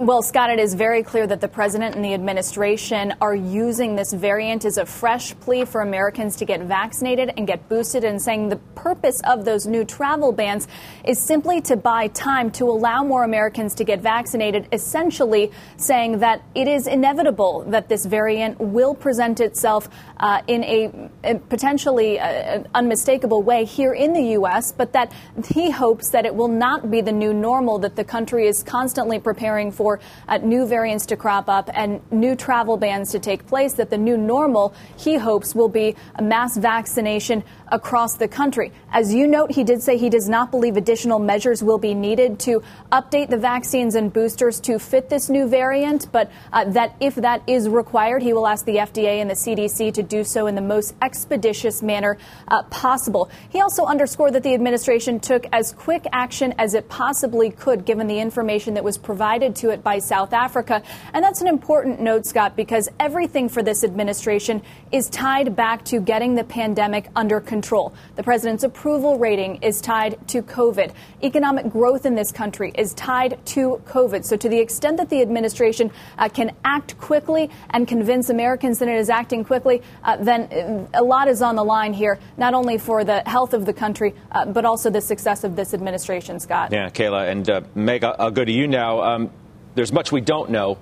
Well, 0.00 0.22
Scott, 0.22 0.50
it 0.50 0.60
is 0.60 0.74
very 0.74 1.02
clear 1.02 1.26
that 1.26 1.40
the 1.40 1.48
president 1.48 1.96
and 1.96 2.04
the 2.04 2.14
administration 2.14 3.14
are 3.20 3.34
using 3.34 3.96
this 3.96 4.12
variant 4.12 4.64
as 4.64 4.78
a 4.78 4.86
fresh 4.86 5.34
plea 5.40 5.64
for 5.64 5.80
Americans 5.80 6.36
to 6.36 6.44
get 6.44 6.60
vaccinated 6.60 7.32
and 7.36 7.48
get 7.48 7.68
boosted, 7.68 8.04
and 8.04 8.22
saying 8.22 8.48
the 8.48 8.58
purpose 8.76 9.20
of 9.24 9.44
those 9.44 9.66
new 9.66 9.84
travel 9.84 10.30
bans 10.30 10.68
is 11.02 11.18
simply 11.18 11.60
to 11.62 11.76
buy 11.76 12.06
time 12.06 12.52
to 12.52 12.66
allow 12.66 13.02
more 13.02 13.24
Americans 13.24 13.74
to 13.74 13.82
get 13.82 13.98
vaccinated, 13.98 14.68
essentially 14.70 15.50
saying 15.78 16.20
that 16.20 16.42
it 16.54 16.68
is 16.68 16.86
inevitable 16.86 17.64
that 17.64 17.88
this 17.88 18.06
variant 18.06 18.60
will 18.60 18.94
present 18.94 19.40
itself 19.40 19.88
uh, 20.18 20.40
in 20.46 20.62
a, 20.62 21.10
a 21.24 21.34
potentially 21.40 22.20
uh, 22.20 22.62
unmistakable 22.72 23.42
way 23.42 23.64
here 23.64 23.94
in 23.94 24.12
the 24.12 24.22
U.S., 24.34 24.70
but 24.70 24.92
that 24.92 25.12
he 25.48 25.72
hopes 25.72 26.10
that 26.10 26.24
it 26.24 26.36
will 26.36 26.46
not 26.46 26.88
be 26.88 27.00
the 27.00 27.10
new 27.10 27.34
normal 27.34 27.80
that 27.80 27.96
the 27.96 28.04
country 28.04 28.46
is 28.46 28.62
constantly 28.62 29.18
preparing 29.18 29.72
for 29.72 29.87
for 29.88 30.00
uh, 30.28 30.36
new 30.38 30.66
variants 30.66 31.06
to 31.06 31.16
crop 31.16 31.48
up 31.48 31.70
and 31.72 32.00
new 32.12 32.36
travel 32.36 32.76
bans 32.76 33.12
to 33.12 33.18
take 33.18 33.46
place, 33.46 33.72
that 33.74 33.88
the 33.88 33.96
new 33.96 34.18
normal, 34.18 34.74
he 34.98 35.16
hopes, 35.16 35.54
will 35.54 35.70
be 35.70 35.96
a 36.16 36.22
mass 36.22 36.58
vaccination 36.58 37.42
across 37.68 38.16
the 38.16 38.28
country. 38.28 38.70
As 38.92 39.14
you 39.14 39.26
note, 39.26 39.52
he 39.52 39.64
did 39.64 39.82
say 39.82 39.96
he 39.96 40.10
does 40.10 40.28
not 40.28 40.50
believe 40.50 40.76
additional 40.76 41.18
measures 41.18 41.62
will 41.62 41.78
be 41.78 41.94
needed 41.94 42.38
to 42.40 42.62
update 42.92 43.28
the 43.30 43.38
vaccines 43.38 43.94
and 43.94 44.12
boosters 44.12 44.60
to 44.60 44.78
fit 44.78 45.08
this 45.08 45.28
new 45.28 45.48
variant, 45.48 46.10
but 46.12 46.30
uh, 46.52 46.64
that 46.64 46.94
if 47.00 47.14
that 47.16 47.42
is 47.46 47.68
required, 47.68 48.22
he 48.22 48.32
will 48.32 48.46
ask 48.46 48.64
the 48.64 48.76
FDA 48.76 49.20
and 49.20 49.30
the 49.30 49.34
CDC 49.34 49.94
to 49.94 50.02
do 50.02 50.24
so 50.24 50.46
in 50.46 50.54
the 50.54 50.60
most 50.60 50.94
expeditious 51.00 51.82
manner 51.82 52.18
uh, 52.48 52.62
possible. 52.64 53.30
He 53.48 53.60
also 53.60 53.84
underscored 53.86 54.34
that 54.34 54.42
the 54.42 54.54
administration 54.54 55.20
took 55.20 55.46
as 55.52 55.72
quick 55.72 56.06
action 56.12 56.54
as 56.58 56.74
it 56.74 56.88
possibly 56.88 57.50
could, 57.50 57.84
given 57.84 58.06
the 58.06 58.18
information 58.18 58.74
that 58.74 58.84
was 58.84 58.98
provided 58.98 59.56
to 59.56 59.70
it 59.70 59.77
it 59.78 59.84
by 59.84 59.98
South 59.98 60.32
Africa. 60.32 60.82
And 61.12 61.24
that's 61.24 61.40
an 61.40 61.48
important 61.48 62.00
note, 62.00 62.26
Scott, 62.26 62.56
because 62.56 62.88
everything 63.00 63.48
for 63.48 63.62
this 63.62 63.84
administration 63.84 64.62
is 64.92 65.08
tied 65.08 65.56
back 65.56 65.84
to 65.86 66.00
getting 66.00 66.34
the 66.34 66.44
pandemic 66.44 67.08
under 67.16 67.40
control. 67.40 67.94
The 68.16 68.22
president's 68.22 68.64
approval 68.64 69.18
rating 69.18 69.62
is 69.62 69.80
tied 69.80 70.18
to 70.28 70.42
COVID. 70.42 70.92
Economic 71.22 71.70
growth 71.70 72.06
in 72.06 72.14
this 72.14 72.32
country 72.32 72.72
is 72.76 72.94
tied 72.94 73.44
to 73.46 73.80
COVID. 73.86 74.24
So, 74.24 74.36
to 74.36 74.48
the 74.48 74.58
extent 74.58 74.96
that 74.98 75.08
the 75.08 75.22
administration 75.22 75.90
uh, 76.18 76.28
can 76.28 76.54
act 76.64 76.98
quickly 76.98 77.50
and 77.70 77.86
convince 77.86 78.30
Americans 78.30 78.78
that 78.78 78.88
it 78.88 78.96
is 78.96 79.10
acting 79.10 79.44
quickly, 79.44 79.82
uh, 80.04 80.16
then 80.16 80.42
uh, 80.42 81.00
a 81.00 81.02
lot 81.02 81.28
is 81.28 81.42
on 81.42 81.56
the 81.56 81.64
line 81.64 81.92
here, 81.92 82.18
not 82.36 82.54
only 82.54 82.78
for 82.78 83.04
the 83.04 83.22
health 83.26 83.54
of 83.54 83.66
the 83.66 83.72
country, 83.72 84.14
uh, 84.32 84.44
but 84.46 84.64
also 84.64 84.90
the 84.90 85.00
success 85.00 85.44
of 85.44 85.56
this 85.56 85.74
administration, 85.74 86.40
Scott. 86.40 86.72
Yeah, 86.72 86.90
Kayla. 86.90 87.30
And 87.30 87.48
uh, 87.48 87.60
Meg, 87.74 88.04
I'll 88.04 88.30
go 88.30 88.44
to 88.44 88.52
you 88.52 88.66
now. 88.66 89.02
Um, 89.02 89.30
there's 89.78 89.92
much 89.92 90.10
we 90.10 90.20
don't 90.20 90.50
know, 90.50 90.76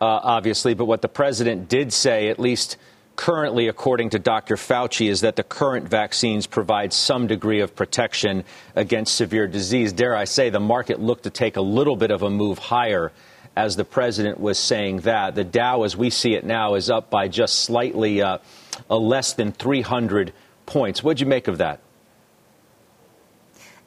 uh, 0.00 0.06
obviously, 0.06 0.72
but 0.72 0.86
what 0.86 1.02
the 1.02 1.08
president 1.08 1.68
did 1.68 1.92
say, 1.92 2.28
at 2.28 2.40
least 2.40 2.78
currently, 3.14 3.68
according 3.68 4.08
to 4.08 4.18
Dr. 4.18 4.56
Fauci, 4.56 5.10
is 5.10 5.20
that 5.20 5.36
the 5.36 5.42
current 5.42 5.86
vaccines 5.86 6.46
provide 6.46 6.90
some 6.94 7.26
degree 7.26 7.60
of 7.60 7.76
protection 7.76 8.44
against 8.74 9.14
severe 9.14 9.46
disease. 9.46 9.92
Dare 9.92 10.16
I 10.16 10.24
say, 10.24 10.48
the 10.48 10.58
market 10.58 10.98
looked 10.98 11.24
to 11.24 11.30
take 11.30 11.56
a 11.56 11.60
little 11.60 11.96
bit 11.96 12.10
of 12.10 12.22
a 12.22 12.30
move 12.30 12.56
higher 12.56 13.12
as 13.56 13.76
the 13.76 13.84
president 13.84 14.40
was 14.40 14.58
saying 14.58 15.00
that. 15.00 15.34
The 15.34 15.44
Dow, 15.44 15.82
as 15.82 15.94
we 15.94 16.08
see 16.08 16.32
it 16.32 16.46
now, 16.46 16.76
is 16.76 16.88
up 16.88 17.10
by 17.10 17.28
just 17.28 17.60
slightly 17.60 18.22
uh, 18.22 18.38
less 18.88 19.34
than 19.34 19.52
300 19.52 20.32
points. 20.64 21.04
What'd 21.04 21.20
you 21.20 21.26
make 21.26 21.46
of 21.46 21.58
that? 21.58 21.80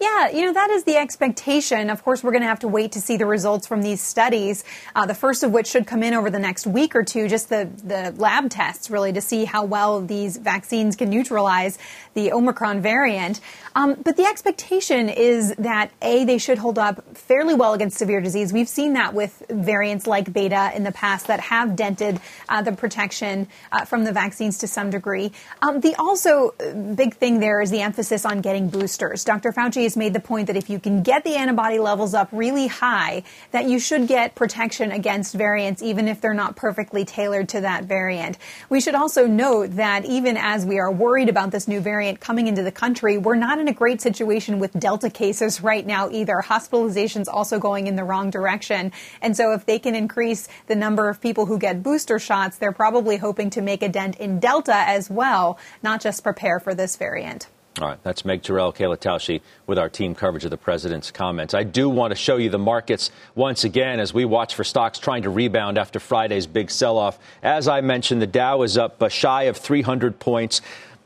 Yeah, 0.03 0.31
you 0.31 0.41
know, 0.41 0.51
that 0.51 0.69
is 0.69 0.83
the 0.83 0.97
expectation. 0.97 1.89
Of 1.89 2.03
course, 2.03 2.25
we're 2.25 2.33
going 2.33 2.41
to 2.41 2.47
have 2.49 2.59
to 2.59 2.67
wait 2.67 2.91
to 2.91 2.99
see 2.99 3.15
the 3.15 3.25
results 3.25 3.65
from 3.65 3.81
these 3.81 4.01
studies, 4.01 4.65
uh, 4.97 5.05
the 5.05 5.15
first 5.15 5.43
of 5.43 5.53
which 5.53 5.67
should 5.67 5.87
come 5.87 6.03
in 6.03 6.13
over 6.13 6.29
the 6.29 6.39
next 6.39 6.67
week 6.67 6.93
or 6.93 7.03
two, 7.03 7.29
just 7.29 7.47
the, 7.47 7.69
the 7.85 8.13
lab 8.17 8.49
tests, 8.49 8.89
really, 8.89 9.13
to 9.13 9.21
see 9.21 9.45
how 9.45 9.63
well 9.63 10.01
these 10.01 10.35
vaccines 10.35 10.97
can 10.97 11.09
neutralize 11.09 11.79
the 12.15 12.33
Omicron 12.33 12.81
variant. 12.81 13.39
Um, 13.75 13.95
but 14.03 14.17
the 14.17 14.25
expectation 14.25 15.07
is 15.07 15.55
that, 15.55 15.91
A, 16.01 16.25
they 16.25 16.37
should 16.37 16.57
hold 16.57 16.77
up 16.77 17.17
fairly 17.17 17.55
well 17.55 17.73
against 17.73 17.97
severe 17.97 18.19
disease. 18.19 18.51
We've 18.51 18.67
seen 18.67 18.93
that 18.93 19.13
with 19.13 19.41
variants 19.49 20.05
like 20.05 20.33
Beta 20.33 20.73
in 20.75 20.83
the 20.83 20.91
past 20.91 21.27
that 21.27 21.39
have 21.39 21.77
dented 21.77 22.19
uh, 22.49 22.61
the 22.61 22.73
protection 22.73 23.47
uh, 23.71 23.85
from 23.85 24.03
the 24.03 24.11
vaccines 24.11 24.57
to 24.57 24.67
some 24.67 24.89
degree. 24.89 25.31
Um, 25.61 25.79
the 25.79 25.95
also 25.95 26.53
uh, 26.59 26.73
big 26.93 27.15
thing 27.15 27.39
there 27.39 27.61
is 27.61 27.71
the 27.71 27.79
emphasis 27.79 28.25
on 28.25 28.41
getting 28.41 28.67
boosters. 28.67 29.23
Dr. 29.23 29.53
Fauci 29.53 29.85
is 29.85 29.92
made 29.97 30.13
the 30.13 30.19
point 30.19 30.47
that 30.47 30.57
if 30.57 30.69
you 30.69 30.79
can 30.79 31.03
get 31.03 31.23
the 31.23 31.35
antibody 31.35 31.79
levels 31.79 32.13
up 32.13 32.29
really 32.31 32.67
high, 32.67 33.23
that 33.51 33.65
you 33.65 33.79
should 33.79 34.07
get 34.07 34.35
protection 34.35 34.91
against 34.91 35.33
variants, 35.33 35.81
even 35.81 36.07
if 36.07 36.21
they're 36.21 36.33
not 36.33 36.55
perfectly 36.55 37.05
tailored 37.05 37.49
to 37.49 37.61
that 37.61 37.85
variant. 37.85 38.37
We 38.69 38.81
should 38.81 38.95
also 38.95 39.27
note 39.27 39.75
that 39.75 40.05
even 40.05 40.37
as 40.37 40.65
we 40.65 40.79
are 40.79 40.91
worried 40.91 41.29
about 41.29 41.51
this 41.51 41.67
new 41.67 41.79
variant 41.79 42.19
coming 42.19 42.47
into 42.47 42.63
the 42.63 42.71
country, 42.71 43.17
we're 43.17 43.35
not 43.35 43.59
in 43.59 43.67
a 43.67 43.73
great 43.73 44.01
situation 44.01 44.59
with 44.59 44.71
Delta 44.79 45.09
cases 45.09 45.61
right 45.61 45.85
now 45.85 46.09
either. 46.09 46.41
Hospitalizations 46.43 47.27
also 47.31 47.59
going 47.59 47.87
in 47.87 47.95
the 47.95 48.03
wrong 48.03 48.29
direction. 48.29 48.91
And 49.21 49.35
so 49.35 49.53
if 49.53 49.65
they 49.65 49.79
can 49.79 49.95
increase 49.95 50.47
the 50.67 50.75
number 50.75 51.09
of 51.09 51.21
people 51.21 51.45
who 51.45 51.57
get 51.57 51.83
booster 51.83 52.19
shots, 52.19 52.57
they're 52.57 52.71
probably 52.71 53.17
hoping 53.17 53.49
to 53.51 53.61
make 53.61 53.81
a 53.81 53.89
dent 53.89 54.17
in 54.17 54.39
Delta 54.39 54.75
as 54.75 55.09
well, 55.09 55.57
not 55.81 56.01
just 56.01 56.23
prepare 56.23 56.59
for 56.59 56.73
this 56.73 56.95
variant. 56.95 57.47
All 57.81 57.87
right, 57.87 57.97
that's 58.03 58.23
Meg 58.23 58.43
Terrell, 58.43 58.71
Kayla 58.71 58.97
Tausche 58.97 59.41
with 59.65 59.79
our 59.79 59.89
team 59.89 60.13
coverage 60.13 60.45
of 60.45 60.51
the 60.51 60.57
president's 60.57 61.09
comments. 61.09 61.55
I 61.55 61.63
do 61.63 61.89
want 61.89 62.11
to 62.11 62.15
show 62.15 62.37
you 62.37 62.51
the 62.51 62.59
markets 62.59 63.09
once 63.33 63.63
again 63.63 63.99
as 63.99 64.13
we 64.13 64.25
watch 64.25 64.53
for 64.53 64.63
stocks 64.63 64.99
trying 64.99 65.23
to 65.23 65.31
rebound 65.31 65.79
after 65.79 65.99
Friday's 65.99 66.45
big 66.45 66.69
sell 66.69 66.99
off. 66.99 67.17
As 67.41 67.67
I 67.67 67.81
mentioned, 67.81 68.21
the 68.21 68.27
Dow 68.27 68.61
is 68.61 68.77
up 68.77 69.01
shy 69.09 69.43
of 69.43 69.57
300 69.57 70.19
points 70.19 70.61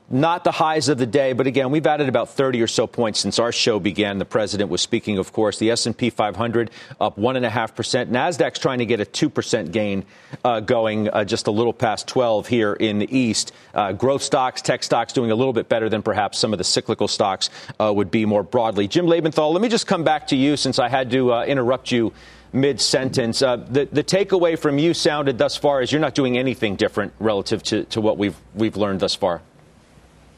not 0.10 0.44
the 0.44 0.52
highs 0.52 0.88
of 0.88 0.98
the 0.98 1.06
day, 1.06 1.34
but 1.34 1.48
again, 1.48 1.70
we've 1.70 1.86
added 1.86 2.08
about 2.08 2.30
30 2.30 2.62
or 2.62 2.68
so 2.68 2.88
points 2.88 3.20
since 3.20 3.40
our 3.40 3.52
show 3.52 3.80
began. 3.80 4.20
The 4.20 4.26
president 4.26 4.70
was 4.70 4.82
speaking, 4.82 5.18
of 5.18 5.34
course. 5.34 5.60
The 5.60 5.72
S&P 5.72 6.10
500 6.10 6.72
up 7.02 7.18
one 7.18 7.36
and 7.36 7.46
a 7.46 7.50
half 7.50 7.76
percent. 7.76 8.12
Nasdaq's 8.12 8.60
trying 8.60 8.80
to 8.80 8.86
get 8.86 9.02
a 9.02 9.06
two 9.06 9.30
percent 9.30 9.72
gain 9.72 10.06
uh, 10.46 10.62
going, 10.62 11.10
uh, 11.10 11.26
just 11.26 11.48
a 11.48 11.52
little 11.52 11.74
past 11.74 12.08
12 12.08 12.48
here 12.48 12.74
in 12.74 13.00
the 13.00 13.18
East. 13.18 13.52
Uh, 13.74 13.92
growth 13.92 14.22
stocks, 14.22 14.62
tech 14.62 14.82
stocks, 14.84 15.12
doing 15.12 15.32
a 15.32 15.36
little 15.36 15.54
bit 15.54 15.68
better 15.68 15.90
than 15.90 16.02
perhaps 16.02 16.38
some 16.38 16.54
of 16.54 16.58
the 16.58 16.64
cyclical 16.64 17.08
stocks 17.08 17.50
uh, 17.80 17.92
would 17.94 18.10
be 18.10 18.26
more 18.26 18.44
broadly. 18.44 18.88
Jim 18.88 19.08
Lebenthal, 19.08 19.52
let 19.52 19.62
me 19.62 19.70
just 19.70 19.88
come 19.88 20.04
back 20.04 20.28
to 20.28 20.36
you 20.38 20.56
since 20.56 20.80
I 20.80 20.88
had 20.88 21.12
to 21.12 21.34
uh, 21.34 21.46
interrupt 21.46 21.92
you 21.92 22.14
mid 22.54 22.80
sentence. 22.80 23.42
Uh, 23.42 23.58
the, 23.58 23.86
the 23.92 24.04
takeaway 24.04 24.58
from 24.58 24.80
you 24.80 24.94
sounded 24.94 25.38
thus 25.38 25.58
far 25.58 25.82
is 25.82 25.92
you're 25.92 26.00
not 26.00 26.16
doing 26.16 26.38
anything 26.38 26.78
different 26.78 27.14
relative 27.20 27.62
to, 27.64 27.84
to 27.86 28.00
what 28.00 28.18
we've 28.18 28.38
we've 28.56 28.78
learned 28.78 29.02
thus 29.02 29.14
far. 29.14 29.42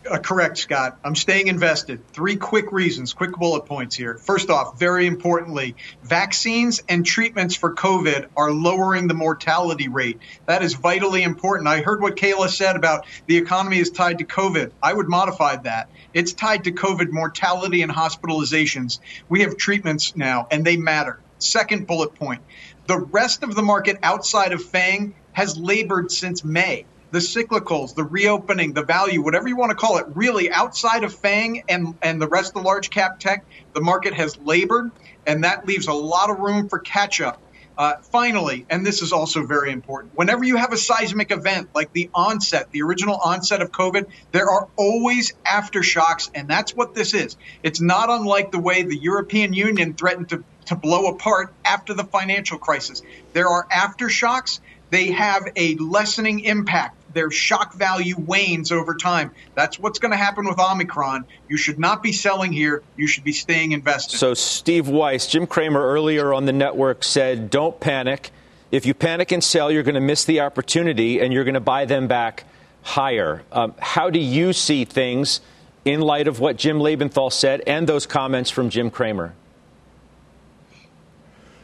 Uh, 0.10 0.17
correct, 0.17 0.58
Scott. 0.58 0.98
I'm 1.04 1.13
staying 1.13 1.50
invested. 1.50 2.08
Three 2.08 2.36
quick 2.36 2.72
reasons, 2.72 3.13
quick 3.13 3.34
bullet 3.34 3.67
points 3.67 3.95
here. 3.95 4.15
First 4.15 4.50
off, 4.50 4.80
very 4.80 5.06
importantly, 5.06 5.76
vaccines 6.02 6.82
and 6.89 7.06
treatments 7.06 7.56
for 7.56 7.76
COVID 7.76 8.28
are 8.36 8.52
lowering 8.52 9.08
the 9.08 9.13
mortality 9.13 9.88
rate. 9.88 10.17
That 10.48 10.63
is 10.63 10.74
vitally 10.74 11.22
important. 11.22 11.67
I 11.67 11.82
heard 11.82 12.02
what 12.02 12.15
Kayla 12.15 12.50
said 12.50 12.76
about 12.76 13.06
the 13.28 13.38
economy 13.38 13.78
is 13.78 13.91
tied 13.91 14.17
to 14.17 14.26
COVID. 14.26 14.72
I 14.82 14.93
would 14.93 15.08
modify 15.08 15.58
that. 15.58 15.91
It's 16.12 16.34
tied 16.34 16.63
to 16.63 16.72
COVID 16.72 17.12
mortality 17.12 17.84
and 17.84 17.91
hospitalizations. 17.91 19.00
We 19.28 19.41
have 19.41 19.58
treatments 19.58 20.15
now, 20.15 20.48
and 20.50 20.65
they 20.65 20.76
matter. 20.76 21.19
Second 21.38 21.86
bullet 21.86 22.15
point 22.15 22.41
the 22.88 22.98
rest 22.98 23.43
of 23.43 23.54
the 23.54 23.62
market 23.62 24.00
outside 24.02 24.54
of 24.54 24.63
FANG 24.63 25.13
has 25.34 25.56
labored 25.56 26.12
since 26.12 26.43
May 26.43 26.86
the 27.12 27.19
cyclicals, 27.19 27.95
the 27.95 28.04
reopening, 28.04 28.74
the 28.74 28.84
value, 28.84 29.22
whatever 29.22 29.48
you 29.48 29.56
want 29.56 29.72
to 29.72 29.76
call 29.76 29.98
it, 29.98 30.06
really 30.13 30.52
outside 30.52 31.04
of 31.04 31.13
FANG 31.13 31.63
and, 31.67 31.95
and 32.02 32.22
the 32.22 32.28
rest 32.28 32.50
of 32.50 32.62
the 32.62 32.67
large 32.67 32.89
cap 32.89 33.19
tech, 33.19 33.45
the 33.74 33.82
market 33.82 34.13
has 34.13 34.38
labored, 34.38 34.91
and 35.26 35.43
that 35.43 35.65
leaves 35.67 35.88
a 35.88 35.93
lot 35.93 36.30
of 36.30 36.39
room 36.39 36.69
for 36.69 36.80
catch 36.80 37.22
up. 37.22 37.41
Uh, 37.78 37.95
finally, 38.12 38.65
and 38.69 38.86
this 38.86 39.02
is 39.02 39.13
also 39.13 39.45
very 39.45 39.72
important, 39.72 40.12
whenever 40.13 40.43
you 40.43 40.58
have 40.58 40.74
a 40.74 40.78
seismic 40.78 41.32
event 41.32 41.69
like 41.74 41.93
the 41.93 42.10
onset, 42.13 42.69
the 42.72 42.82
original 42.82 43.15
onset 43.15 43.62
of 43.62 43.72
COVID, 43.72 44.06
there 44.34 44.50
are 44.50 44.67
always 44.76 45.32
aftershocks, 45.45 46.30
and 46.36 46.50
that's 46.50 46.76
what 46.76 46.93
this 46.93 47.13
is. 47.13 47.38
It's 47.63 47.80
not 47.80 48.10
unlike 48.10 48.52
the 48.52 48.60
way 48.60 48.84
the 48.84 48.98
European 48.98 49.54
Union 49.54 49.93
threatened 49.93 50.28
to, 50.30 50.43
to 50.65 50.76
blow 50.76 51.08
apart 51.08 51.54
after 51.63 51.93
the 51.93 52.04
financial 52.04 52.58
crisis. 52.58 53.02
There 53.32 53.48
are 53.48 53.65
aftershocks, 53.67 54.60
they 54.89 55.12
have 55.12 55.48
a 55.56 55.76
lessening 55.76 56.41
impact 56.41 56.98
their 57.13 57.32
shock 57.32 57.74
value 57.74 58.15
wanes 58.17 58.72
over 58.72 58.95
time. 58.95 59.32
That's 59.56 59.80
what's 59.80 60.00
going 60.00 60.12
to 60.12 60.17
happen 60.17 60.45
with 60.45 60.60
Omicron. 60.60 61.26
You 61.48 61.58
should 61.58 61.80
not 61.80 62.04
be 62.04 62.12
selling 62.12 62.52
here. 62.52 62.84
You 62.98 63.08
should 63.08 63.24
be 63.24 63.32
staying 63.32 63.72
invested. 63.72 64.17
So, 64.17 64.34
Steve 64.34 64.88
Weiss, 64.88 65.28
Jim 65.28 65.48
Cramer 65.48 65.82
earlier 65.82 66.34
on 66.34 66.45
the 66.45 66.54
network 66.54 67.04
said, 67.04 67.50
don't 67.50 67.80
panic. 67.80 68.32
If 68.72 68.86
you 68.86 68.93
panic 68.93 69.32
and 69.32 69.43
sell, 69.43 69.72
you're 69.72 69.84
going 69.84 69.95
to 69.95 70.02
miss 70.02 70.26
the 70.26 70.41
opportunity 70.41 71.19
and 71.19 71.34
you're 71.34 71.43
going 71.43 71.56
to 71.56 71.60
buy 71.60 71.86
them 71.86 72.08
back 72.08 72.45
higher. 72.84 73.43
Um, 73.52 73.74
how 73.80 74.10
do 74.10 74.19
you 74.19 74.54
see 74.54 74.86
things 74.86 75.41
in 75.86 76.02
light 76.02 76.28
of 76.28 76.39
what 76.39 76.58
Jim 76.58 76.80
Lebenthal 76.80 77.32
said 77.32 77.62
and 77.65 77.88
those 77.88 78.06
comments 78.06 78.50
from 78.50 78.69
Jim 78.69 78.89
Cramer? 78.91 79.34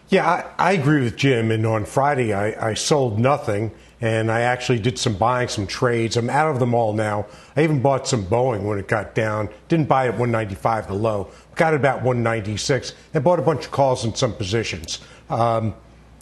Yeah, 0.10 0.28
I, 0.58 0.70
I 0.70 0.72
agree 0.74 1.02
with 1.02 1.16
Jim. 1.16 1.52
And 1.52 1.66
on 1.66 1.86
Friday, 1.86 2.34
I, 2.34 2.70
I 2.70 2.74
sold 2.74 3.20
nothing 3.20 3.72
and 4.06 4.32
I 4.32 4.42
actually 4.42 4.78
did 4.78 5.00
some 5.00 5.16
buying, 5.16 5.48
some 5.48 5.66
trades. 5.66 6.16
I'm 6.16 6.30
out 6.30 6.52
of 6.52 6.60
them 6.60 6.76
all 6.76 6.94
now. 6.94 7.26
I 7.56 7.64
even 7.64 7.82
bought 7.82 8.08
some 8.08 8.24
Boeing 8.24 8.62
when 8.62 8.78
it 8.78 8.88
got 8.88 9.16
down. 9.16 9.50
Didn't 9.68 9.88
buy 9.88 10.06
it 10.06 10.12
195 10.12 10.88
the 10.88 10.94
low. 10.94 11.32
Got 11.56 11.74
it 11.74 11.78
about 11.78 12.04
196 12.04 12.94
and 13.16 13.24
bought 13.24 13.40
a 13.40 13.42
bunch 13.42 13.66
of 13.66 13.72
calls 13.72 14.06
in 14.06 14.14
some 14.14 14.34
positions. 14.34 15.00
Um, 15.28 15.74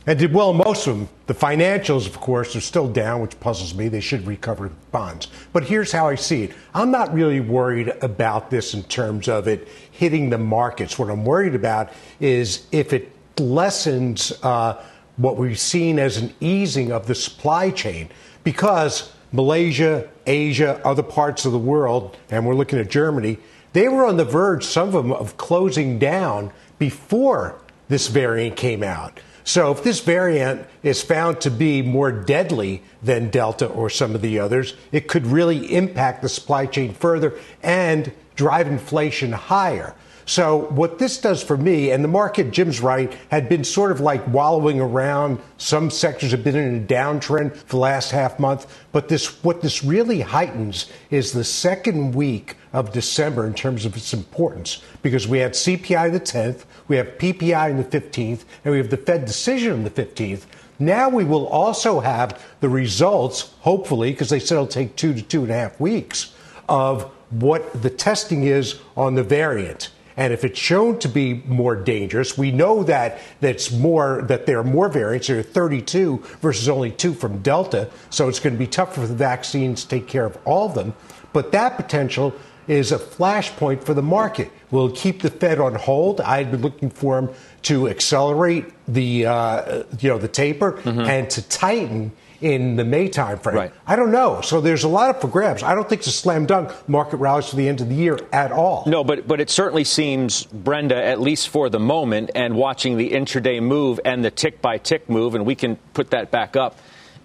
and 0.08 0.18
did 0.18 0.34
well 0.34 0.54
most 0.54 0.88
of 0.88 0.98
them. 0.98 1.10
The 1.28 1.34
financials, 1.34 2.08
of 2.08 2.22
course, 2.22 2.56
are 2.56 2.62
still 2.62 2.88
down, 2.88 3.22
which 3.22 3.38
puzzles 3.42 3.76
me. 3.76 3.90
They 3.90 4.00
should 4.00 4.26
recover 4.26 4.72
bonds. 4.94 5.28
But 5.52 5.66
here's 5.66 5.92
how 5.92 6.08
I 6.08 6.16
see 6.16 6.44
it. 6.44 6.54
I'm 6.74 6.90
not 6.90 7.14
really 7.14 7.42
worried 7.42 7.90
about 8.02 8.50
this 8.50 8.74
in 8.74 8.84
terms 8.84 9.28
of 9.28 9.50
it 9.50 9.68
hitting 9.92 10.30
the 10.30 10.38
markets. 10.38 10.98
What 10.98 11.10
I'm 11.10 11.26
worried 11.26 11.56
about 11.56 11.92
is 12.22 12.66
if 12.72 12.94
it 12.94 13.12
lessens 13.40 14.32
uh, 14.42 14.82
what 15.18 15.38
we've 15.38 15.60
seen 15.60 16.00
as 16.00 16.18
an 16.18 16.34
easing 16.40 16.92
of 16.92 17.08
the 17.08 17.16
supply 17.16 17.70
chain 17.70 18.10
because 18.44 19.12
Malaysia, 19.32 20.08
Asia, 20.28 20.80
other 20.86 21.04
parts 21.04 21.46
of 21.46 21.52
the 21.52 21.60
world, 21.60 22.18
and 22.30 22.46
we're 22.46 22.56
looking 22.56 22.80
at 22.80 22.90
Germany, 22.90 23.38
they 23.74 23.88
were 23.88 24.06
on 24.06 24.18
the 24.18 24.26
verge, 24.26 24.64
some 24.64 24.88
of 24.90 24.94
them, 24.94 25.12
of 25.12 25.38
closing 25.38 25.98
down 25.98 26.52
before 26.78 27.60
this 27.90 28.08
variant 28.08 28.56
came 28.56 28.84
out. 28.84 29.20
So 29.44 29.72
if 29.72 29.84
this 29.84 30.00
variant 30.00 30.66
is 30.84 31.02
found 31.02 31.42
to 31.42 31.52
be 31.52 31.82
more 31.82 32.12
deadly 32.12 32.82
than 33.02 33.30
Delta 33.30 33.68
or 33.68 33.90
some 33.90 34.16
of 34.16 34.22
the 34.22 34.40
others, 34.40 34.76
it 34.92 35.08
could 35.08 35.26
really 35.26 35.74
impact 35.76 36.22
the 36.22 36.30
supply 36.30 36.66
chain 36.66 36.94
further 36.94 37.38
and 37.62 38.12
drive 38.36 38.68
inflation 38.68 39.32
higher. 39.32 39.96
So, 40.26 40.68
what 40.70 41.00
this 41.00 41.18
does 41.20 41.44
for 41.44 41.58
me, 41.58 41.92
and 41.92 42.04
the 42.04 42.08
market, 42.08 42.52
Jim's 42.52 42.80
right, 42.80 43.14
had 43.30 43.50
been 43.50 43.64
sort 43.64 43.92
of 43.92 44.00
like 44.00 44.26
wallowing 44.28 44.80
around. 44.80 45.40
Some 45.58 45.90
sectors 45.90 46.32
have 46.32 46.44
been 46.44 46.56
in 46.56 46.78
a 46.78 46.88
downtrend 46.88 47.58
for 47.58 47.68
the 47.68 47.78
last 47.78 48.12
half 48.12 48.40
month. 48.40 48.66
But 48.94 49.10
this, 49.10 49.44
what 49.44 49.62
this 49.62 49.84
really 49.84 50.22
heightens 50.22 50.90
is 51.10 51.34
the 51.34 51.44
second 51.44 52.16
week 52.16 52.56
of 52.72 52.94
December 52.94 53.46
in 53.46 53.54
terms 53.54 53.86
of 53.86 53.98
its 53.98 54.14
importance, 54.14 54.82
because 55.02 55.28
we 55.28 55.40
had 55.40 55.54
CPI 55.54 56.12
the 56.12 56.20
10th, 56.20 56.64
we 56.88 56.96
have 56.96 57.18
PPI 57.18 57.72
on 57.72 57.78
the 57.78 57.84
15th, 57.84 58.46
and 58.64 58.72
we 58.72 58.78
have 58.78 58.90
the 58.90 58.98
Fed 58.98 59.26
decision 59.26 59.74
on 59.74 59.84
the 59.84 59.90
15th. 59.90 60.44
Now 60.80 61.10
we 61.10 61.24
will 61.24 61.48
also 61.48 62.00
have 62.00 62.42
the 62.62 62.70
results, 62.70 63.54
hopefully, 63.62 64.12
because 64.12 64.30
they 64.30 64.40
said 64.40 64.56
it'll 64.56 64.68
take 64.68 64.96
two 64.96 65.14
to 65.14 65.22
two 65.22 65.44
and 65.44 65.52
a 65.52 65.56
half 65.56 65.80
weeks, 65.80 66.34
of 66.70 67.12
what 67.30 67.82
the 67.82 67.90
testing 67.90 68.44
is 68.44 68.80
on 68.96 69.16
the 69.16 69.24
variant. 69.24 69.90
And 70.16 70.34
if 70.34 70.44
it's 70.44 70.60
shown 70.60 71.00
to 71.00 71.10
be 71.10 71.42
more 71.46 71.76
dangerous, 71.76 72.38
we 72.38 72.52
know 72.52 72.84
that 72.84 73.20
that's 73.42 73.72
more 73.72 74.22
that 74.24 74.46
there 74.46 74.60
are 74.60 74.64
more 74.64 74.90
variants. 74.90 75.28
There 75.28 75.40
are 75.40 75.44
32 75.44 76.24
versus 76.42 76.70
only 76.70 76.92
two 76.92 77.14
from 77.14 77.42
Delta, 77.42 77.90
so 78.10 78.28
it's 78.28 78.40
going 78.40 78.54
to 78.54 78.60
be 78.60 78.68
tougher 78.68 79.02
for 79.02 79.08
the 79.08 79.16
vaccines 79.16 79.84
to 79.84 79.90
take 79.90 80.08
care 80.08 80.26
of 80.26 80.38
all 80.46 80.68
of 80.68 80.76
them. 80.76 80.94
But 81.34 81.52
that 81.52 81.78
potential 81.78 82.34
is 82.68 82.92
a 82.92 82.98
flashpoint 82.98 83.84
for 83.84 83.94
the 83.94 84.02
market. 84.02 84.52
Will 84.72 84.92
keep 84.92 85.22
the 85.22 85.30
Fed 85.30 85.60
on 85.60 85.76
hold. 85.76 86.22
I'd 86.22 86.52
been 86.52 86.62
looking 86.62 86.90
for 86.90 87.20
them 87.20 87.30
to 87.64 87.90
accelerate 87.90 88.66
the 88.88 89.26
uh, 89.26 89.84
you 90.00 90.10
know 90.10 90.18
the 90.18 90.28
taper 90.28 90.74
mm-hmm. 90.74 91.02
and 91.02 91.30
to 91.32 91.48
tighten 91.48 92.12
in 92.44 92.76
the 92.76 92.84
May 92.84 93.10
timeframe. 93.10 93.54
Right. 93.54 93.74
I 93.88 93.96
don't 93.96 94.12
know. 94.12 94.42
So 94.42 94.60
there's 94.60 94.84
a 94.84 94.88
lot 94.88 95.10
up 95.10 95.22
for 95.22 95.28
grabs. 95.28 95.64
I 95.64 95.74
don't 95.74 95.88
think 95.88 96.00
it's 96.00 96.08
a 96.08 96.12
slam 96.12 96.46
dunk 96.46 96.72
market 96.90 97.18
rallies 97.18 97.50
to 97.52 97.56
the 97.56 97.68
end 97.68 97.80
of 97.80 97.90
the 97.90 97.96
year 97.96 98.20
at 98.34 98.52
all. 98.52 98.84
No, 98.86 99.04
but 99.04 99.28
but 99.28 99.40
it 99.40 99.50
certainly 99.50 99.86
seems 99.86 100.44
Brenda, 100.46 101.02
at 101.02 101.22
least 101.22 101.50
for 101.50 101.70
the 101.70 101.80
moment, 101.80 102.32
and 102.36 102.56
watching 102.56 102.98
the 102.98 103.12
intraday 103.12 103.62
move 103.62 104.00
and 104.04 104.24
the 104.24 104.32
tick 104.32 104.62
by 104.62 104.78
tick 104.78 105.10
move, 105.10 105.36
and 105.36 105.46
we 105.46 105.56
can 105.56 105.78
put 105.94 106.12
that 106.12 106.32
back 106.32 106.56
up 106.56 106.78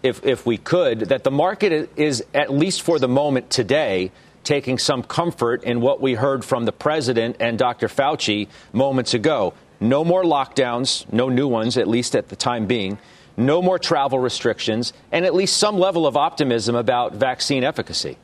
if 0.02 0.24
if 0.24 0.46
we 0.46 0.56
could, 0.56 1.00
that 1.00 1.24
the 1.24 1.30
market 1.30 1.90
is 1.96 2.24
at 2.32 2.52
least 2.52 2.82
for 2.82 2.98
the 2.98 3.08
moment 3.08 3.50
today 3.50 4.12
taking 4.44 4.78
some 4.78 5.02
comfort 5.02 5.64
in 5.64 5.80
what 5.80 6.00
we 6.00 6.14
heard 6.14 6.44
from 6.44 6.64
the 6.64 6.72
president 6.72 7.36
and 7.40 7.58
Dr. 7.58 7.88
Fauci 7.88 8.48
moments 8.72 9.12
ago. 9.12 9.52
No 9.80 10.04
more 10.04 10.22
lockdowns, 10.22 11.10
no 11.12 11.28
new 11.28 11.46
ones, 11.46 11.76
at 11.76 11.86
least 11.86 12.16
at 12.16 12.28
the 12.28 12.36
time 12.36 12.66
being 12.66 12.98
no 13.38 13.62
more 13.62 13.78
travel 13.78 14.18
restrictions, 14.18 14.92
and 15.12 15.24
at 15.24 15.34
least 15.34 15.56
some 15.56 15.78
level 15.78 16.06
of 16.06 16.16
optimism 16.16 16.74
about 16.74 17.14
vaccine 17.14 17.64
efficacy. 17.64 18.16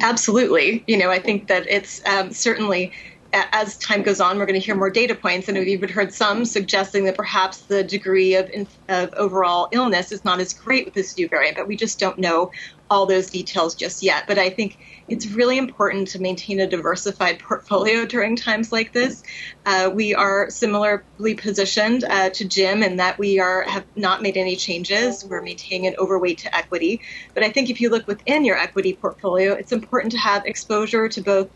Absolutely. 0.00 0.82
You 0.86 0.98
know, 0.98 1.10
I 1.10 1.18
think 1.18 1.48
that 1.48 1.66
it's 1.68 2.04
um, 2.06 2.32
certainly 2.32 2.92
as 3.32 3.76
time 3.78 4.02
goes 4.02 4.20
on, 4.20 4.38
we're 4.38 4.46
going 4.46 4.58
to 4.58 4.64
hear 4.64 4.74
more 4.74 4.90
data 4.90 5.14
points, 5.14 5.48
and 5.48 5.58
we've 5.58 5.68
even 5.68 5.88
heard 5.88 6.12
some 6.12 6.44
suggesting 6.44 7.04
that 7.04 7.16
perhaps 7.16 7.58
the 7.62 7.82
degree 7.82 8.34
of, 8.34 8.50
of, 8.88 9.12
overall 9.14 9.68
illness 9.72 10.12
is 10.12 10.24
not 10.24 10.40
as 10.40 10.52
great 10.52 10.84
with 10.84 10.94
this 10.94 11.16
new 11.16 11.28
variant, 11.28 11.56
but 11.56 11.66
we 11.66 11.76
just 11.76 11.98
don't 11.98 12.18
know 12.18 12.50
all 12.88 13.06
those 13.06 13.30
details 13.30 13.74
just 13.74 14.02
yet. 14.02 14.24
But 14.26 14.38
I 14.38 14.50
think 14.50 14.78
it's 15.08 15.26
really 15.26 15.58
important 15.58 16.08
to 16.08 16.20
maintain 16.20 16.60
a 16.60 16.66
diversified 16.66 17.38
portfolio 17.38 18.06
during 18.06 18.36
times 18.36 18.72
like 18.72 18.92
this. 18.92 19.22
Uh, 19.64 19.90
we 19.92 20.14
are 20.14 20.50
similarly 20.50 21.34
positioned 21.34 22.04
uh, 22.04 22.30
to 22.30 22.44
Jim 22.44 22.82
in 22.82 22.96
that 22.96 23.18
we 23.18 23.40
are 23.40 23.62
have 23.62 23.84
not 23.96 24.22
made 24.22 24.36
any 24.36 24.56
changes. 24.56 25.24
We're 25.24 25.42
maintaining 25.42 25.88
an 25.88 25.96
overweight 25.98 26.38
to 26.38 26.56
equity. 26.56 27.00
But 27.34 27.42
I 27.42 27.50
think 27.50 27.70
if 27.70 27.80
you 27.80 27.90
look 27.90 28.06
within 28.06 28.44
your 28.44 28.56
equity 28.56 28.94
portfolio, 28.94 29.52
it's 29.52 29.72
important 29.72 30.12
to 30.12 30.18
have 30.18 30.44
exposure 30.46 31.08
to 31.08 31.20
both 31.20 31.50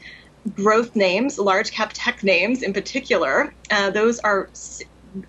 growth 0.55 0.97
names, 0.97 1.39
large 1.39 1.73
cap 1.73 1.91
tech 1.93 2.23
names 2.23 2.63
in 2.63 2.73
particular. 2.73 3.55
Uh, 3.71 3.91
those 3.91 4.19
are 4.21 4.51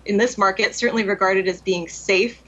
in 0.06 0.16
this 0.16 0.38
market 0.38 0.74
certainly 0.74 1.04
regarded 1.04 1.48
as 1.48 1.60
being 1.60 1.88
safe 1.88 2.42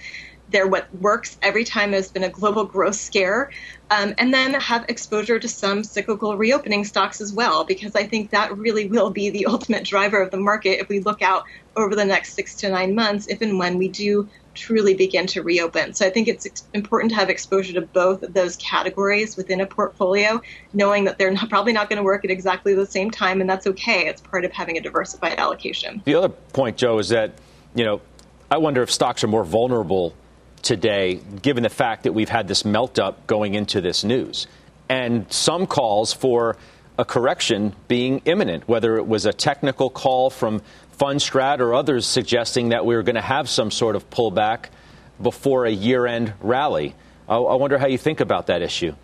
they're 0.48 0.66
what 0.66 0.92
works 0.94 1.38
every 1.42 1.64
time 1.64 1.90
there's 1.90 2.10
been 2.10 2.24
a 2.24 2.28
global 2.28 2.64
growth 2.64 2.96
scare. 2.96 3.50
Um, 3.90 4.14
and 4.18 4.32
then 4.32 4.54
have 4.54 4.84
exposure 4.88 5.38
to 5.38 5.48
some 5.48 5.84
cyclical 5.84 6.36
reopening 6.36 6.84
stocks 6.84 7.20
as 7.20 7.32
well, 7.32 7.64
because 7.64 7.94
I 7.94 8.06
think 8.06 8.30
that 8.30 8.56
really 8.56 8.88
will 8.88 9.10
be 9.10 9.30
the 9.30 9.46
ultimate 9.48 9.84
driver 9.84 10.20
of 10.20 10.30
the 10.30 10.36
market 10.36 10.80
if 10.80 10.88
we 10.88 11.00
look 11.00 11.22
out 11.22 11.44
over 11.76 11.94
the 11.94 12.04
next 12.04 12.34
six 12.34 12.54
to 12.56 12.70
nine 12.70 12.94
months, 12.94 13.26
if 13.28 13.40
and 13.40 13.58
when 13.58 13.78
we 13.78 13.88
do 13.88 14.28
truly 14.54 14.94
begin 14.94 15.26
to 15.28 15.42
reopen. 15.42 15.92
So 15.94 16.06
I 16.06 16.10
think 16.10 16.28
it's 16.28 16.46
important 16.72 17.10
to 17.10 17.16
have 17.16 17.28
exposure 17.28 17.72
to 17.74 17.82
both 17.82 18.22
of 18.22 18.34
those 18.34 18.56
categories 18.56 19.36
within 19.36 19.60
a 19.60 19.66
portfolio, 19.66 20.40
knowing 20.72 21.04
that 21.04 21.18
they're 21.18 21.30
not, 21.30 21.48
probably 21.50 21.72
not 21.72 21.88
going 21.88 21.98
to 21.98 22.02
work 22.02 22.24
at 22.24 22.30
exactly 22.30 22.74
the 22.74 22.86
same 22.86 23.10
time, 23.10 23.40
and 23.40 23.50
that's 23.50 23.66
okay. 23.66 24.06
It's 24.06 24.20
part 24.20 24.44
of 24.44 24.52
having 24.52 24.76
a 24.76 24.80
diversified 24.80 25.38
allocation. 25.38 26.02
The 26.04 26.14
other 26.14 26.28
point, 26.28 26.76
Joe, 26.76 26.98
is 26.98 27.10
that, 27.10 27.32
you 27.74 27.84
know, 27.84 28.00
I 28.50 28.58
wonder 28.58 28.82
if 28.82 28.90
stocks 28.90 29.24
are 29.24 29.28
more 29.28 29.44
vulnerable 29.44 30.14
today, 30.62 31.20
given 31.42 31.62
the 31.62 31.68
fact 31.68 32.04
that 32.04 32.12
we've 32.12 32.28
had 32.28 32.48
this 32.48 32.64
melt 32.64 32.98
up 32.98 33.26
going 33.26 33.54
into 33.54 33.80
this 33.80 34.04
news. 34.04 34.46
And 34.88 35.30
some 35.32 35.66
calls 35.66 36.12
for 36.12 36.56
a 36.96 37.04
correction 37.04 37.74
being 37.88 38.22
imminent, 38.24 38.68
whether 38.68 38.96
it 38.96 39.06
was 39.06 39.26
a 39.26 39.32
technical 39.32 39.90
call 39.90 40.30
from 40.30 40.62
Fundstrat 40.98 41.60
or 41.60 41.74
others 41.74 42.06
suggesting 42.06 42.70
that 42.70 42.84
we 42.86 42.94
were 42.94 43.02
going 43.02 43.14
to 43.14 43.20
have 43.20 43.48
some 43.48 43.70
sort 43.70 43.96
of 43.96 44.08
pullback 44.10 44.66
before 45.20 45.66
a 45.66 45.70
year 45.70 46.06
end 46.06 46.32
rally. 46.40 46.94
I, 47.28 47.36
I 47.36 47.54
wonder 47.54 47.78
how 47.78 47.86
you 47.86 47.98
think 47.98 48.20
about 48.20 48.46
that 48.46 48.62
issue. 48.62 48.94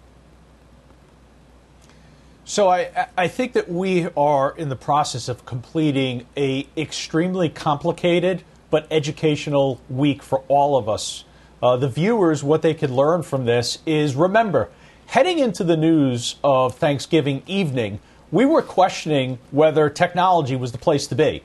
So 2.45 2.69
I, 2.69 3.07
I 3.17 3.29
think 3.29 3.53
that 3.53 3.69
we 3.69 4.09
are 4.17 4.55
in 4.57 4.69
the 4.69 4.77
process 4.77 5.29
of 5.29 5.47
completing 5.47 6.27
a 6.37 6.67
extremely 6.77 7.49
complicated 7.49 8.43
but 8.71 8.87
educational 8.91 9.81
week 9.89 10.23
for 10.23 10.45
all 10.49 10.77
of 10.77 10.89
us 10.89 11.25
uh, 11.63 11.77
the 11.77 11.89
viewers, 11.89 12.43
what 12.43 12.63
they 12.63 12.75
could 12.75 12.91
learn 12.91 13.23
from 13.23 13.45
this 13.45 13.79
is 13.85 14.17
remember, 14.17 14.71
heading 15.07 15.39
into 15.39 15.63
the 15.63 15.77
news 15.77 16.37
of 16.43 16.77
Thanksgiving 16.77 17.43
evening, 17.47 18.01
we 18.31 18.47
were 18.47 18.63
questioning 18.63 19.39
whether 19.51 19.91
technology 19.91 20.57
was 20.57 20.73
the 20.73 20.79
place 20.79 21.07
to 21.09 21.15
be. 21.15 21.43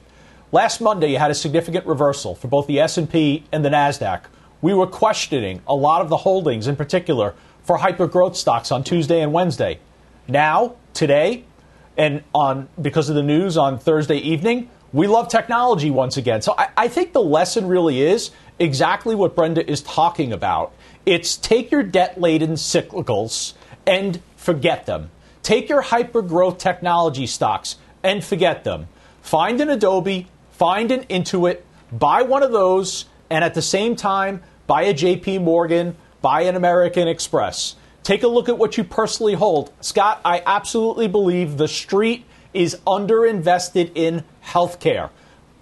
Last 0.51 0.79
Monday, 0.79 1.11
you 1.11 1.17
had 1.17 1.31
a 1.31 1.35
significant 1.35 1.85
reversal 1.85 2.35
for 2.35 2.47
both 2.47 2.67
the 2.67 2.79
S&P 2.79 3.43
and 3.51 3.65
the 3.65 3.69
Nasdaq. 3.69 4.21
We 4.61 4.73
were 4.73 4.87
questioning 4.87 5.61
a 5.67 5.75
lot 5.75 6.01
of 6.01 6.09
the 6.09 6.17
holdings, 6.17 6.67
in 6.67 6.75
particular 6.75 7.33
for 7.63 7.77
hyper 7.77 8.07
growth 8.07 8.37
stocks 8.37 8.71
on 8.71 8.83
Tuesday 8.83 9.21
and 9.21 9.33
Wednesday. 9.33 9.79
Now, 10.27 10.75
today, 10.93 11.45
and 11.97 12.23
on 12.33 12.69
because 12.81 13.09
of 13.09 13.15
the 13.15 13.23
news 13.23 13.57
on 13.57 13.79
Thursday 13.79 14.17
evening, 14.17 14.69
we 14.93 15.07
love 15.07 15.29
technology 15.29 15.89
once 15.89 16.15
again. 16.15 16.41
So 16.41 16.53
I, 16.57 16.69
I 16.77 16.87
think 16.87 17.13
the 17.13 17.21
lesson 17.21 17.67
really 17.67 18.01
is 18.01 18.31
exactly 18.59 19.15
what 19.15 19.35
Brenda 19.35 19.67
is 19.69 19.81
talking 19.81 20.31
about. 20.31 20.73
It's 21.05 21.37
take 21.37 21.71
your 21.71 21.83
debt 21.83 22.21
laden 22.21 22.53
cyclicals 22.53 23.53
and 23.87 24.21
forget 24.35 24.85
them. 24.85 25.09
Take 25.43 25.69
your 25.69 25.81
hyper 25.81 26.21
growth 26.21 26.59
technology 26.59 27.27
stocks 27.27 27.77
and 28.03 28.23
forget 28.23 28.63
them. 28.63 28.87
Find 29.21 29.59
an 29.59 29.69
Adobe, 29.69 30.27
find 30.57 30.91
an 30.91 31.03
Intuit, 31.05 31.61
buy 31.91 32.21
one 32.21 32.41
of 32.41 32.51
those, 32.51 33.05
and 33.29 33.43
at 33.43 33.53
the 33.53 33.61
same 33.61 33.95
time, 33.95 34.41
buy 34.67 34.83
a 34.83 34.93
JP 34.93 35.41
Morgan, 35.41 35.97
buy 36.21 36.41
an 36.41 36.55
American 36.55 37.07
Express. 37.07 37.75
Take 38.03 38.23
a 38.23 38.27
look 38.27 38.47
at 38.47 38.57
what 38.57 38.77
you 38.77 38.83
personally 38.83 39.33
hold. 39.33 39.73
Scott, 39.81 40.21
I 40.23 40.41
absolutely 40.45 41.07
believe 41.07 41.57
the 41.57 41.67
street 41.67 42.25
is 42.53 42.77
underinvested 42.87 43.91
in 43.95 44.23
healthcare. 44.43 45.09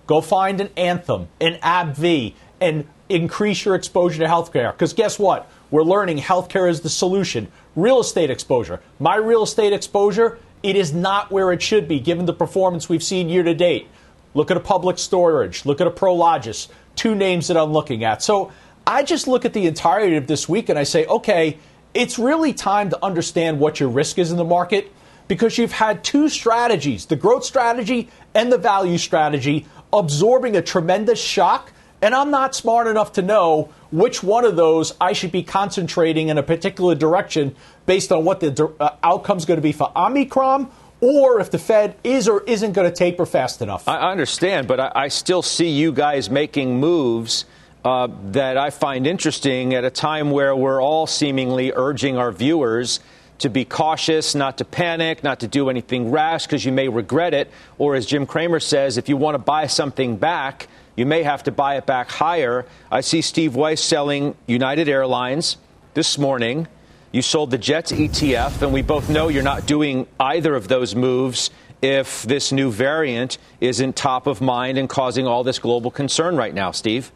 Go 0.05 0.21
find 0.21 0.61
an 0.61 0.69
Anthem, 0.77 1.29
an 1.39 1.55
AbbVie, 1.55 2.33
and 2.61 2.87
increase 3.09 3.65
your 3.65 3.75
exposure 3.75 4.19
to 4.19 4.27
healthcare. 4.27 4.73
Because 4.73 4.93
guess 4.93 5.17
what? 5.17 5.49
We're 5.71 5.83
learning 5.83 6.17
healthcare 6.17 6.69
is 6.69 6.81
the 6.81 6.89
solution. 6.89 7.47
Real 7.75 8.01
estate 8.01 8.29
exposure. 8.29 8.81
My 8.99 9.15
real 9.15 9.43
estate 9.43 9.73
exposure, 9.73 10.37
it 10.61 10.75
is 10.75 10.93
not 10.93 11.31
where 11.31 11.51
it 11.51 11.61
should 11.61 11.87
be 11.87 11.99
given 11.99 12.25
the 12.25 12.33
performance 12.33 12.89
we've 12.89 13.03
seen 13.03 13.27
year 13.29 13.43
to 13.43 13.55
date. 13.55 13.87
Look 14.33 14.51
at 14.51 14.57
a 14.57 14.61
public 14.61 14.97
storage, 14.97 15.65
look 15.65 15.79
at 15.81 15.87
a 15.87 15.91
Prologis, 15.91 16.67
two 16.95 17.15
names 17.15 17.47
that 17.47 17.57
I'm 17.57 17.71
looking 17.71 18.03
at. 18.03 18.23
So 18.23 18.51
I 18.85 19.03
just 19.03 19.27
look 19.27 19.45
at 19.45 19.53
the 19.53 19.67
entirety 19.67 20.15
of 20.15 20.27
this 20.27 20.49
week 20.49 20.69
and 20.69 20.77
I 20.77 20.83
say, 20.83 21.05
okay, 21.05 21.57
it's 21.93 22.17
really 22.17 22.53
time 22.53 22.89
to 22.89 23.05
understand 23.05 23.59
what 23.59 23.79
your 23.79 23.89
risk 23.89 24.17
is 24.17 24.31
in 24.31 24.37
the 24.37 24.43
market 24.43 24.91
because 25.27 25.57
you've 25.57 25.71
had 25.71 26.03
two 26.03 26.27
strategies, 26.29 27.05
the 27.05 27.15
growth 27.15 27.45
strategy 27.45 28.09
and 28.33 28.51
the 28.51 28.57
value 28.57 28.97
strategy, 28.97 29.65
absorbing 29.91 30.55
a 30.55 30.61
tremendous 30.61 31.21
shock. 31.21 31.71
And 32.01 32.13
I'm 32.13 32.31
not 32.31 32.53
smart 32.53 32.87
enough 32.87 33.13
to 33.13 33.21
know 33.21 33.69
which 33.91 34.21
one 34.21 34.43
of 34.43 34.55
those 34.57 34.93
I 34.99 35.13
should 35.13 35.31
be 35.31 35.43
concentrating 35.43 36.27
in 36.27 36.37
a 36.37 36.43
particular 36.43 36.95
direction 36.95 37.55
based 37.85 38.11
on 38.11 38.25
what 38.25 38.41
the 38.41 38.73
uh, 38.79 38.95
outcome 39.03 39.37
is 39.37 39.45
going 39.45 39.57
to 39.57 39.61
be 39.61 39.71
for 39.71 39.91
Omicron 39.95 40.69
or 41.03 41.41
if 41.41 41.51
the 41.51 41.59
Fed 41.59 41.97
is 42.05 42.29
or 42.29 42.43
isn't 42.43 42.71
going 42.71 42.89
to 42.89 42.95
taper 42.95 43.25
fast 43.25 43.61
enough. 43.61 43.85
I 43.89 44.09
understand, 44.09 44.69
but 44.69 44.79
I, 44.79 44.91
I 44.95 45.07
still 45.09 45.41
see 45.41 45.67
you 45.67 45.91
guys 45.91 46.29
making 46.29 46.79
moves 46.79 47.43
uh, 47.83 48.07
that 48.31 48.55
I 48.57 48.69
find 48.69 49.05
interesting 49.05 49.73
at 49.73 49.83
a 49.83 49.89
time 49.89 50.31
where 50.31 50.55
we're 50.55 50.81
all 50.81 51.05
seemingly 51.05 51.73
urging 51.75 52.17
our 52.17 52.31
viewers 52.31 53.01
to 53.39 53.49
be 53.49 53.65
cautious, 53.65 54.33
not 54.33 54.57
to 54.59 54.65
panic, 54.65 55.25
not 55.25 55.41
to 55.41 55.47
do 55.49 55.69
anything 55.69 56.09
rash 56.09 56.45
because 56.45 56.63
you 56.63 56.71
may 56.71 56.87
regret 56.87 57.33
it. 57.33 57.51
Or 57.77 57.95
as 57.95 58.05
Jim 58.05 58.25
Cramer 58.25 58.61
says, 58.61 58.97
if 58.97 59.09
you 59.09 59.17
want 59.17 59.35
to 59.35 59.39
buy 59.39 59.67
something 59.67 60.15
back, 60.15 60.69
you 60.95 61.05
may 61.05 61.23
have 61.23 61.43
to 61.43 61.51
buy 61.51 61.75
it 61.75 61.85
back 61.85 62.09
higher. 62.09 62.65
I 62.89 63.01
see 63.01 63.21
Steve 63.21 63.55
Weiss 63.55 63.81
selling 63.81 64.37
United 64.47 64.87
Airlines 64.87 65.57
this 65.95 66.17
morning. 66.17 66.69
You 67.13 67.21
sold 67.21 67.51
the 67.51 67.59
Jets 67.59 67.91
ETF, 67.91 68.63
and 68.63 68.73
we 68.73 68.81
both 68.81 69.07
know 69.07 69.27
you're 69.27 69.43
not 69.43 69.67
doing 69.67 70.07
either 70.19 70.55
of 70.55 70.67
those 70.67 70.95
moves 70.95 71.51
if 71.79 72.23
this 72.23 72.51
new 72.51 72.71
variant 72.71 73.37
isn't 73.61 73.95
top 73.95 74.25
of 74.25 74.41
mind 74.41 74.79
and 74.79 74.89
causing 74.89 75.27
all 75.27 75.43
this 75.43 75.59
global 75.59 75.91
concern 75.91 76.35
right 76.35 76.55
now, 76.55 76.71
Steve. 76.71 77.11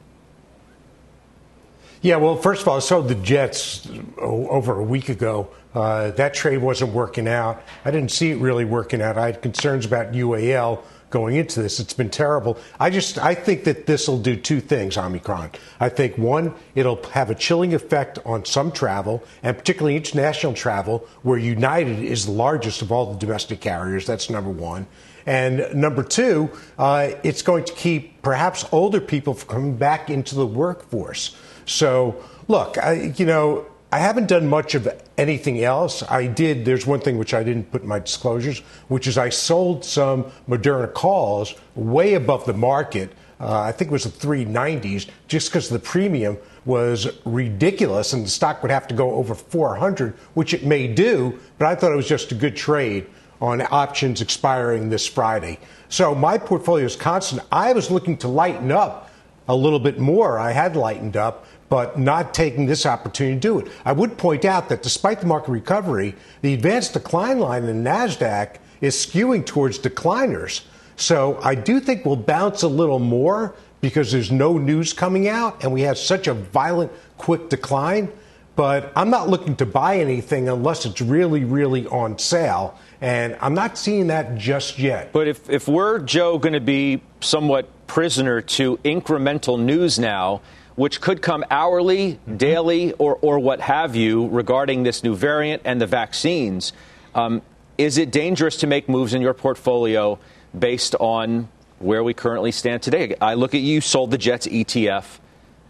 Yeah, 2.04 2.18
well, 2.18 2.36
first 2.36 2.62
of 2.62 2.68
all, 2.68 2.78
I 2.78 2.80
sold 2.80 3.08
the 3.08 3.16
Jets 3.16 3.90
over 4.20 4.78
a 4.78 4.84
week 4.84 5.10
ago. 5.10 5.50
Uh, 5.74 6.12
that 6.12 6.36
trade 6.36 6.60
wasn't 6.60 6.94
working 6.94 7.28
out. 7.28 7.64
I 7.84 7.90
didn't 7.90 8.12
see 8.12 8.30
it 8.30 8.38
really 8.38 8.66
working 8.66 9.02
out. 9.02 9.18
I 9.18 9.26
had 9.26 9.42
concerns 9.42 9.84
about 9.84 10.12
UAL 10.12 10.84
going 11.10 11.36
into 11.36 11.62
this. 11.62 11.80
It's 11.80 11.94
been 11.94 12.10
terrible. 12.10 12.58
I 12.80 12.90
just 12.90 13.18
I 13.18 13.36
think 13.36 13.64
that 13.64 13.86
this 13.86 14.08
will 14.08 14.20
do 14.20 14.36
two 14.36 14.60
things, 14.60 14.98
Omicron. 14.98 15.52
I 15.80 15.90
think 15.90 16.18
one, 16.18 16.54
it'll 16.76 17.02
have 17.12 17.30
a 17.30 17.36
chilling 17.36 17.74
effect 17.74 18.20
on 18.26 18.46
some 18.46 18.72
travel, 18.72 19.24
and 19.44 19.58
particularly 19.58 19.96
international 19.96 20.54
travel, 20.54 21.08
where 21.24 21.38
United 21.38 22.00
is 22.00 22.26
the 22.26 22.32
largest 22.32 22.82
of 22.82 22.92
all 22.92 23.14
the 23.14 23.20
domestic 23.20 23.62
carriers. 23.62 24.06
That's 24.06 24.30
number 24.30 24.52
one. 24.52 24.88
And 25.26 25.76
number 25.76 26.04
two, 26.04 26.50
uh, 26.80 27.12
it's 27.22 27.42
going 27.42 27.66
to 27.66 27.74
keep 27.74 28.22
perhaps 28.22 28.66
older 28.72 29.02
people 29.02 29.34
from 29.34 29.50
coming 29.50 29.78
back 29.78 30.10
into 30.10 30.36
the 30.36 30.48
workforce. 30.48 31.36
So, 31.66 32.24
look, 32.48 32.78
I, 32.78 33.14
you 33.18 33.26
know, 33.26 33.66
I 33.90 34.00
haven't 34.00 34.28
done 34.28 34.48
much 34.48 34.76
of 34.76 34.90
anything 35.18 35.64
else. 35.64 36.04
I 36.04 36.28
did, 36.28 36.66
there's 36.66 36.86
one 36.86 37.00
thing 37.00 37.18
which 37.18 37.34
I 37.34 37.42
didn't 37.44 37.72
put 37.72 37.84
in 37.84 37.88
my 37.88 38.00
disclosures, 38.00 38.60
which 38.90 39.08
is 39.08 39.18
I 39.18 39.30
sold 39.30 39.86
some 39.86 40.26
Moderna 40.48 40.94
calls 40.94 41.56
way 41.74 42.16
above 42.16 42.46
the 42.46 42.54
market. 42.54 43.14
Uh, 43.40 43.62
I 43.62 43.72
think 43.72 43.90
it 43.90 43.94
was 43.94 44.04
the 44.04 44.10
390s, 44.10 45.08
just 45.30 45.50
because 45.50 45.70
the 45.70 45.80
premium 45.80 46.38
was 46.66 47.08
ridiculous 47.24 48.12
and 48.12 48.26
the 48.26 48.30
stock 48.30 48.62
would 48.62 48.72
have 48.72 48.90
to 48.90 48.96
go 48.96 49.12
over 49.12 49.34
400, 49.34 50.14
which 50.34 50.54
it 50.54 50.66
may 50.66 50.88
do, 50.88 51.40
but 51.58 51.68
I 51.68 51.76
thought 51.76 51.94
it 51.94 51.96
was 51.96 52.10
just 52.10 52.34
a 52.34 52.36
good 52.36 52.58
trade 52.58 53.08
on 53.40 53.62
options 53.72 54.20
expiring 54.20 54.90
this 54.90 55.08
Friday. 55.08 55.60
So 55.88 56.14
my 56.14 56.38
portfolio 56.38 56.86
is 56.86 56.98
constant. 56.98 57.42
I 57.54 57.72
was 57.72 57.90
looking 57.90 58.18
to 58.18 58.28
lighten 58.28 58.72
up 58.72 59.12
a 59.48 59.56
little 59.56 59.80
bit 59.80 60.00
more. 60.00 60.38
I 60.40 60.52
had 60.52 60.76
lightened 60.76 61.16
up, 61.16 61.46
but 61.70 62.00
not 62.00 62.34
taking 62.34 62.66
this 62.66 62.86
opportunity 62.86 63.36
to 63.36 63.40
do 63.40 63.60
it. 63.60 63.68
I 63.84 63.92
would 63.92 64.18
point 64.18 64.46
out 64.46 64.70
that 64.70 64.84
despite 64.84 65.20
the 65.20 65.28
market 65.28 65.52
recovery, 65.52 66.16
the 66.42 66.54
advanced 66.54 66.94
decline 66.94 67.40
line 67.40 67.66
in 67.66 67.84
NASDAQ 67.84 68.58
is 68.82 68.96
skewing 68.96 69.46
towards 69.46 69.80
decliners. 69.80 70.62
So 70.96 71.40
I 71.44 71.56
do 71.56 71.80
think 71.80 72.06
we'll 72.06 72.16
bounce 72.16 72.64
a 72.64 72.68
little 72.68 73.00
more 73.00 73.56
because 73.82 74.12
there's 74.12 74.32
no 74.32 74.58
news 74.58 74.94
coming 74.94 75.28
out 75.28 75.64
and 75.64 75.72
we 75.72 75.82
have 75.82 75.98
such 75.98 76.28
a 76.28 76.34
violent, 76.34 76.92
quick 77.18 77.50
decline. 77.50 78.12
But 78.56 78.92
I'm 78.96 79.12
not 79.12 79.30
looking 79.30 79.56
to 79.58 79.68
buy 79.68 80.00
anything 80.00 80.50
unless 80.50 80.86
it's 80.86 81.00
really, 81.00 81.44
really 81.44 81.86
on 81.88 82.18
sale. 82.18 82.80
And 83.02 83.38
I'm 83.40 83.54
not 83.54 83.78
seeing 83.78 84.08
that 84.08 84.36
just 84.36 84.80
yet. 84.80 85.14
But 85.14 85.28
if, 85.28 85.48
if 85.48 85.68
we're, 85.68 86.00
Joe, 86.00 86.40
going 86.40 86.54
to 86.54 86.60
be 86.60 87.04
somewhat 87.22 87.70
prisoner 87.86 88.42
to 88.42 88.78
incremental 88.78 89.60
news 89.60 90.00
now, 90.00 90.42
which 90.78 91.02
could 91.02 91.24
come 91.24 91.44
hourly, 91.50 92.14
mm-hmm. 92.14 92.38
daily, 92.38 92.94
or, 92.94 93.18
or 93.22 93.40
what 93.40 93.60
have 93.60 93.96
you 93.96 94.28
regarding 94.28 94.84
this 94.84 95.04
new 95.04 95.16
variant 95.16 95.64
and 95.66 95.82
the 95.82 95.88
vaccines. 95.88 96.72
Um, 97.14 97.42
is 97.80 97.98
it 97.98 98.12
dangerous 98.12 98.58
to 98.58 98.68
make 98.68 98.88
moves 98.88 99.16
in 99.16 99.22
your 99.22 99.34
portfolio 99.34 100.20
based 100.58 100.96
on 101.00 101.50
where 101.80 102.04
we 102.04 102.14
currently 102.14 102.52
stand 102.52 102.84
today? 102.84 103.16
I 103.20 103.34
look 103.34 103.56
at 103.56 103.62
you 103.62 103.82
sold 103.82 104.12
the 104.12 104.20
Jets 104.20 104.48
ETF 104.48 105.18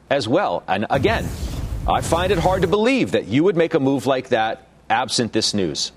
as 0.09 0.27
well. 0.27 0.63
And 0.67 0.85
again, 0.89 1.23
I 1.87 2.01
find 2.01 2.33
it 2.33 2.37
hard 2.37 2.61
to 2.63 2.67
believe 2.67 3.11
that 3.11 3.27
you 3.27 3.45
would 3.45 3.55
make 3.55 3.75
a 3.75 3.79
move 3.79 4.07
like 4.07 4.27
that 4.29 4.67
absent 4.89 5.31
this 5.31 5.53
news. 5.53 5.93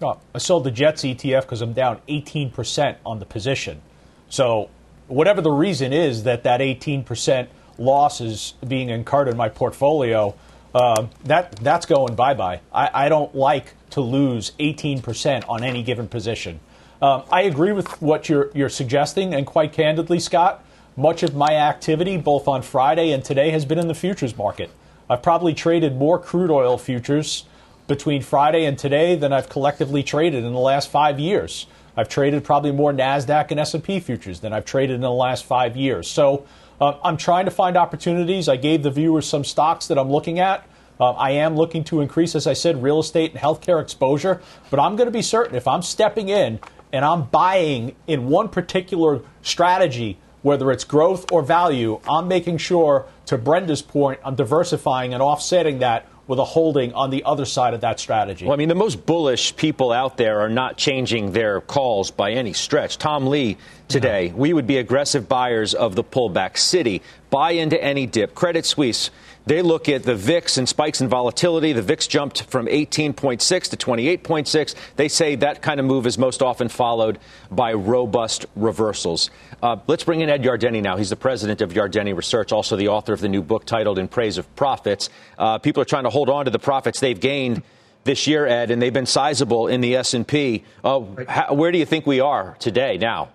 Oh, 0.00 0.18
I 0.34 0.38
sold 0.38 0.64
the 0.64 0.70
Jets 0.70 1.02
ETF 1.02 1.42
because 1.42 1.60
I'm 1.60 1.74
down 1.74 2.00
18% 2.08 2.96
on 3.04 3.18
the 3.18 3.26
position. 3.26 3.82
So 4.30 4.70
whatever 5.10 5.40
the 5.40 5.50
reason 5.50 5.92
is 5.92 6.22
that 6.22 6.44
that 6.44 6.60
18% 6.60 7.48
loss 7.78 8.20
is 8.20 8.54
being 8.66 8.88
incurred 8.88 9.28
in 9.28 9.36
my 9.36 9.48
portfolio, 9.48 10.34
uh, 10.74 11.06
that 11.24 11.56
that's 11.56 11.84
going 11.86 12.14
bye 12.14 12.34
bye. 12.34 12.60
I, 12.72 13.06
I, 13.06 13.08
don't 13.08 13.34
like 13.34 13.74
to 13.90 14.00
lose 14.00 14.52
18% 14.60 15.48
on 15.48 15.64
any 15.64 15.82
given 15.82 16.06
position. 16.06 16.60
Um, 17.02 17.24
I 17.30 17.42
agree 17.42 17.72
with 17.72 18.00
what 18.00 18.28
you're 18.28 18.50
you're 18.54 18.68
suggesting, 18.68 19.34
and 19.34 19.46
quite 19.46 19.72
candidly, 19.72 20.20
Scott, 20.20 20.64
much 20.96 21.24
of 21.24 21.34
my 21.34 21.56
activity, 21.56 22.16
both 22.16 22.46
on 22.46 22.62
Friday 22.62 23.10
and 23.10 23.24
today, 23.24 23.50
has 23.50 23.64
been 23.64 23.78
in 23.78 23.88
the 23.88 23.94
futures 23.94 24.36
market. 24.36 24.70
I've 25.08 25.22
probably 25.22 25.54
traded 25.54 25.96
more 25.96 26.20
crude 26.20 26.52
oil 26.52 26.78
futures 26.78 27.46
between 27.88 28.22
Friday 28.22 28.64
and 28.66 28.78
today 28.78 29.16
than 29.16 29.32
I've 29.32 29.48
collectively 29.48 30.04
traded 30.04 30.44
in 30.44 30.52
the 30.52 30.60
last 30.60 30.88
five 30.88 31.18
years. 31.18 31.66
I've 32.00 32.08
traded 32.08 32.44
probably 32.44 32.72
more 32.72 32.94
Nasdaq 32.94 33.50
and 33.50 33.60
S&P 33.60 34.00
futures 34.00 34.40
than 34.40 34.54
I've 34.54 34.64
traded 34.64 34.94
in 34.94 35.02
the 35.02 35.10
last 35.10 35.44
five 35.44 35.76
years. 35.76 36.08
So 36.08 36.46
uh, 36.80 36.94
I'm 37.04 37.18
trying 37.18 37.44
to 37.44 37.50
find 37.50 37.76
opportunities. 37.76 38.48
I 38.48 38.56
gave 38.56 38.82
the 38.82 38.90
viewers 38.90 39.28
some 39.28 39.44
stocks 39.44 39.86
that 39.88 39.98
I'm 39.98 40.10
looking 40.10 40.38
at. 40.38 40.66
Uh, 40.98 41.10
I 41.10 41.32
am 41.32 41.56
looking 41.56 41.84
to 41.84 42.00
increase, 42.00 42.34
as 42.34 42.46
I 42.46 42.54
said, 42.54 42.82
real 42.82 43.00
estate 43.00 43.32
and 43.32 43.40
healthcare 43.40 43.82
exposure. 43.82 44.40
But 44.70 44.80
I'm 44.80 44.96
going 44.96 45.08
to 45.08 45.12
be 45.12 45.20
certain 45.20 45.54
if 45.56 45.68
I'm 45.68 45.82
stepping 45.82 46.30
in 46.30 46.58
and 46.90 47.04
I'm 47.04 47.24
buying 47.24 47.94
in 48.06 48.28
one 48.30 48.48
particular 48.48 49.20
strategy, 49.42 50.16
whether 50.40 50.70
it's 50.70 50.84
growth 50.84 51.30
or 51.30 51.42
value, 51.42 52.00
I'm 52.08 52.28
making 52.28 52.56
sure, 52.56 53.08
to 53.26 53.36
Brenda's 53.36 53.82
point, 53.82 54.20
I'm 54.24 54.36
diversifying 54.36 55.12
and 55.12 55.22
offsetting 55.22 55.80
that 55.80 56.06
with 56.30 56.38
a 56.38 56.44
holding 56.44 56.94
on 56.94 57.10
the 57.10 57.24
other 57.24 57.44
side 57.44 57.74
of 57.74 57.80
that 57.80 57.98
strategy. 57.98 58.44
Well, 58.44 58.54
I 58.54 58.56
mean, 58.56 58.68
the 58.68 58.74
most 58.76 59.04
bullish 59.04 59.56
people 59.56 59.90
out 59.90 60.16
there 60.16 60.38
are 60.38 60.48
not 60.48 60.76
changing 60.76 61.32
their 61.32 61.60
calls 61.60 62.12
by 62.12 62.30
any 62.30 62.52
stretch. 62.52 62.98
Tom 62.98 63.26
Lee 63.26 63.56
today, 63.88 64.28
no. 64.28 64.36
we 64.36 64.52
would 64.52 64.68
be 64.68 64.76
aggressive 64.76 65.28
buyers 65.28 65.74
of 65.74 65.96
the 65.96 66.04
pullback. 66.04 66.52
Citi, 66.52 67.02
buy 67.30 67.50
into 67.50 67.82
any 67.82 68.06
dip. 68.06 68.36
Credit 68.36 68.64
Suisse, 68.64 69.10
they 69.46 69.62
look 69.62 69.88
at 69.88 70.02
the 70.02 70.14
VIX 70.14 70.58
and 70.58 70.68
spikes 70.68 71.00
in 71.00 71.08
volatility. 71.08 71.72
The 71.72 71.82
VIX 71.82 72.06
jumped 72.06 72.42
from 72.44 72.66
18.6 72.66 73.70
to 73.70 73.76
28.6. 73.76 74.74
They 74.96 75.08
say 75.08 75.34
that 75.36 75.62
kind 75.62 75.80
of 75.80 75.86
move 75.86 76.06
is 76.06 76.18
most 76.18 76.42
often 76.42 76.68
followed 76.68 77.18
by 77.50 77.72
robust 77.72 78.46
reversals. 78.54 79.30
Uh, 79.62 79.76
let's 79.86 80.04
bring 80.04 80.20
in 80.20 80.28
Ed 80.28 80.42
Yardeni 80.42 80.82
now. 80.82 80.96
He's 80.96 81.10
the 81.10 81.16
president 81.16 81.60
of 81.60 81.72
Yardeni 81.72 82.14
Research, 82.14 82.52
also 82.52 82.76
the 82.76 82.88
author 82.88 83.12
of 83.12 83.20
the 83.20 83.28
new 83.28 83.42
book 83.42 83.64
titled 83.64 83.98
In 83.98 84.08
Praise 84.08 84.38
of 84.38 84.54
Profits. 84.56 85.08
Uh, 85.38 85.58
people 85.58 85.82
are 85.82 85.86
trying 85.86 86.04
to 86.04 86.10
hold 86.10 86.28
on 86.28 86.44
to 86.44 86.50
the 86.50 86.58
profits 86.58 87.00
they've 87.00 87.18
gained 87.18 87.62
this 88.04 88.26
year, 88.26 88.46
Ed, 88.46 88.70
and 88.70 88.80
they've 88.80 88.92
been 88.92 89.06
sizable 89.06 89.68
in 89.68 89.80
the 89.80 89.96
S&P. 89.96 90.64
Uh, 90.82 91.02
how, 91.28 91.54
where 91.54 91.72
do 91.72 91.78
you 91.78 91.84
think 91.84 92.06
we 92.06 92.20
are 92.20 92.56
today 92.58 92.96
now? 92.98 93.28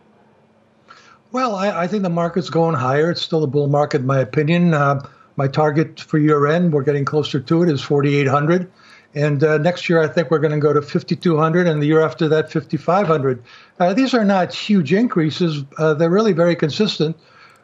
Well, 1.32 1.56
I, 1.56 1.84
I, 1.84 1.88
think 1.88 2.04
the 2.04 2.10
market's 2.10 2.50
going 2.50 2.76
higher. 2.76 3.12
It's 3.12 3.22
still 3.22 3.44
a 3.44 3.48
bull 3.48 3.68
market, 3.68 4.02
in 4.02 4.08
my 4.08 4.20
opinion. 4.20 4.74
Uh, 4.74 5.06
my 5.36 5.48
target 5.48 6.00
for 6.00 6.18
year 6.18 6.48
end, 6.48 6.74
we're 6.74 6.84
getting 6.84 7.06
closer 7.06 7.40
to 7.40 7.64
it, 7.64 7.70
is 7.70 7.82
4,800. 7.82 8.72
And 9.14 9.44
uh, 9.44 9.58
next 9.58 9.90
year, 9.90 10.02
I 10.02 10.08
think 10.08 10.30
we're 10.30 10.40
going 10.40 10.52
to 10.52 10.60
go 10.60 10.74
to 10.74 10.82
5,200, 10.82 11.68
and 11.68 11.82
the 11.82 11.86
year 11.86 12.02
after 12.02 12.28
that, 12.28 12.52
5,500. 12.52 13.44
Uh, 13.80 13.94
these 13.94 14.14
are 14.14 14.26
not 14.26 14.54
huge 14.54 14.92
increases. 14.92 15.64
Uh, 15.78 15.94
they're 15.94 16.10
really 16.10 16.34
very 16.34 16.56
consistent 16.56 17.18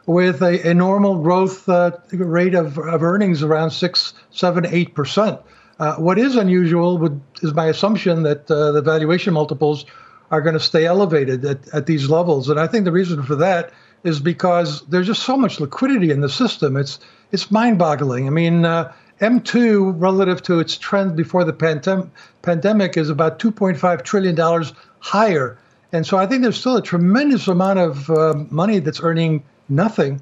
with 0.06 0.42
a, 0.42 0.68
a 0.68 0.74
normal 0.74 1.22
growth 1.22 1.68
uh, 1.68 1.92
rate 2.12 2.54
of, 2.54 2.78
of 2.78 3.02
earnings 3.02 3.42
around 3.42 3.70
6, 3.70 4.14
7, 4.30 4.64
8%. 4.64 5.42
Uh, 5.78 5.96
what 5.96 6.18
is 6.18 6.36
unusual 6.36 6.98
would, 6.98 7.20
is 7.42 7.54
my 7.54 7.66
assumption 7.66 8.22
that 8.22 8.50
uh, 8.50 8.72
the 8.72 8.82
valuation 8.82 9.34
multiples 9.34 9.84
are 10.30 10.40
going 10.40 10.54
to 10.54 10.60
stay 10.60 10.86
elevated 10.86 11.44
at, 11.44 11.68
at 11.74 11.86
these 11.86 12.08
levels. 12.08 12.48
And 12.48 12.58
I 12.58 12.66
think 12.66 12.84
the 12.84 12.92
reason 12.92 13.22
for 13.22 13.36
that 13.36 13.72
is 14.02 14.18
because 14.18 14.82
there's 14.86 15.06
just 15.06 15.22
so 15.22 15.36
much 15.36 15.60
liquidity 15.60 16.10
in 16.10 16.20
the 16.20 16.28
system. 16.28 16.76
It's 16.76 16.98
it's 17.32 17.50
mind-boggling. 17.50 18.26
I 18.26 18.30
mean, 18.30 18.64
uh, 18.64 18.92
M2 19.20 19.94
relative 19.96 20.42
to 20.44 20.60
its 20.60 20.76
trend 20.76 21.16
before 21.16 21.44
the 21.44 21.52
pandem- 21.52 22.10
pandemic 22.42 22.96
is 22.96 23.10
about 23.10 23.38
2.5 23.38 24.02
trillion 24.04 24.34
dollars 24.34 24.72
higher, 25.00 25.58
and 25.92 26.06
so 26.06 26.16
I 26.18 26.26
think 26.26 26.42
there's 26.42 26.58
still 26.58 26.76
a 26.76 26.82
tremendous 26.82 27.48
amount 27.48 27.78
of 27.78 28.10
uh, 28.10 28.34
money 28.50 28.78
that's 28.78 29.00
earning 29.00 29.42
nothing 29.68 30.20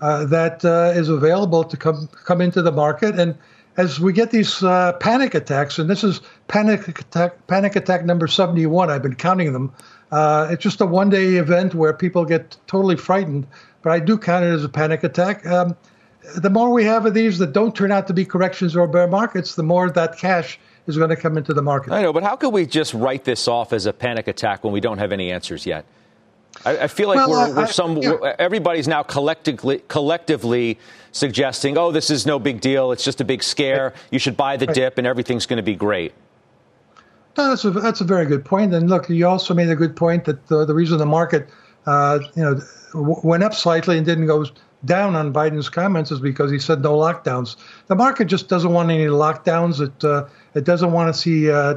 uh, 0.00 0.24
that 0.26 0.64
uh, 0.64 0.92
is 0.94 1.08
available 1.08 1.64
to 1.64 1.76
come 1.76 2.08
come 2.24 2.40
into 2.40 2.62
the 2.62 2.72
market. 2.72 3.18
And 3.18 3.36
as 3.76 4.00
we 4.00 4.12
get 4.12 4.30
these 4.30 4.62
uh, 4.62 4.92
panic 4.94 5.34
attacks, 5.34 5.78
and 5.78 5.88
this 5.88 6.04
is 6.04 6.20
panic 6.48 6.86
attack 6.88 7.46
panic 7.46 7.76
attack 7.76 8.04
number 8.04 8.26
71, 8.26 8.90
I've 8.90 9.02
been 9.02 9.14
counting 9.14 9.52
them. 9.52 9.72
Uh, 10.10 10.48
it's 10.50 10.62
just 10.62 10.80
a 10.82 10.86
one-day 10.86 11.36
event 11.36 11.74
where 11.74 11.94
people 11.94 12.26
get 12.26 12.56
totally 12.66 12.96
frightened, 12.96 13.46
but 13.80 13.92
I 13.92 13.98
do 13.98 14.18
count 14.18 14.44
it 14.44 14.48
as 14.48 14.62
a 14.62 14.68
panic 14.68 15.04
attack. 15.04 15.46
Um, 15.46 15.74
the 16.36 16.50
more 16.50 16.70
we 16.70 16.84
have 16.84 17.06
of 17.06 17.14
these 17.14 17.38
that 17.38 17.52
don't 17.52 17.74
turn 17.74 17.92
out 17.92 18.06
to 18.06 18.12
be 18.12 18.24
corrections 18.24 18.76
or 18.76 18.86
bear 18.86 19.06
markets, 19.06 19.54
the 19.54 19.62
more 19.62 19.90
that 19.90 20.18
cash 20.18 20.58
is 20.86 20.96
going 20.96 21.10
to 21.10 21.16
come 21.16 21.36
into 21.36 21.54
the 21.54 21.62
market. 21.62 21.92
I 21.92 22.02
know, 22.02 22.12
but 22.12 22.22
how 22.22 22.36
could 22.36 22.50
we 22.50 22.66
just 22.66 22.94
write 22.94 23.24
this 23.24 23.48
off 23.48 23.72
as 23.72 23.86
a 23.86 23.92
panic 23.92 24.28
attack 24.28 24.64
when 24.64 24.72
we 24.72 24.80
don't 24.80 24.98
have 24.98 25.12
any 25.12 25.30
answers 25.30 25.66
yet? 25.66 25.84
I, 26.64 26.78
I 26.78 26.86
feel 26.86 27.08
like 27.08 27.16
well, 27.16 27.30
we're, 27.30 27.56
we're 27.56 27.62
I, 27.62 27.66
some. 27.66 27.96
Yeah. 27.96 28.10
We're, 28.12 28.36
everybody's 28.38 28.86
now 28.86 29.02
collectively 29.02 29.82
collectively 29.88 30.78
suggesting, 31.12 31.78
"Oh, 31.78 31.90
this 31.92 32.10
is 32.10 32.26
no 32.26 32.38
big 32.38 32.60
deal. 32.60 32.92
It's 32.92 33.04
just 33.04 33.20
a 33.20 33.24
big 33.24 33.42
scare. 33.42 33.94
You 34.10 34.18
should 34.18 34.36
buy 34.36 34.56
the 34.56 34.66
dip, 34.66 34.98
and 34.98 35.06
everything's 35.06 35.46
going 35.46 35.56
to 35.56 35.62
be 35.62 35.74
great." 35.74 36.12
No, 37.38 37.48
that's 37.48 37.64
a 37.64 37.70
that's 37.70 38.00
a 38.02 38.04
very 38.04 38.26
good 38.26 38.44
point. 38.44 38.74
And 38.74 38.90
look, 38.90 39.08
you 39.08 39.26
also 39.26 39.54
made 39.54 39.70
a 39.70 39.76
good 39.76 39.96
point 39.96 40.26
that 40.26 40.46
the, 40.48 40.66
the 40.66 40.74
reason 40.74 40.98
the 40.98 41.06
market, 41.06 41.48
uh, 41.86 42.18
you 42.34 42.42
know, 42.42 42.60
w- 42.92 43.20
went 43.24 43.42
up 43.42 43.54
slightly 43.54 43.96
and 43.96 44.04
didn't 44.04 44.26
go 44.26 44.44
down 44.84 45.14
on 45.14 45.32
Biden's 45.32 45.68
comments 45.68 46.10
is 46.10 46.20
because 46.20 46.50
he 46.50 46.58
said 46.58 46.82
no 46.82 46.96
lockdowns. 46.96 47.56
The 47.86 47.94
market 47.94 48.26
just 48.26 48.48
doesn't 48.48 48.72
want 48.72 48.90
any 48.90 49.06
lockdowns. 49.06 49.80
It 49.80 50.04
uh, 50.04 50.26
it 50.54 50.64
doesn't 50.64 50.92
want 50.92 51.14
to 51.14 51.20
see 51.20 51.50
uh, 51.50 51.74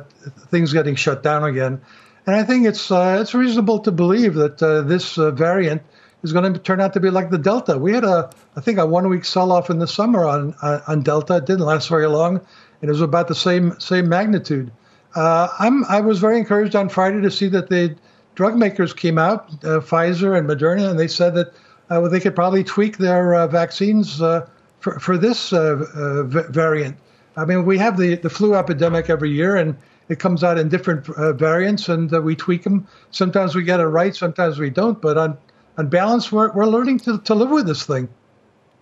things 0.49 0.73
getting 0.73 0.95
shut 0.95 1.23
down 1.23 1.43
again. 1.43 1.81
And 2.25 2.35
I 2.35 2.43
think 2.43 2.65
it's 2.65 2.91
uh, 2.91 3.19
it's 3.21 3.33
reasonable 3.33 3.79
to 3.79 3.91
believe 3.91 4.33
that 4.35 4.61
uh, 4.61 4.81
this 4.81 5.17
uh, 5.17 5.31
variant 5.31 5.81
is 6.23 6.33
going 6.33 6.51
to 6.51 6.59
turn 6.59 6.81
out 6.81 6.93
to 6.93 6.99
be 6.99 7.09
like 7.09 7.29
the 7.29 7.37
Delta. 7.37 7.77
We 7.77 7.93
had 7.93 8.03
a 8.03 8.29
I 8.55 8.61
think 8.61 8.79
a 8.79 8.85
one 8.85 9.07
week 9.09 9.25
sell 9.25 9.51
off 9.51 9.69
in 9.69 9.79
the 9.79 9.87
summer 9.87 10.25
on 10.25 10.55
on 10.61 11.03
Delta. 11.03 11.37
It 11.37 11.45
didn't 11.45 11.65
last 11.65 11.89
very 11.89 12.07
long, 12.07 12.37
and 12.81 12.89
it 12.89 12.91
was 12.91 13.01
about 13.01 13.27
the 13.27 13.35
same 13.35 13.79
same 13.79 14.09
magnitude. 14.09 14.71
Uh, 15.15 15.47
I'm 15.59 15.85
I 15.85 16.01
was 16.01 16.19
very 16.19 16.37
encouraged 16.37 16.75
on 16.75 16.89
Friday 16.89 17.21
to 17.21 17.31
see 17.31 17.47
that 17.49 17.69
the 17.69 17.95
drug 18.33 18.57
makers 18.57 18.93
came 18.93 19.17
out, 19.17 19.49
uh, 19.63 19.79
Pfizer 19.79 20.37
and 20.37 20.47
Moderna, 20.47 20.89
and 20.89 20.99
they 20.99 21.07
said 21.07 21.35
that 21.35 21.47
uh, 21.47 21.51
well, 21.89 22.09
they 22.09 22.19
could 22.19 22.35
probably 22.35 22.63
tweak 22.63 22.97
their 22.97 23.35
uh, 23.35 23.47
vaccines 23.47 24.21
uh, 24.21 24.47
for 24.79 24.99
for 24.99 25.17
this 25.17 25.53
uh, 25.53 26.23
variant. 26.49 26.97
I 27.37 27.45
mean, 27.45 27.65
we 27.65 27.77
have 27.77 27.97
the 27.97 28.15
the 28.15 28.29
flu 28.29 28.55
epidemic 28.55 29.09
every 29.09 29.31
year, 29.31 29.55
and 29.55 29.75
it 30.09 30.19
comes 30.19 30.43
out 30.43 30.57
in 30.57 30.69
different 30.69 31.05
variants, 31.37 31.89
and 31.89 32.11
we 32.23 32.35
tweak 32.35 32.63
them. 32.63 32.87
Sometimes 33.11 33.55
we 33.55 33.63
get 33.63 33.79
it 33.79 33.87
right, 33.87 34.15
sometimes 34.15 34.59
we 34.59 34.69
don't. 34.69 35.01
But 35.01 35.17
on 35.17 35.37
on 35.77 35.89
balance, 35.89 36.31
we're 36.31 36.51
we're 36.53 36.67
learning 36.67 36.99
to 36.99 37.19
to 37.19 37.35
live 37.35 37.49
with 37.49 37.67
this 37.67 37.83
thing. 37.85 38.09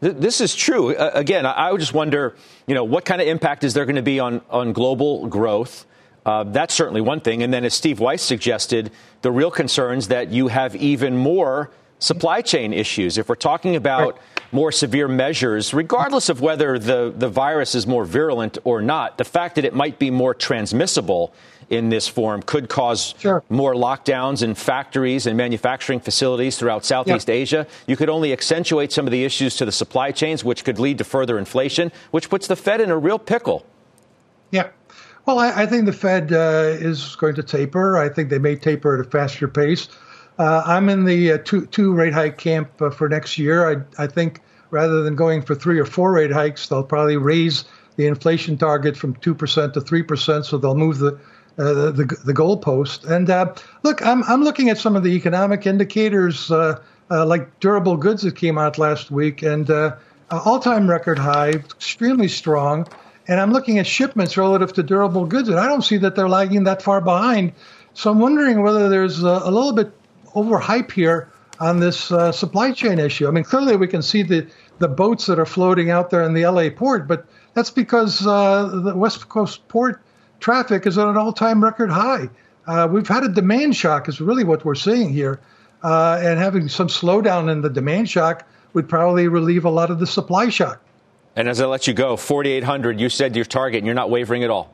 This 0.04 0.41
is 0.41 0.54
true. 0.54 0.93
Uh, 0.93 1.12
again, 1.14 1.45
I 1.45 1.72
would 1.72 1.80
just 1.80 1.93
wonder, 1.93 2.36
you 2.68 2.76
know, 2.76 2.84
what 2.84 3.06
kind 3.06 3.22
of 3.22 3.28
impact 3.28 3.64
is 3.64 3.74
there 3.74 3.86
going 3.86 3.95
to 3.95 4.01
be 4.01 4.20
on, 4.20 4.41
on 4.49 4.74
global 4.74 5.28
growth? 5.28 5.86
Uh, 6.26 6.43
that's 6.43 6.74
certainly 6.74 6.99
one 6.99 7.22
thing. 7.22 7.41
And 7.41 7.54
then, 7.54 7.64
as 7.64 7.74
Steve 7.74 8.01
Weiss 8.01 8.22
suggested, 8.22 8.91
the 9.22 9.32
real 9.32 9.49
concerns 9.49 10.10
that 10.10 10.30
you 10.30 10.49
have 10.49 10.76
even 10.76 11.16
more 11.16 11.72
supply 12.00 12.41
chain 12.41 12.74
issues. 12.74 13.18
If 13.18 13.30
we're 13.30 13.36
talking 13.36 13.76
about 13.76 14.20
more 14.52 14.72
severe 14.72 15.08
measures, 15.08 15.74
regardless 15.74 16.30
of 16.30 16.41
whether 16.41 16.78
the, 16.78 17.14
the 17.16 17.30
virus 17.30 17.76
is 17.76 17.88
more 17.88 18.06
virulent 18.06 18.58
or 18.64 18.82
not, 18.82 19.18
the 19.18 19.24
fact 19.24 19.56
that 19.56 19.66
it 19.66 19.74
might 19.74 20.00
be 20.00 20.12
more 20.12 20.34
transmissible 20.34 21.34
in 21.70 21.89
this 21.89 22.08
form 22.08 22.41
could 22.44 22.70
cause 22.70 23.16
sure. 23.18 23.44
more 23.50 23.74
lockdowns 23.74 24.44
in 24.44 24.54
factories 24.54 25.26
and 25.26 25.38
manufacturing 25.38 26.00
facilities 26.00 26.58
throughout 26.58 26.86
Southeast. 26.86 27.30
Asia. 27.30 27.66
You 27.88 27.96
could 27.96 28.10
only 28.10 28.32
accentuate 28.34 28.91
some 28.91 29.08
of 29.08 29.12
the 29.12 29.24
issues 29.24 29.56
to 29.58 29.66
the 29.66 29.72
supply 29.72 30.12
chains, 30.12 30.44
which 30.44 30.64
could 30.64 30.78
lead 30.78 30.98
to 31.00 31.04
further 31.04 31.39
inflation, 31.39 31.91
which 32.12 32.30
puts 32.30 32.48
the 32.48 32.56
Fed 32.56 32.82
in 32.82 32.91
a 32.91 32.98
real 32.98 33.18
pickle. 33.18 33.66
Yeah. 34.52 34.70
Well, 35.26 35.39
I, 35.39 35.64
I 35.64 35.66
think 35.66 35.86
the 35.86 35.94
Fed 35.94 36.34
uh, 36.34 36.76
is 36.80 37.16
going 37.16 37.36
to 37.36 37.44
taper. 37.44 37.98
I 37.98 38.10
think 38.10 38.30
they 38.30 38.39
may 38.39 38.56
taper 38.56 39.00
at 39.00 39.08
a 39.08 39.10
faster 39.10 39.48
pace. 39.48 39.88
Uh, 40.40 40.64
I'm 40.66 40.90
in 40.90 41.06
the 41.06 41.34
uh, 41.34 41.38
two, 41.40 41.66
two 41.68 41.94
rate 41.94 42.14
hike 42.14 42.38
camp 42.38 42.82
uh, 42.82 42.90
for 42.90 43.08
next 43.08 43.38
year. 43.38 43.70
I, 43.70 44.04
I 44.04 44.08
think 44.08 44.42
rather 44.72 45.04
than 45.04 45.16
going 45.16 45.42
for 45.42 45.56
three 45.56 45.80
or 45.80 45.86
four 45.86 46.14
rate 46.14 46.32
hikes, 46.32 46.68
they'll 46.68 46.84
probably 46.84 47.18
raise 47.18 47.66
the 47.96 48.08
inflation 48.08 48.58
target 48.58 48.98
from 48.98 49.16
2% 49.16 49.74
to 49.74 49.82
3%. 49.82 50.46
So 50.46 50.58
they'll 50.58 50.76
move 50.76 51.00
the 51.00 51.20
uh, 51.56 51.72
the, 51.72 51.92
the, 51.92 52.06
the 52.26 52.34
goalpost. 52.34 53.08
And 53.08 53.30
uh, 53.30 53.54
look, 53.84 54.04
I'm, 54.04 54.24
I'm 54.24 54.44
looking 54.44 54.70
at 54.70 54.80
some 54.80 54.96
of 54.96 55.04
the 55.04 55.12
economic 55.12 55.68
indicators 55.68 56.50
uh, 56.50 56.80
like 57.12 57.60
durable 57.60 57.96
goods 57.96 58.24
that 58.24 58.36
came 58.36 58.58
out 58.58 58.80
last 58.80 59.12
week 59.12 59.44
and 59.44 59.70
uh, 59.70 59.96
all 60.32 60.60
time 60.60 60.90
record 60.90 61.20
high, 61.20 61.50
extremely 61.50 62.28
strong 62.28 62.88
and 63.28 63.40
I'm 63.40 63.52
looking 63.52 63.80
at 63.80 63.88
shipments 63.88 64.38
relative 64.38 64.74
to 64.74 64.84
durable 64.84 65.26
goods, 65.26 65.50
and 65.50 65.60
I 65.60 65.68
don't 65.68 65.82
see 65.82 65.98
that 65.98 66.16
they're 66.16 66.30
lagging 66.30 66.66
that 66.66 66.82
far 66.82 67.02
behind. 67.02 67.54
So 67.94 68.12
I'm 68.12 68.20
wondering 68.20 68.64
whether 68.64 68.90
there's 68.90 69.24
a, 69.24 69.42
a 69.44 69.52
little 69.52 69.74
bit 69.74 69.92
overhype 70.36 70.92
here 70.92 71.32
on 71.60 71.80
this 71.80 72.12
uh, 72.12 72.32
supply 72.32 72.72
chain 72.72 73.00
issue. 73.00 73.28
I 73.28 73.32
mean, 73.32 73.44
clearly 73.44 73.76
we 73.76 73.88
can 73.88 74.02
see 74.02 74.24
the, 74.24 74.48
the 74.80 74.88
boats 74.88 75.26
that 75.28 75.40
are 75.40 75.46
floating 75.46 75.90
out 75.90 76.10
there 76.10 76.24
in 76.24 76.34
the 76.34 76.46
LA 76.46 76.70
port, 76.70 77.08
but 77.08 77.26
that's 77.54 77.70
because 77.70 78.26
uh, 78.26 78.68
the 78.84 78.96
West 78.96 79.30
Coast 79.30 79.68
port 79.68 80.02
traffic 80.40 80.86
is 80.86 80.98
at 80.98 81.08
an 81.08 81.18
all-time 81.18 81.64
record 81.64 81.90
high. 81.90 82.30
Uh, 82.66 82.88
we've 82.90 83.08
had 83.08 83.24
a 83.24 83.30
demand 83.30 83.76
shock, 83.76 84.10
is 84.10 84.20
really 84.20 84.44
what 84.44 84.66
we're 84.66 84.76
seeing 84.76 85.10
here, 85.10 85.40
uh, 85.84 86.20
and 86.22 86.40
having 86.40 86.68
some 86.68 86.88
slowdown 86.88 87.52
in 87.52 87.62
the 87.62 87.70
demand 87.70 88.10
shock 88.10 88.48
would 88.74 88.90
probably 88.90 89.28
relieve 89.28 89.66
a 89.66 89.70
lot 89.70 89.90
of 89.90 90.00
the 90.00 90.08
supply 90.08 90.50
shock. 90.50 90.82
And 91.36 91.48
as 91.50 91.62
I 91.62 91.66
let 91.66 91.88
you 91.88 91.94
go, 91.94 92.16
4,800, 92.16 93.00
you 93.00 93.10
said 93.10 93.36
your 93.36 93.46
target, 93.46 93.80
and 93.80 93.86
you're 93.86 93.96
not 93.96 94.10
wavering 94.10 94.44
at 94.44 94.50
all. 94.50 94.74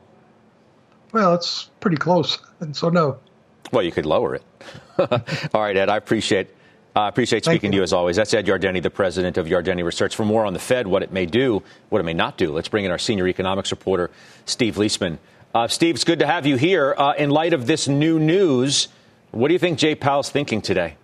Well, 1.12 1.34
it's 1.34 1.70
pretty 1.80 1.96
close, 1.96 2.38
and 2.60 2.76
so 2.76 2.88
no. 2.88 3.18
Well, 3.72 3.82
you 3.82 3.92
could 3.92 4.06
lower 4.06 4.34
it. 4.34 4.42
all 4.98 5.62
right, 5.62 5.76
Ed, 5.76 5.88
I 5.88 5.96
appreciate 5.96 6.48
I 6.94 7.04
uh, 7.04 7.08
appreciate 7.08 7.44
speaking 7.44 7.70
to 7.70 7.76
you 7.76 7.84
as 7.84 7.92
always. 7.92 8.16
That's 8.16 8.34
Ed 8.34 8.46
Yardeni, 8.46 8.82
the 8.82 8.90
president 8.90 9.38
of 9.38 9.46
Yardeni 9.46 9.84
Research. 9.84 10.16
For 10.16 10.24
more 10.24 10.44
on 10.44 10.54
the 10.54 10.58
Fed, 10.58 10.88
what 10.88 11.04
it 11.04 11.12
may 11.12 11.24
do, 11.24 11.62
what 11.88 12.00
it 12.00 12.02
may 12.02 12.14
not 12.14 12.36
do, 12.36 12.52
let's 12.52 12.68
bring 12.68 12.84
in 12.84 12.90
our 12.90 12.98
senior 12.98 13.28
economics 13.28 13.70
reporter, 13.70 14.10
Steve 14.44 14.74
Liesman. 14.74 15.18
Uh, 15.54 15.68
Steve, 15.68 15.94
it's 15.94 16.04
good 16.04 16.18
to 16.18 16.26
have 16.26 16.46
you 16.46 16.56
here. 16.56 16.94
Uh, 16.98 17.12
in 17.16 17.30
light 17.30 17.52
of 17.52 17.68
this 17.68 17.86
new 17.86 18.18
news, 18.18 18.88
what 19.30 19.48
do 19.48 19.52
you 19.52 19.58
think 19.60 19.78
Jay 19.78 19.94
Powell's 19.94 20.30
thinking 20.30 20.60
today? 20.60 20.96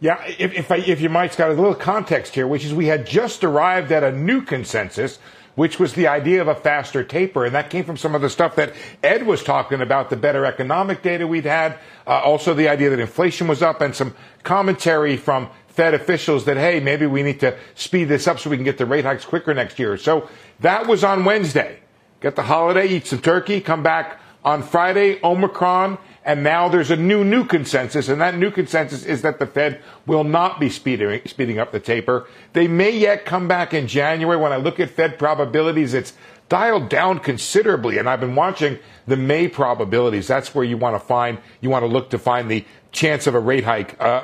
Yeah, 0.00 0.22
if, 0.38 0.52
if, 0.52 0.70
I, 0.70 0.76
if 0.76 1.00
you 1.00 1.08
might, 1.08 1.32
Scott, 1.32 1.50
a 1.50 1.54
little 1.54 1.74
context 1.74 2.34
here, 2.34 2.46
which 2.46 2.66
is 2.66 2.74
we 2.74 2.86
had 2.86 3.06
just 3.06 3.44
arrived 3.44 3.92
at 3.92 4.02
a 4.04 4.12
new 4.12 4.42
consensus, 4.42 5.18
which 5.54 5.78
was 5.78 5.94
the 5.94 6.08
idea 6.08 6.40
of 6.40 6.48
a 6.48 6.54
faster 6.54 7.04
taper. 7.04 7.44
And 7.44 7.54
that 7.54 7.70
came 7.70 7.84
from 7.84 7.96
some 7.96 8.14
of 8.14 8.22
the 8.22 8.30
stuff 8.30 8.56
that 8.56 8.72
Ed 9.02 9.26
was 9.26 9.42
talking 9.42 9.80
about, 9.80 10.10
the 10.10 10.16
better 10.16 10.44
economic 10.44 11.02
data 11.02 11.26
we'd 11.26 11.44
had, 11.44 11.78
uh, 12.06 12.20
also 12.20 12.54
the 12.54 12.68
idea 12.68 12.90
that 12.90 12.98
inflation 12.98 13.46
was 13.46 13.62
up, 13.62 13.80
and 13.80 13.94
some 13.94 14.14
commentary 14.42 15.16
from 15.16 15.48
Fed 15.68 15.94
officials 15.94 16.44
that, 16.44 16.56
hey, 16.56 16.80
maybe 16.80 17.06
we 17.06 17.22
need 17.22 17.40
to 17.40 17.56
speed 17.74 18.04
this 18.04 18.28
up 18.28 18.38
so 18.38 18.48
we 18.50 18.56
can 18.56 18.64
get 18.64 18.78
the 18.78 18.86
rate 18.86 19.04
hikes 19.04 19.24
quicker 19.24 19.52
next 19.54 19.78
year. 19.78 19.96
So 19.96 20.28
that 20.60 20.86
was 20.86 21.02
on 21.02 21.24
Wednesday. 21.24 21.80
Get 22.20 22.36
the 22.36 22.42
holiday, 22.42 22.86
eat 22.88 23.06
some 23.06 23.20
turkey, 23.20 23.60
come 23.60 23.82
back 23.82 24.20
on 24.44 24.62
Friday, 24.62 25.18
Omicron, 25.22 25.98
and 26.24 26.42
now 26.42 26.68
there's 26.68 26.90
a 26.90 26.96
new, 26.96 27.22
new 27.22 27.44
consensus, 27.44 28.08
and 28.08 28.20
that 28.20 28.36
new 28.36 28.50
consensus 28.50 29.04
is 29.04 29.22
that 29.22 29.38
the 29.38 29.46
Fed 29.46 29.82
will 30.06 30.24
not 30.24 30.58
be 30.58 30.70
speeding, 30.70 31.20
speeding 31.26 31.58
up 31.58 31.70
the 31.70 31.80
taper. 31.80 32.26
They 32.54 32.66
may 32.66 32.90
yet 32.90 33.26
come 33.26 33.46
back 33.46 33.74
in 33.74 33.86
January. 33.86 34.38
When 34.38 34.52
I 34.52 34.56
look 34.56 34.80
at 34.80 34.90
Fed 34.90 35.18
probabilities, 35.18 35.92
it's 35.92 36.14
dialed 36.48 36.88
down 36.88 37.18
considerably, 37.18 37.98
and 37.98 38.08
I've 38.08 38.20
been 38.20 38.34
watching 38.34 38.78
the 39.06 39.16
May 39.16 39.48
probabilities. 39.48 40.26
That's 40.26 40.54
where 40.54 40.64
you 40.64 40.76
want 40.78 40.94
to 40.94 41.06
find, 41.06 41.38
you 41.60 41.68
want 41.68 41.82
to 41.82 41.88
look 41.88 42.10
to 42.10 42.18
find 42.18 42.50
the 42.50 42.64
chance 42.94 43.26
of 43.26 43.34
a 43.34 43.40
rate 43.40 43.64
hike, 43.64 44.00
uh, 44.00 44.22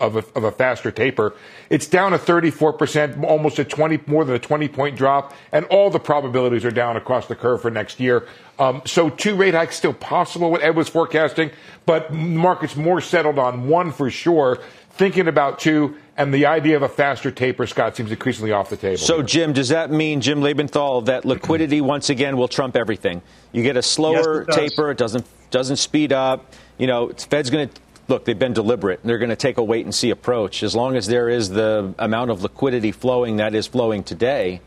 of, 0.00 0.16
a, 0.16 0.24
of 0.34 0.44
a 0.44 0.50
faster 0.50 0.90
taper. 0.90 1.34
It's 1.70 1.86
down 1.86 2.12
to 2.12 2.18
34%, 2.18 3.22
almost 3.22 3.58
a 3.58 3.64
20, 3.64 4.00
more 4.06 4.24
than 4.24 4.34
a 4.34 4.38
20 4.38 4.68
point 4.68 4.96
drop, 4.96 5.34
and 5.52 5.66
all 5.66 5.90
the 5.90 6.00
probabilities 6.00 6.64
are 6.64 6.70
down 6.70 6.96
across 6.96 7.26
the 7.26 7.36
curve 7.36 7.62
for 7.62 7.70
next 7.70 8.00
year. 8.00 8.26
Um, 8.58 8.82
so 8.84 9.10
two 9.10 9.36
rate 9.36 9.54
hikes 9.54 9.76
still 9.76 9.92
possible, 9.92 10.50
what 10.50 10.62
Ed 10.62 10.74
was 10.74 10.88
forecasting, 10.88 11.50
but 11.86 12.12
markets 12.12 12.74
more 12.74 13.00
settled 13.00 13.38
on 13.38 13.68
one 13.68 13.92
for 13.92 14.10
sure. 14.10 14.58
Thinking 14.92 15.28
about 15.28 15.60
two, 15.60 15.96
and 16.16 16.34
the 16.34 16.46
idea 16.46 16.74
of 16.74 16.82
a 16.82 16.88
faster 16.88 17.30
taper, 17.30 17.68
Scott, 17.68 17.94
seems 17.94 18.10
increasingly 18.10 18.50
off 18.50 18.68
the 18.68 18.76
table. 18.76 18.96
So, 18.96 19.18
here. 19.18 19.22
Jim, 19.26 19.52
does 19.52 19.68
that 19.68 19.92
mean, 19.92 20.20
Jim 20.20 20.40
Lebenthal, 20.40 21.04
that 21.04 21.24
liquidity 21.24 21.80
once 21.80 22.10
again 22.10 22.36
will 22.36 22.48
trump 22.48 22.74
everything? 22.74 23.22
You 23.52 23.62
get 23.62 23.76
a 23.76 23.82
slower 23.82 24.44
yes, 24.48 24.56
it 24.56 24.60
taper, 24.60 24.90
it 24.90 24.98
doesn't 24.98 25.24
doesn't 25.50 25.76
speed 25.76 26.12
up. 26.12 26.52
You 26.78 26.86
know, 26.86 27.08
Fed's 27.10 27.50
going 27.50 27.68
to 27.68 27.80
look, 28.08 28.24
they've 28.24 28.38
been 28.38 28.54
deliberate. 28.54 29.00
They're 29.04 29.18
going 29.18 29.30
to 29.30 29.36
take 29.36 29.58
a 29.58 29.62
wait 29.62 29.84
and 29.84 29.94
see 29.94 30.10
approach. 30.10 30.62
As 30.62 30.74
long 30.74 30.96
as 30.96 31.06
there 31.06 31.28
is 31.28 31.50
the 31.50 31.94
amount 31.98 32.30
of 32.30 32.42
liquidity 32.42 32.92
flowing 32.92 33.36
that 33.36 33.54
is 33.54 33.66
flowing 33.66 34.02
today, 34.02 34.60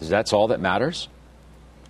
that's 0.00 0.32
all 0.32 0.48
that 0.48 0.60
matters. 0.60 1.08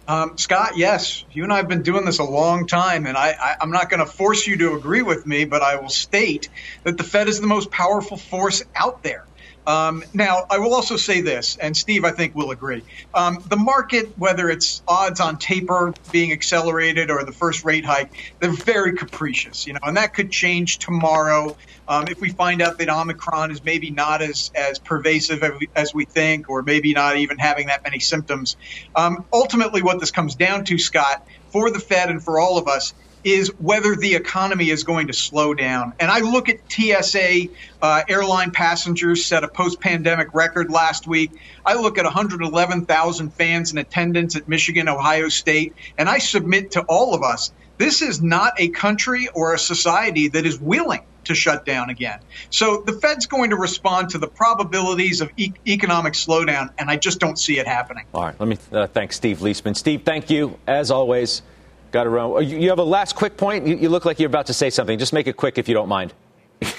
Um, 0.06 0.36
Scott, 0.36 0.76
yes, 0.76 1.24
you 1.32 1.44
and 1.44 1.52
I 1.52 1.56
have 1.56 1.68
been 1.68 1.82
doing 1.82 2.04
this 2.04 2.18
a 2.18 2.24
long 2.24 2.66
time, 2.66 3.06
and 3.06 3.16
I, 3.16 3.56
am 3.60 3.70
not 3.70 3.88
going 3.88 4.00
to 4.00 4.10
force 4.10 4.46
you 4.46 4.58
to 4.58 4.74
agree 4.74 5.00
with 5.00 5.26
me, 5.26 5.46
but 5.46 5.62
I 5.62 5.76
will 5.76 5.88
state 5.88 6.50
that 6.82 6.98
the 6.98 7.04
Fed 7.04 7.28
is 7.28 7.40
the 7.40 7.46
most 7.46 7.70
powerful 7.70 8.18
force 8.18 8.62
out 8.74 9.02
there. 9.02 9.24
Um, 9.66 10.04
now, 10.12 10.44
I 10.50 10.58
will 10.58 10.74
also 10.74 10.96
say 10.96 11.20
this, 11.20 11.56
and 11.56 11.76
Steve, 11.76 12.04
I 12.04 12.10
think, 12.10 12.34
will 12.34 12.50
agree. 12.50 12.82
Um, 13.14 13.42
the 13.48 13.56
market, 13.56 14.16
whether 14.18 14.50
it's 14.50 14.82
odds 14.86 15.20
on 15.20 15.38
taper 15.38 15.94
being 16.10 16.32
accelerated 16.32 17.10
or 17.10 17.24
the 17.24 17.32
first 17.32 17.64
rate 17.64 17.84
hike, 17.84 18.12
they're 18.40 18.52
very 18.52 18.94
capricious, 18.94 19.66
you 19.66 19.72
know, 19.72 19.80
and 19.82 19.96
that 19.96 20.14
could 20.14 20.30
change 20.30 20.78
tomorrow. 20.78 21.56
Um, 21.86 22.06
if 22.08 22.20
we 22.20 22.30
find 22.30 22.62
out 22.62 22.78
that 22.78 22.88
Omicron 22.88 23.50
is 23.50 23.62
maybe 23.62 23.90
not 23.90 24.22
as, 24.22 24.50
as 24.54 24.78
pervasive 24.78 25.42
as 25.76 25.94
we, 25.94 26.04
think, 26.04 26.48
or 26.48 26.62
maybe 26.62 26.92
not 26.92 27.16
even 27.16 27.38
having 27.38 27.66
that 27.66 27.82
many 27.82 27.98
symptoms. 27.98 28.56
Um, 28.94 29.24
ultimately, 29.32 29.82
what 29.82 30.00
this 30.00 30.10
comes 30.10 30.34
down 30.34 30.64
to, 30.64 30.78
Scott, 30.78 31.26
for 31.48 31.70
the 31.70 31.78
Fed 31.78 32.10
and 32.10 32.22
for 32.22 32.38
all 32.38 32.58
of 32.58 32.68
us, 32.68 32.94
is 33.24 33.48
whether 33.58 33.96
the 33.96 34.14
economy 34.14 34.70
is 34.70 34.84
going 34.84 35.08
to 35.08 35.12
slow 35.12 35.54
down. 35.54 35.94
And 35.98 36.10
I 36.10 36.20
look 36.20 36.48
at 36.48 36.60
TSA 36.70 37.48
uh, 37.82 38.02
airline 38.08 38.50
passengers 38.50 39.24
set 39.24 39.44
a 39.44 39.48
post 39.48 39.80
pandemic 39.80 40.34
record 40.34 40.70
last 40.70 41.06
week. 41.06 41.32
I 41.64 41.74
look 41.74 41.98
at 41.98 42.04
111,000 42.04 43.30
fans 43.30 43.72
in 43.72 43.78
attendance 43.78 44.36
at 44.36 44.48
Michigan, 44.48 44.88
Ohio 44.88 45.28
State, 45.28 45.74
and 45.98 46.08
I 46.08 46.18
submit 46.18 46.72
to 46.72 46.82
all 46.82 47.14
of 47.14 47.22
us 47.22 47.52
this 47.76 48.02
is 48.02 48.22
not 48.22 48.54
a 48.58 48.68
country 48.68 49.28
or 49.34 49.54
a 49.54 49.58
society 49.58 50.28
that 50.28 50.46
is 50.46 50.60
willing 50.60 51.02
to 51.24 51.34
shut 51.34 51.64
down 51.64 51.90
again. 51.90 52.20
So 52.50 52.82
the 52.86 52.92
Fed's 52.92 53.26
going 53.26 53.50
to 53.50 53.56
respond 53.56 54.10
to 54.10 54.18
the 54.18 54.28
probabilities 54.28 55.20
of 55.20 55.30
e- 55.36 55.54
economic 55.66 56.12
slowdown, 56.12 56.70
and 56.78 56.90
I 56.90 56.96
just 56.96 57.18
don't 57.18 57.38
see 57.38 57.58
it 57.58 57.66
happening. 57.66 58.04
All 58.14 58.22
right, 58.22 58.38
let 58.38 58.48
me 58.48 58.58
uh, 58.72 58.86
thank 58.86 59.12
Steve 59.12 59.38
Liesman. 59.38 59.76
Steve, 59.76 60.02
thank 60.04 60.30
you 60.30 60.58
as 60.66 60.90
always. 60.90 61.42
Got 61.94 62.04
to 62.04 62.10
run. 62.10 62.32
Oh, 62.32 62.40
you 62.40 62.70
have 62.70 62.80
a 62.80 62.82
last 62.82 63.14
quick 63.14 63.36
point. 63.36 63.68
You, 63.68 63.88
look 63.88 64.04
like 64.04 64.18
you're 64.18 64.26
about 64.26 64.46
to 64.46 64.52
say 64.52 64.68
something. 64.68 64.98
Just 64.98 65.12
make 65.12 65.28
it 65.28 65.36
quick 65.36 65.58
if 65.58 65.68
you 65.68 65.74
don't 65.74 65.88
mind. 65.88 66.12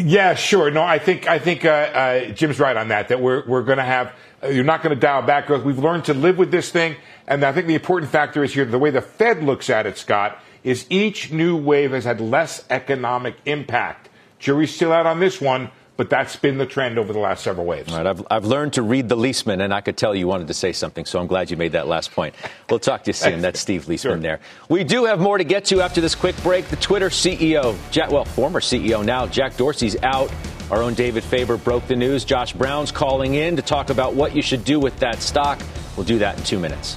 Yeah, 0.00 0.34
sure. 0.34 0.70
No, 0.70 0.80
I 0.80 1.00
think 1.00 1.26
I 1.26 1.40
think 1.40 1.64
uh, 1.64 1.68
uh, 1.68 2.24
Jim's 2.26 2.60
right 2.60 2.76
on 2.76 2.86
that. 2.88 3.08
That 3.08 3.20
we're 3.20 3.44
we're 3.48 3.64
going 3.64 3.78
to 3.78 3.84
have. 3.84 4.12
Uh, 4.40 4.46
you're 4.46 4.62
not 4.62 4.80
going 4.80 4.94
to 4.94 5.00
dial 5.00 5.22
back 5.22 5.48
growth. 5.48 5.64
We've 5.64 5.78
learned 5.78 6.04
to 6.04 6.14
live 6.14 6.38
with 6.38 6.52
this 6.52 6.70
thing, 6.70 6.94
and 7.26 7.42
I 7.42 7.50
think 7.50 7.66
the 7.66 7.74
important 7.74 8.12
factor 8.12 8.44
is 8.44 8.54
here 8.54 8.64
the 8.64 8.78
way 8.78 8.90
the 8.90 9.00
Fed 9.00 9.42
looks 9.42 9.68
at 9.68 9.86
it, 9.86 9.98
Scott, 9.98 10.38
is 10.62 10.86
each 10.88 11.32
new 11.32 11.56
wave 11.56 11.90
has 11.90 12.04
had 12.04 12.20
less 12.20 12.64
economic 12.70 13.34
impact. 13.44 14.08
Jury's 14.38 14.72
still 14.72 14.92
out 14.92 15.06
on 15.06 15.18
this 15.18 15.40
one, 15.40 15.68
but 15.98 16.08
that's 16.08 16.36
been 16.36 16.58
the 16.58 16.64
trend 16.64 16.96
over 16.96 17.12
the 17.12 17.18
last 17.18 17.42
several 17.42 17.66
waves. 17.66 17.90
All 17.90 17.98
right, 17.98 18.06
I've, 18.06 18.24
I've 18.30 18.44
learned 18.44 18.74
to 18.74 18.82
read 18.82 19.08
the 19.08 19.16
Liesman, 19.16 19.60
and 19.60 19.74
I 19.74 19.80
could 19.80 19.96
tell 19.96 20.14
you 20.14 20.28
wanted 20.28 20.46
to 20.46 20.54
say 20.54 20.72
something, 20.72 21.04
so 21.04 21.18
I'm 21.18 21.26
glad 21.26 21.50
you 21.50 21.56
made 21.56 21.72
that 21.72 21.88
last 21.88 22.12
point. 22.12 22.36
We'll 22.70 22.78
talk 22.78 23.02
to 23.02 23.08
you 23.08 23.14
soon. 23.14 23.40
That's 23.40 23.58
Steve 23.58 23.86
Liesman 23.86 23.98
sure. 24.02 24.16
there. 24.16 24.38
We 24.68 24.84
do 24.84 25.06
have 25.06 25.18
more 25.18 25.36
to 25.36 25.44
get 25.44 25.64
to 25.66 25.82
after 25.82 26.00
this 26.00 26.14
quick 26.14 26.40
break. 26.44 26.68
The 26.68 26.76
Twitter 26.76 27.08
CEO, 27.08 27.76
Jack, 27.90 28.12
well, 28.12 28.24
former 28.24 28.60
CEO 28.60 29.04
now, 29.04 29.26
Jack 29.26 29.56
Dorsey's 29.56 30.00
out. 30.04 30.32
Our 30.70 30.82
own 30.82 30.94
David 30.94 31.24
Faber 31.24 31.56
broke 31.56 31.88
the 31.88 31.96
news. 31.96 32.24
Josh 32.24 32.52
Brown's 32.52 32.92
calling 32.92 33.34
in 33.34 33.56
to 33.56 33.62
talk 33.62 33.90
about 33.90 34.14
what 34.14 34.36
you 34.36 34.42
should 34.42 34.64
do 34.64 34.78
with 34.78 34.96
that 35.00 35.20
stock. 35.20 35.60
We'll 35.96 36.06
do 36.06 36.18
that 36.20 36.38
in 36.38 36.44
two 36.44 36.60
minutes. 36.60 36.96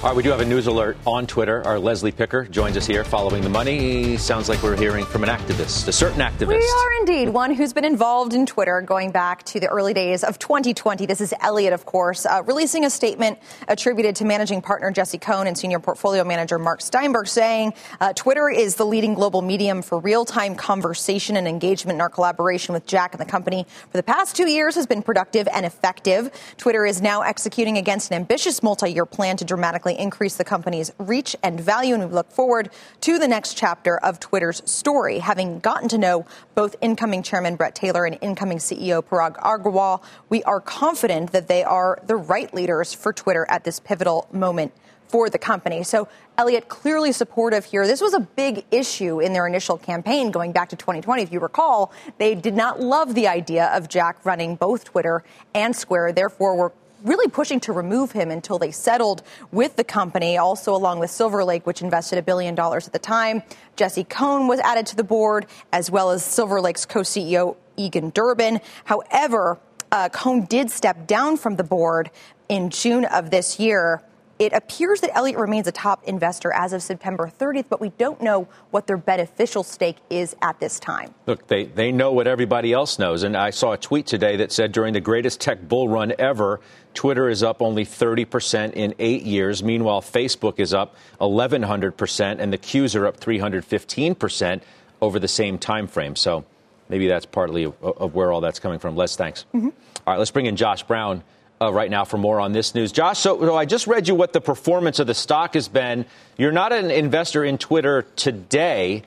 All 0.00 0.10
right, 0.10 0.16
we 0.16 0.22
do 0.22 0.30
have 0.30 0.38
a 0.38 0.44
news 0.44 0.68
alert 0.68 0.96
on 1.08 1.26
Twitter. 1.26 1.60
Our 1.66 1.76
Leslie 1.76 2.12
Picker 2.12 2.44
joins 2.44 2.76
us 2.76 2.86
here 2.86 3.02
following 3.02 3.42
the 3.42 3.48
money. 3.48 4.16
Sounds 4.16 4.48
like 4.48 4.62
we're 4.62 4.76
hearing 4.76 5.04
from 5.04 5.24
an 5.24 5.28
activist, 5.28 5.88
a 5.88 5.92
certain 5.92 6.20
activist. 6.20 6.50
We 6.50 6.54
are 6.54 7.00
indeed 7.00 7.30
one 7.30 7.52
who's 7.52 7.72
been 7.72 7.84
involved 7.84 8.32
in 8.32 8.46
Twitter 8.46 8.80
going 8.80 9.10
back 9.10 9.42
to 9.46 9.58
the 9.58 9.66
early 9.66 9.92
days 9.94 10.22
of 10.22 10.38
2020. 10.38 11.04
This 11.04 11.20
is 11.20 11.34
Elliott, 11.40 11.72
of 11.72 11.84
course, 11.84 12.26
uh, 12.26 12.44
releasing 12.46 12.84
a 12.84 12.90
statement 12.90 13.40
attributed 13.66 14.14
to 14.14 14.24
managing 14.24 14.62
partner 14.62 14.92
Jesse 14.92 15.18
Cohn 15.18 15.48
and 15.48 15.58
senior 15.58 15.80
portfolio 15.80 16.22
manager 16.22 16.60
Marc 16.60 16.80
Steinberg, 16.80 17.26
saying 17.26 17.74
uh, 18.00 18.12
Twitter 18.12 18.48
is 18.48 18.76
the 18.76 18.86
leading 18.86 19.14
global 19.14 19.42
medium 19.42 19.82
for 19.82 19.98
real 19.98 20.24
time 20.24 20.54
conversation 20.54 21.36
and 21.36 21.48
engagement. 21.48 21.96
And 21.96 22.02
our 22.02 22.08
collaboration 22.08 22.72
with 22.72 22.86
Jack 22.86 23.14
and 23.14 23.20
the 23.20 23.28
company 23.28 23.66
for 23.90 23.96
the 23.96 24.04
past 24.04 24.36
two 24.36 24.48
years 24.48 24.76
has 24.76 24.86
been 24.86 25.02
productive 25.02 25.48
and 25.52 25.66
effective. 25.66 26.30
Twitter 26.56 26.86
is 26.86 27.02
now 27.02 27.22
executing 27.22 27.78
against 27.78 28.12
an 28.12 28.16
ambitious 28.16 28.62
multi 28.62 28.92
year 28.92 29.04
plan 29.04 29.36
to 29.38 29.44
dramatically 29.44 29.87
increase 29.96 30.36
the 30.36 30.44
company's 30.44 30.92
reach 30.98 31.36
and 31.42 31.60
value. 31.60 31.94
And 31.94 32.04
we 32.08 32.10
look 32.12 32.32
forward 32.32 32.70
to 33.02 33.18
the 33.18 33.28
next 33.28 33.54
chapter 33.54 33.98
of 33.98 34.18
Twitter's 34.18 34.60
story. 34.68 35.20
Having 35.20 35.60
gotten 35.60 35.88
to 35.90 35.98
know 35.98 36.26
both 36.56 36.74
incoming 36.80 37.22
chairman 37.22 37.54
Bret 37.54 37.76
Taylor 37.76 38.04
and 38.04 38.18
incoming 38.20 38.58
CEO 38.58 39.02
Parag 39.02 39.36
Agrawal, 39.36 40.02
we 40.28 40.42
are 40.42 40.60
confident 40.60 41.30
that 41.32 41.46
they 41.46 41.62
are 41.62 41.98
the 42.06 42.16
right 42.16 42.52
leaders 42.52 42.92
for 42.92 43.12
Twitter 43.12 43.46
at 43.48 43.62
this 43.62 43.78
pivotal 43.78 44.26
moment 44.32 44.72
for 45.08 45.30
the 45.30 45.38
company. 45.38 45.82
So 45.82 46.08
Elliott 46.36 46.68
clearly 46.68 47.12
supportive 47.12 47.64
here. 47.64 47.86
This 47.86 48.00
was 48.00 48.14
a 48.14 48.20
big 48.20 48.64
issue 48.70 49.20
in 49.20 49.32
their 49.32 49.46
initial 49.46 49.78
campaign 49.78 50.30
going 50.30 50.52
back 50.52 50.68
to 50.68 50.76
2020. 50.76 51.22
If 51.22 51.32
you 51.32 51.40
recall, 51.40 51.92
they 52.18 52.34
did 52.34 52.54
not 52.54 52.80
love 52.80 53.14
the 53.14 53.26
idea 53.26 53.66
of 53.74 53.88
Jack 53.88 54.24
running 54.24 54.56
both 54.56 54.84
Twitter 54.84 55.24
and 55.54 55.74
Square. 55.74 56.12
Therefore, 56.12 56.54
were 56.56 56.72
really 57.02 57.28
pushing 57.28 57.60
to 57.60 57.72
remove 57.72 58.12
him 58.12 58.30
until 58.30 58.58
they 58.58 58.70
settled 58.70 59.22
with 59.52 59.76
the 59.76 59.84
company, 59.84 60.36
also 60.36 60.74
along 60.74 60.98
with 60.98 61.10
Silver 61.10 61.44
Lake, 61.44 61.66
which 61.66 61.82
invested 61.82 62.18
a 62.18 62.22
billion 62.22 62.54
dollars 62.54 62.86
at 62.86 62.92
the 62.92 62.98
time. 62.98 63.42
Jesse 63.76 64.04
Cohn 64.04 64.48
was 64.48 64.60
added 64.60 64.86
to 64.86 64.96
the 64.96 65.04
board, 65.04 65.46
as 65.72 65.90
well 65.90 66.10
as 66.10 66.24
Silver 66.24 66.60
Lake's 66.60 66.86
co 66.86 67.00
CEO, 67.00 67.56
Egon 67.76 68.10
Durban. 68.10 68.60
However, 68.84 69.58
uh, 69.92 70.08
Cohn 70.10 70.44
did 70.44 70.70
step 70.70 71.06
down 71.06 71.36
from 71.36 71.56
the 71.56 71.64
board 71.64 72.10
in 72.48 72.70
June 72.70 73.04
of 73.04 73.30
this 73.30 73.58
year. 73.58 74.02
It 74.38 74.52
appears 74.52 75.00
that 75.00 75.16
Elliott 75.16 75.36
remains 75.36 75.66
a 75.66 75.72
top 75.72 76.04
investor 76.04 76.52
as 76.52 76.72
of 76.72 76.80
September 76.80 77.30
30th, 77.38 77.64
but 77.68 77.80
we 77.80 77.88
don't 77.90 78.20
know 78.22 78.46
what 78.70 78.86
their 78.86 78.96
beneficial 78.96 79.64
stake 79.64 79.96
is 80.10 80.36
at 80.42 80.60
this 80.60 80.78
time. 80.78 81.12
Look, 81.26 81.48
they, 81.48 81.64
they 81.64 81.90
know 81.90 82.12
what 82.12 82.28
everybody 82.28 82.72
else 82.72 83.00
knows. 83.00 83.24
And 83.24 83.36
I 83.36 83.50
saw 83.50 83.72
a 83.72 83.76
tweet 83.76 84.06
today 84.06 84.36
that 84.36 84.52
said 84.52 84.70
during 84.70 84.92
the 84.94 85.00
greatest 85.00 85.40
tech 85.40 85.66
bull 85.66 85.88
run 85.88 86.12
ever, 86.20 86.60
Twitter 86.94 87.28
is 87.28 87.42
up 87.42 87.60
only 87.60 87.84
30% 87.84 88.74
in 88.74 88.94
eight 89.00 89.22
years. 89.22 89.64
Meanwhile, 89.64 90.02
Facebook 90.02 90.60
is 90.60 90.72
up 90.72 90.94
1,100%, 91.20 92.38
and 92.38 92.52
the 92.52 92.58
Qs 92.58 92.94
are 92.94 93.06
up 93.08 93.18
315% 93.18 94.60
over 95.00 95.18
the 95.18 95.28
same 95.28 95.58
time 95.58 95.88
frame. 95.88 96.14
So 96.14 96.44
maybe 96.88 97.08
that's 97.08 97.26
partly 97.26 97.64
of, 97.64 97.74
of 97.82 98.14
where 98.14 98.32
all 98.32 98.40
that's 98.40 98.60
coming 98.60 98.78
from. 98.78 98.94
Les, 98.94 99.16
thanks. 99.16 99.46
Mm-hmm. 99.52 99.66
All 99.66 100.14
right, 100.14 100.18
let's 100.18 100.30
bring 100.30 100.46
in 100.46 100.54
Josh 100.54 100.84
Brown 100.84 101.24
uh, 101.60 101.72
right 101.72 101.90
now 101.90 102.04
for 102.04 102.18
more 102.18 102.40
on 102.40 102.52
this 102.52 102.74
news. 102.74 102.92
Josh, 102.92 103.18
so, 103.18 103.38
so, 103.40 103.56
I 103.56 103.64
just 103.64 103.86
read 103.86 104.08
you 104.08 104.14
what 104.14 104.32
the 104.32 104.40
performance 104.40 104.98
of 104.98 105.06
the 105.06 105.14
stock 105.14 105.54
has 105.54 105.68
been. 105.68 106.06
You're 106.36 106.52
not 106.52 106.72
an 106.72 106.90
investor 106.90 107.44
in 107.44 107.58
Twitter 107.58 108.02
today. 108.16 109.02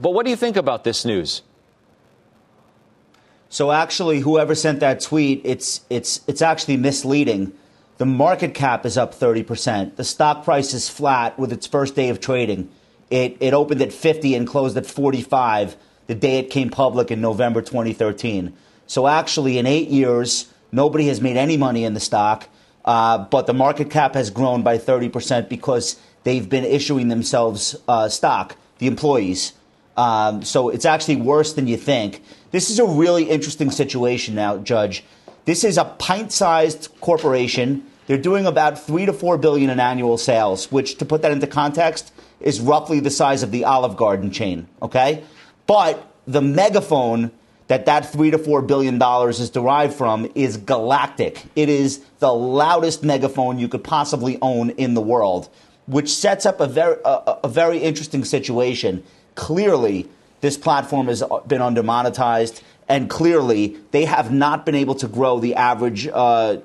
But 0.00 0.14
what 0.14 0.24
do 0.24 0.30
you 0.30 0.36
think 0.36 0.56
about 0.56 0.84
this 0.84 1.04
news? 1.04 1.42
So 3.48 3.70
actually, 3.70 4.20
whoever 4.20 4.54
sent 4.54 4.80
that 4.80 5.00
tweet, 5.00 5.42
it's 5.44 5.82
it's 5.90 6.22
it's 6.26 6.40
actually 6.40 6.78
misleading. 6.78 7.52
The 7.98 8.06
market 8.06 8.54
cap 8.54 8.86
is 8.86 8.96
up 8.96 9.14
30%. 9.14 9.96
The 9.96 10.04
stock 10.04 10.44
price 10.44 10.72
is 10.72 10.88
flat 10.88 11.38
with 11.38 11.52
its 11.52 11.66
first 11.66 11.94
day 11.94 12.08
of 12.08 12.18
trading. 12.18 12.70
It 13.10 13.36
it 13.40 13.52
opened 13.52 13.82
at 13.82 13.92
50 13.92 14.34
and 14.34 14.46
closed 14.46 14.76
at 14.76 14.86
45 14.86 15.76
the 16.06 16.14
day 16.14 16.38
it 16.38 16.50
came 16.50 16.68
public 16.68 17.10
in 17.10 17.20
November 17.20 17.62
2013. 17.62 18.52
So 18.86 19.06
actually, 19.06 19.58
in 19.58 19.66
eight 19.66 19.88
years, 19.88 20.51
nobody 20.72 21.06
has 21.08 21.20
made 21.20 21.36
any 21.36 21.56
money 21.56 21.84
in 21.84 21.94
the 21.94 22.00
stock, 22.00 22.48
uh, 22.84 23.18
but 23.18 23.46
the 23.46 23.54
market 23.54 23.90
cap 23.90 24.14
has 24.14 24.30
grown 24.30 24.62
by 24.62 24.78
30% 24.78 25.48
because 25.48 25.96
they've 26.24 26.48
been 26.48 26.64
issuing 26.64 27.08
themselves 27.08 27.76
uh, 27.86 28.08
stock, 28.08 28.56
the 28.78 28.86
employees. 28.86 29.52
Um, 29.96 30.42
so 30.42 30.70
it's 30.70 30.84
actually 30.84 31.16
worse 31.16 31.52
than 31.52 31.66
you 31.66 31.76
think. 31.76 32.22
This 32.50 32.70
is 32.70 32.78
a 32.78 32.86
really 32.86 33.24
interesting 33.24 33.70
situation 33.70 34.34
now, 34.34 34.58
Judge. 34.58 35.04
This 35.44 35.64
is 35.64 35.76
a 35.76 35.84
pint-sized 35.84 36.88
corporation. 37.00 37.84
They're 38.06 38.16
doing 38.18 38.46
about 38.46 38.78
three 38.78 39.06
to 39.06 39.12
four 39.12 39.36
billion 39.36 39.70
in 39.70 39.80
annual 39.80 40.16
sales, 40.18 40.72
which, 40.72 40.98
to 40.98 41.04
put 41.04 41.22
that 41.22 41.32
into 41.32 41.46
context, 41.46 42.12
is 42.40 42.60
roughly 42.60 43.00
the 43.00 43.10
size 43.10 43.42
of 43.42 43.50
the 43.50 43.64
Olive 43.64 43.96
Garden 43.96 44.30
chain. 44.30 44.66
Okay, 44.80 45.24
but 45.66 46.12
the 46.26 46.42
megaphone 46.42 47.30
that 47.72 47.86
that 47.86 48.04
three 48.12 48.30
to 48.30 48.36
four 48.36 48.60
billion 48.60 48.98
dollars 48.98 49.40
is 49.40 49.48
derived 49.48 49.94
from 49.94 50.30
is 50.34 50.58
galactic. 50.58 51.42
It 51.56 51.70
is 51.70 52.04
the 52.18 52.30
loudest 52.30 53.02
megaphone 53.02 53.58
you 53.58 53.66
could 53.66 53.82
possibly 53.82 54.36
own 54.42 54.68
in 54.70 54.92
the 54.92 55.00
world, 55.00 55.48
which 55.86 56.12
sets 56.12 56.44
up 56.44 56.60
a 56.60 56.66
very 56.66 56.98
a, 57.02 57.38
a 57.44 57.48
very 57.48 57.78
interesting 57.78 58.26
situation. 58.26 59.02
Clearly, 59.36 60.06
this 60.42 60.58
platform 60.58 61.06
has 61.06 61.22
been 61.46 61.62
undermonetized, 61.62 62.60
and 62.90 63.08
clearly 63.08 63.78
they 63.90 64.04
have 64.04 64.30
not 64.30 64.66
been 64.66 64.74
able 64.74 64.96
to 64.96 65.08
grow 65.08 65.40
the 65.40 65.54
average 65.54 66.06
uh, 66.06 66.12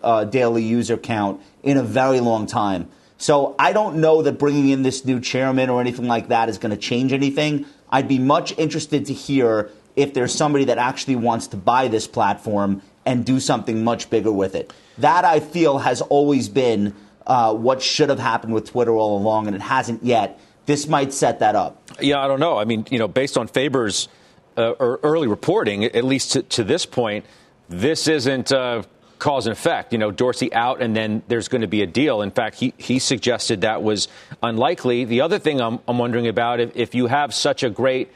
uh, 0.03 0.25
daily 0.25 0.63
user 0.63 0.97
count 0.97 1.39
in 1.63 1.77
a 1.77 1.83
very 1.83 2.19
long 2.19 2.45
time. 2.47 2.89
So 3.17 3.55
I 3.57 3.71
don't 3.71 4.01
know 4.01 4.23
that 4.23 4.37
bringing 4.37 4.67
in 4.67 4.83
this 4.83 5.05
new 5.05 5.21
chairman 5.21 5.69
or 5.69 5.79
anything 5.79 6.07
like 6.07 6.27
that 6.27 6.49
is 6.49 6.57
going 6.57 6.75
to 6.75 6.81
change 6.81 7.13
anything. 7.13 7.65
I'd 7.89 8.09
be 8.09 8.19
much 8.19 8.53
interested 8.57 9.05
to 9.05 9.13
hear 9.13 9.71
if 9.97 10.13
there's 10.13 10.33
somebody 10.33 10.65
that 10.65 10.77
actually 10.77 11.17
wants 11.17 11.47
to 11.47 11.57
buy 11.57 11.89
this 11.89 12.07
platform 12.07 12.81
and 13.05 13.25
do 13.25 13.39
something 13.39 13.83
much 13.83 14.09
bigger 14.09 14.31
with 14.31 14.55
it. 14.55 14.71
That 14.99 15.25
I 15.25 15.39
feel 15.39 15.79
has 15.79 16.01
always 16.01 16.47
been 16.47 16.93
uh, 17.25 17.53
what 17.53 17.81
should 17.81 18.09
have 18.09 18.19
happened 18.19 18.53
with 18.53 18.69
Twitter 18.69 18.91
all 18.91 19.17
along, 19.17 19.47
and 19.47 19.55
it 19.55 19.61
hasn't 19.61 20.03
yet. 20.03 20.39
This 20.67 20.87
might 20.87 21.13
set 21.13 21.39
that 21.39 21.55
up. 21.55 21.81
Yeah, 21.99 22.19
I 22.19 22.27
don't 22.27 22.39
know. 22.39 22.57
I 22.57 22.65
mean, 22.65 22.85
you 22.89 22.99
know, 22.99 23.07
based 23.07 23.37
on 23.37 23.47
Faber's 23.47 24.07
uh, 24.55 24.73
early 24.79 25.27
reporting, 25.27 25.85
at 25.85 26.03
least 26.03 26.33
to, 26.33 26.43
to, 26.43 26.63
this 26.63 26.85
point, 26.85 27.25
this 27.69 28.07
isn't 28.07 28.51
uh, 28.51 28.83
cause 29.17 29.47
and 29.47 29.53
effect. 29.53 29.93
You 29.93 29.99
know, 29.99 30.11
Dorsey 30.11 30.53
out, 30.53 30.81
and 30.81 30.95
then 30.95 31.23
there's 31.27 31.47
going 31.47 31.61
to 31.61 31.67
be 31.67 31.81
a 31.81 31.87
deal. 31.87 32.21
In 32.21 32.31
fact, 32.31 32.57
he, 32.57 32.73
he 32.77 32.99
suggested 32.99 33.61
that 33.61 33.81
was 33.81 34.07
unlikely. 34.43 35.05
The 35.05 35.21
other 35.21 35.39
thing 35.39 35.61
I'm, 35.61 35.79
I'm 35.87 35.97
wondering 35.97 36.27
about 36.27 36.59
if, 36.59 36.75
if 36.75 36.95
you 36.95 37.07
have 37.07 37.33
such 37.33 37.63
a 37.63 37.69
great 37.69 38.11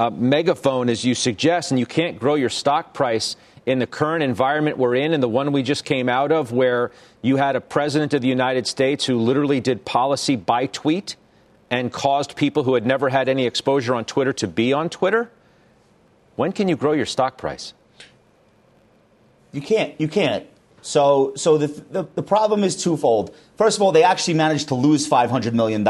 uh, 0.00 0.08
megaphone 0.08 0.88
as 0.88 1.04
you 1.04 1.14
suggest, 1.14 1.70
and 1.70 1.78
you 1.78 1.84
can't 1.84 2.18
grow 2.18 2.34
your 2.34 2.48
stock 2.48 2.94
price 2.94 3.36
in 3.66 3.78
the 3.78 3.86
current 3.86 4.22
environment 4.22 4.78
we're 4.78 4.94
in 4.94 5.12
and 5.12 5.22
the 5.22 5.28
one 5.28 5.52
we 5.52 5.62
just 5.62 5.84
came 5.84 6.08
out 6.08 6.32
of, 6.32 6.52
where 6.52 6.90
you 7.20 7.36
had 7.36 7.54
a 7.54 7.60
president 7.60 8.14
of 8.14 8.22
the 8.22 8.28
United 8.28 8.66
States 8.66 9.04
who 9.04 9.18
literally 9.18 9.60
did 9.60 9.84
policy 9.84 10.36
by 10.36 10.64
tweet 10.64 11.16
and 11.68 11.92
caused 11.92 12.34
people 12.34 12.64
who 12.64 12.72
had 12.72 12.86
never 12.86 13.10
had 13.10 13.28
any 13.28 13.44
exposure 13.44 13.94
on 13.94 14.06
Twitter 14.06 14.32
to 14.32 14.48
be 14.48 14.72
on 14.72 14.88
Twitter. 14.88 15.30
When 16.34 16.52
can 16.52 16.66
you 16.66 16.76
grow 16.76 16.92
your 16.92 17.04
stock 17.04 17.36
price? 17.36 17.74
You 19.52 19.60
can't. 19.60 20.00
You 20.00 20.08
can't. 20.08 20.46
So, 20.80 21.34
so 21.36 21.58
the, 21.58 21.66
the, 21.66 22.08
the 22.14 22.22
problem 22.22 22.64
is 22.64 22.82
twofold. 22.82 23.36
First 23.58 23.76
of 23.76 23.82
all, 23.82 23.92
they 23.92 24.02
actually 24.02 24.34
managed 24.34 24.68
to 24.68 24.74
lose 24.74 25.06
$500 25.06 25.52
million 25.52 25.82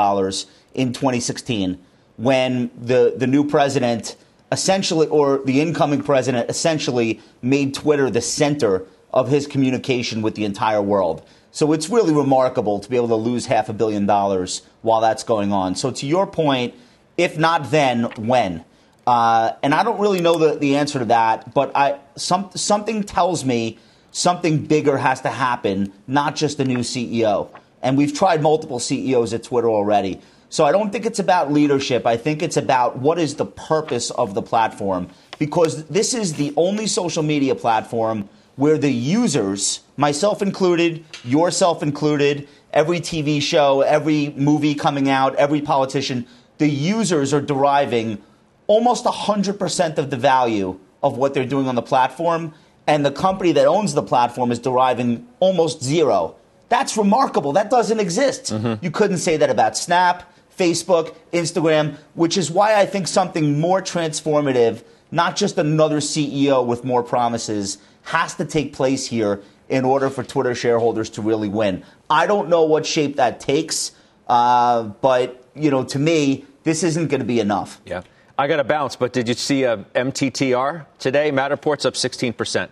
in 0.74 0.92
2016 0.92 1.78
when 2.20 2.70
the, 2.78 3.14
the 3.16 3.26
new 3.26 3.48
president 3.48 4.14
essentially, 4.52 5.06
or 5.06 5.38
the 5.44 5.60
incoming 5.60 6.02
president 6.02 6.50
essentially 6.50 7.20
made 7.40 7.72
Twitter 7.72 8.10
the 8.10 8.20
center 8.20 8.84
of 9.12 9.28
his 9.28 9.46
communication 9.46 10.20
with 10.20 10.34
the 10.34 10.44
entire 10.44 10.82
world. 10.82 11.26
So 11.50 11.72
it's 11.72 11.88
really 11.88 12.12
remarkable 12.12 12.78
to 12.78 12.90
be 12.90 12.96
able 12.96 13.08
to 13.08 13.16
lose 13.16 13.46
half 13.46 13.68
a 13.68 13.72
billion 13.72 14.06
dollars 14.06 14.62
while 14.82 15.00
that's 15.00 15.24
going 15.24 15.52
on. 15.52 15.74
So 15.74 15.90
to 15.90 16.06
your 16.06 16.26
point, 16.26 16.74
if 17.16 17.38
not 17.38 17.70
then, 17.70 18.04
when? 18.18 18.64
Uh, 19.06 19.52
and 19.62 19.74
I 19.74 19.82
don't 19.82 19.98
really 19.98 20.20
know 20.20 20.36
the, 20.36 20.58
the 20.58 20.76
answer 20.76 20.98
to 20.98 21.06
that, 21.06 21.54
but 21.54 21.74
I, 21.74 21.98
some, 22.16 22.50
something 22.54 23.02
tells 23.02 23.44
me 23.44 23.78
something 24.12 24.66
bigger 24.66 24.98
has 24.98 25.22
to 25.22 25.30
happen, 25.30 25.92
not 26.06 26.36
just 26.36 26.60
a 26.60 26.64
new 26.64 26.80
CEO. 26.80 27.48
And 27.82 27.96
we've 27.96 28.12
tried 28.12 28.42
multiple 28.42 28.78
CEOs 28.78 29.32
at 29.32 29.42
Twitter 29.42 29.70
already. 29.70 30.20
So 30.50 30.64
I 30.64 30.72
don't 30.72 30.90
think 30.90 31.06
it's 31.06 31.20
about 31.20 31.52
leadership. 31.52 32.06
I 32.06 32.16
think 32.16 32.42
it's 32.42 32.56
about 32.56 32.98
what 32.98 33.18
is 33.18 33.36
the 33.36 33.46
purpose 33.46 34.10
of 34.10 34.34
the 34.34 34.42
platform. 34.42 35.08
Because 35.38 35.84
this 35.84 36.12
is 36.12 36.34
the 36.34 36.52
only 36.56 36.86
social 36.86 37.22
media 37.22 37.54
platform 37.54 38.28
where 38.56 38.76
the 38.76 38.90
users, 38.90 39.80
myself 39.96 40.42
included, 40.42 41.04
yourself 41.24 41.82
included, 41.82 42.48
every 42.72 43.00
TV 43.00 43.40
show, 43.40 43.80
every 43.82 44.34
movie 44.36 44.74
coming 44.74 45.08
out, 45.08 45.34
every 45.36 45.60
politician, 45.60 46.26
the 46.58 46.68
users 46.68 47.32
are 47.32 47.40
deriving 47.40 48.22
almost 48.66 49.04
100% 49.04 49.98
of 49.98 50.10
the 50.10 50.16
value 50.16 50.78
of 51.02 51.16
what 51.16 51.32
they're 51.32 51.46
doing 51.46 51.68
on 51.68 51.74
the 51.74 51.82
platform, 51.82 52.52
and 52.86 53.06
the 53.06 53.12
company 53.12 53.52
that 53.52 53.66
owns 53.66 53.94
the 53.94 54.02
platform 54.02 54.50
is 54.52 54.58
deriving 54.58 55.26
almost 55.38 55.82
zero. 55.82 56.34
That's 56.68 56.96
remarkable. 56.96 57.52
That 57.52 57.70
doesn't 57.70 57.98
exist. 57.98 58.52
Mm-hmm. 58.52 58.84
You 58.84 58.90
couldn't 58.90 59.18
say 59.18 59.36
that 59.38 59.48
about 59.48 59.76
Snap, 59.76 60.30
Facebook, 60.56 61.14
Instagram, 61.32 61.96
which 62.14 62.36
is 62.36 62.50
why 62.50 62.74
I 62.74 62.86
think 62.86 63.08
something 63.08 63.60
more 63.60 63.80
transformative, 63.80 64.82
not 65.10 65.36
just 65.36 65.58
another 65.58 65.98
CEO 65.98 66.64
with 66.64 66.84
more 66.84 67.02
promises, 67.02 67.78
has 68.02 68.34
to 68.36 68.44
take 68.44 68.72
place 68.72 69.06
here 69.06 69.42
in 69.68 69.84
order 69.84 70.10
for 70.10 70.22
Twitter 70.22 70.54
shareholders 70.54 71.10
to 71.10 71.22
really 71.22 71.48
win. 71.48 71.84
I 72.08 72.26
don't 72.26 72.48
know 72.48 72.64
what 72.64 72.84
shape 72.84 73.16
that 73.16 73.40
takes, 73.40 73.92
uh, 74.28 74.84
but 74.84 75.44
you 75.54 75.70
know, 75.70 75.84
to 75.84 75.98
me, 75.98 76.44
this 76.64 76.82
isn't 76.82 77.08
going 77.08 77.20
to 77.20 77.26
be 77.26 77.40
enough. 77.40 77.80
Yeah. 77.86 78.02
I 78.38 78.46
got 78.46 78.56
to 78.56 78.64
bounce, 78.64 78.96
but 78.96 79.12
did 79.12 79.28
you 79.28 79.34
see 79.34 79.64
a 79.64 79.78
MTTR 79.94 80.86
today? 80.98 81.30
Matterport's 81.30 81.84
up 81.84 81.94
16%. 81.94 82.68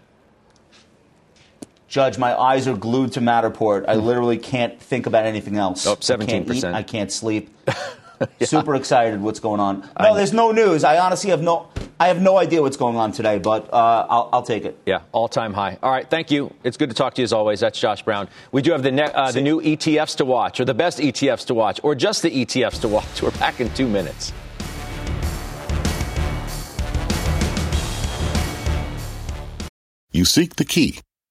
Judge, 1.89 2.19
my 2.19 2.39
eyes 2.39 2.69
are 2.69 2.77
glued 2.77 3.13
to 3.13 3.21
Matterport. 3.21 3.87
I 3.89 3.95
literally 3.95 4.37
can't 4.37 4.79
think 4.81 5.07
about 5.07 5.25
anything 5.25 5.57
else. 5.57 5.87
Oh, 5.87 5.97
17%. 5.97 6.23
I 6.23 6.27
can't, 6.27 6.51
eat, 6.51 6.65
I 6.65 6.83
can't 6.83 7.11
sleep. 7.11 7.49
yeah. 7.67 8.47
Super 8.47 8.75
excited 8.75 9.23
what's 9.23 9.41
going 9.41 9.59
on. 9.59 9.89
No, 9.99 10.15
there's 10.15 10.35
no 10.35 10.53
news. 10.53 10.85
I 10.85 10.99
honestly 10.99 11.31
have 11.31 11.41
no 11.41 11.71
I 12.01 12.09
have 12.09 12.23
no 12.23 12.37
idea 12.39 12.63
what's 12.63 12.77
going 12.77 12.95
on 12.95 13.11
today, 13.11 13.39
but 13.41 13.73
uh, 13.73 14.07
I'll, 14.09 14.29
I'll, 14.33 14.43
take 14.43 14.65
it. 14.65 14.79
Yeah, 14.87 15.01
all 15.11 15.27
time 15.27 15.53
high. 15.53 15.79
All 15.83 15.91
right, 15.91 16.09
thank 16.09 16.31
you. 16.31 16.55
It's 16.63 16.77
good 16.77 16.91
to 16.91 16.95
talk 16.95 17.15
to 17.15 17.23
you 17.23 17.25
as 17.25 17.33
always. 17.33 17.59
That's 17.59 17.81
Josh 17.81 18.05
Brown. 18.05 18.29
We 18.53 18.63
do 18.63 18.71
have 18.71 18.85
the, 18.85 18.93
ne- 18.93 19.03
uh, 19.03 19.33
the 19.33 19.41
new 19.41 19.61
ETFs 19.61 20.17
to 20.19 20.25
watch, 20.25 20.61
or 20.61 20.65
the 20.65 20.75
best 20.75 20.99
ETFs 20.99 21.47
to 21.47 21.55
watch, 21.55 21.81
or 21.83 21.97
just 21.97 22.23
the 22.23 22.31
ETFs 22.31 22.81
to 22.83 22.89
watch. 22.89 23.21
We're 23.23 23.33
back 23.33 23.61
in 23.61 23.69
two 23.75 23.89
minutes. 23.89 24.33
You 30.13 30.25
seek 30.25 30.55
the 30.55 30.65
key, 30.65 31.01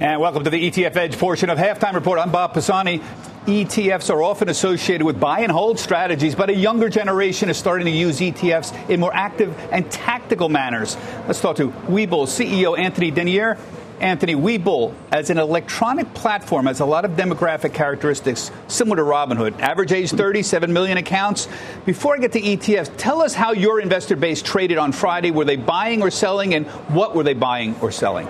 And 0.00 0.20
welcome 0.20 0.42
to 0.42 0.50
the 0.50 0.70
ETF 0.72 0.96
Edge 0.96 1.18
portion 1.18 1.50
of 1.50 1.56
Halftime 1.56 1.94
Report. 1.94 2.18
I'm 2.18 2.32
Bob 2.32 2.52
Pisani. 2.52 2.98
ETFs 3.46 4.12
are 4.12 4.24
often 4.24 4.48
associated 4.48 5.04
with 5.04 5.20
buy 5.20 5.40
and 5.40 5.52
hold 5.52 5.78
strategies, 5.78 6.34
but 6.34 6.50
a 6.50 6.52
younger 6.52 6.88
generation 6.88 7.48
is 7.48 7.56
starting 7.56 7.84
to 7.84 7.92
use 7.92 8.18
ETFs 8.18 8.90
in 8.90 8.98
more 8.98 9.14
active 9.14 9.56
and 9.70 9.88
tactical 9.92 10.48
manners. 10.48 10.96
Let's 11.28 11.40
talk 11.40 11.54
to 11.56 11.68
Webull 11.68 12.26
CEO 12.26 12.76
Anthony 12.76 13.12
Denier. 13.12 13.56
Anthony, 14.00 14.34
Webull, 14.34 14.92
as 15.12 15.30
an 15.30 15.38
electronic 15.38 16.12
platform, 16.12 16.66
has 16.66 16.80
a 16.80 16.84
lot 16.84 17.04
of 17.04 17.12
demographic 17.12 17.72
characteristics 17.72 18.50
similar 18.66 18.96
to 18.96 19.02
Robinhood. 19.02 19.60
Average 19.60 19.92
age 19.92 20.10
30, 20.10 20.42
7 20.42 20.72
million 20.72 20.98
accounts. 20.98 21.46
Before 21.86 22.16
I 22.16 22.18
get 22.18 22.32
to 22.32 22.40
ETFs, 22.40 22.90
tell 22.96 23.22
us 23.22 23.32
how 23.32 23.52
your 23.52 23.80
investor 23.80 24.16
base 24.16 24.42
traded 24.42 24.76
on 24.76 24.90
Friday. 24.90 25.30
Were 25.30 25.44
they 25.44 25.54
buying 25.54 26.02
or 26.02 26.10
selling, 26.10 26.52
and 26.54 26.66
what 26.90 27.14
were 27.14 27.22
they 27.22 27.34
buying 27.34 27.76
or 27.80 27.92
selling? 27.92 28.26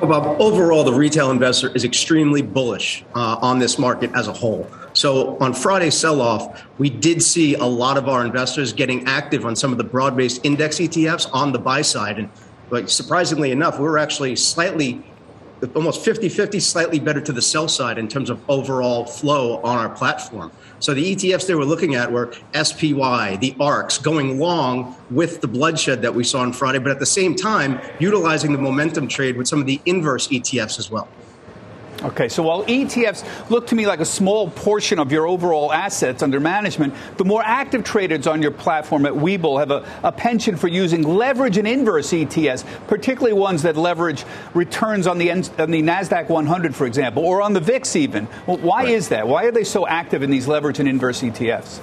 Bob, 0.00 0.40
overall, 0.40 0.84
the 0.84 0.92
retail 0.92 1.30
investor 1.30 1.74
is 1.74 1.84
extremely 1.84 2.42
bullish 2.42 3.04
uh, 3.14 3.38
on 3.40 3.58
this 3.58 3.78
market 3.78 4.10
as 4.14 4.28
a 4.28 4.32
whole. 4.32 4.68
So 4.92 5.38
on 5.38 5.54
Friday's 5.54 5.96
sell-off, 5.96 6.64
we 6.78 6.90
did 6.90 7.22
see 7.22 7.54
a 7.54 7.64
lot 7.64 7.96
of 7.96 8.08
our 8.08 8.24
investors 8.24 8.72
getting 8.72 9.06
active 9.06 9.44
on 9.44 9.56
some 9.56 9.72
of 9.72 9.78
the 9.78 9.84
broad-based 9.84 10.44
index 10.44 10.76
ETFs 10.76 11.28
on 11.32 11.52
the 11.52 11.58
buy 11.58 11.82
side. 11.82 12.18
And 12.18 12.30
like 12.70 12.88
surprisingly 12.88 13.50
enough, 13.50 13.78
we 13.78 13.84
were 13.84 13.98
actually 13.98 14.36
slightly 14.36 15.02
almost 15.74 16.04
50-50 16.04 16.60
slightly 16.60 16.98
better 16.98 17.20
to 17.20 17.32
the 17.32 17.42
sell 17.42 17.68
side 17.68 17.98
in 17.98 18.08
terms 18.08 18.30
of 18.30 18.40
overall 18.48 19.04
flow 19.04 19.58
on 19.62 19.78
our 19.78 19.88
platform. 19.88 20.50
So 20.80 20.92
the 20.94 21.14
ETFs 21.14 21.46
they 21.46 21.54
were 21.54 21.64
looking 21.64 21.94
at 21.94 22.10
were 22.10 22.34
SPY, 22.52 23.36
the 23.36 23.52
ARKs, 23.60 24.02
going 24.02 24.38
long 24.38 24.96
with 25.10 25.40
the 25.40 25.48
bloodshed 25.48 26.02
that 26.02 26.14
we 26.14 26.24
saw 26.24 26.40
on 26.40 26.52
Friday, 26.52 26.78
but 26.78 26.90
at 26.90 26.98
the 26.98 27.06
same 27.06 27.34
time, 27.34 27.80
utilizing 27.98 28.52
the 28.52 28.58
momentum 28.58 29.08
trade 29.08 29.36
with 29.36 29.48
some 29.48 29.60
of 29.60 29.66
the 29.66 29.80
inverse 29.86 30.28
ETFs 30.28 30.78
as 30.78 30.90
well. 30.90 31.08
Okay, 32.04 32.28
so 32.28 32.42
while 32.42 32.64
ETFs 32.64 33.24
look 33.48 33.66
to 33.68 33.74
me 33.74 33.86
like 33.86 34.00
a 34.00 34.04
small 34.04 34.50
portion 34.50 34.98
of 34.98 35.10
your 35.10 35.26
overall 35.26 35.72
assets 35.72 36.22
under 36.22 36.38
management, 36.38 36.92
the 37.16 37.24
more 37.24 37.42
active 37.42 37.82
traders 37.82 38.26
on 38.26 38.42
your 38.42 38.50
platform 38.50 39.06
at 39.06 39.14
Webull 39.14 39.58
have 39.58 39.70
a, 39.70 39.88
a 40.02 40.12
penchant 40.12 40.58
for 40.58 40.68
using 40.68 41.02
leverage 41.02 41.56
and 41.56 41.66
inverse 41.66 42.10
ETFs, 42.12 42.64
particularly 42.88 43.32
ones 43.32 43.62
that 43.62 43.78
leverage 43.78 44.24
returns 44.52 45.06
on 45.06 45.16
the, 45.16 45.30
on 45.30 45.70
the 45.70 45.82
NASDAQ 45.82 46.28
100, 46.28 46.76
for 46.76 46.86
example, 46.86 47.24
or 47.24 47.40
on 47.40 47.54
the 47.54 47.60
VIX 47.60 47.96
even. 47.96 48.28
Well, 48.46 48.58
why 48.58 48.84
right. 48.84 48.92
is 48.92 49.08
that? 49.08 49.26
Why 49.26 49.44
are 49.44 49.52
they 49.52 49.64
so 49.64 49.86
active 49.86 50.22
in 50.22 50.30
these 50.30 50.46
leverage 50.46 50.80
and 50.80 50.88
inverse 50.88 51.22
ETFs? 51.22 51.80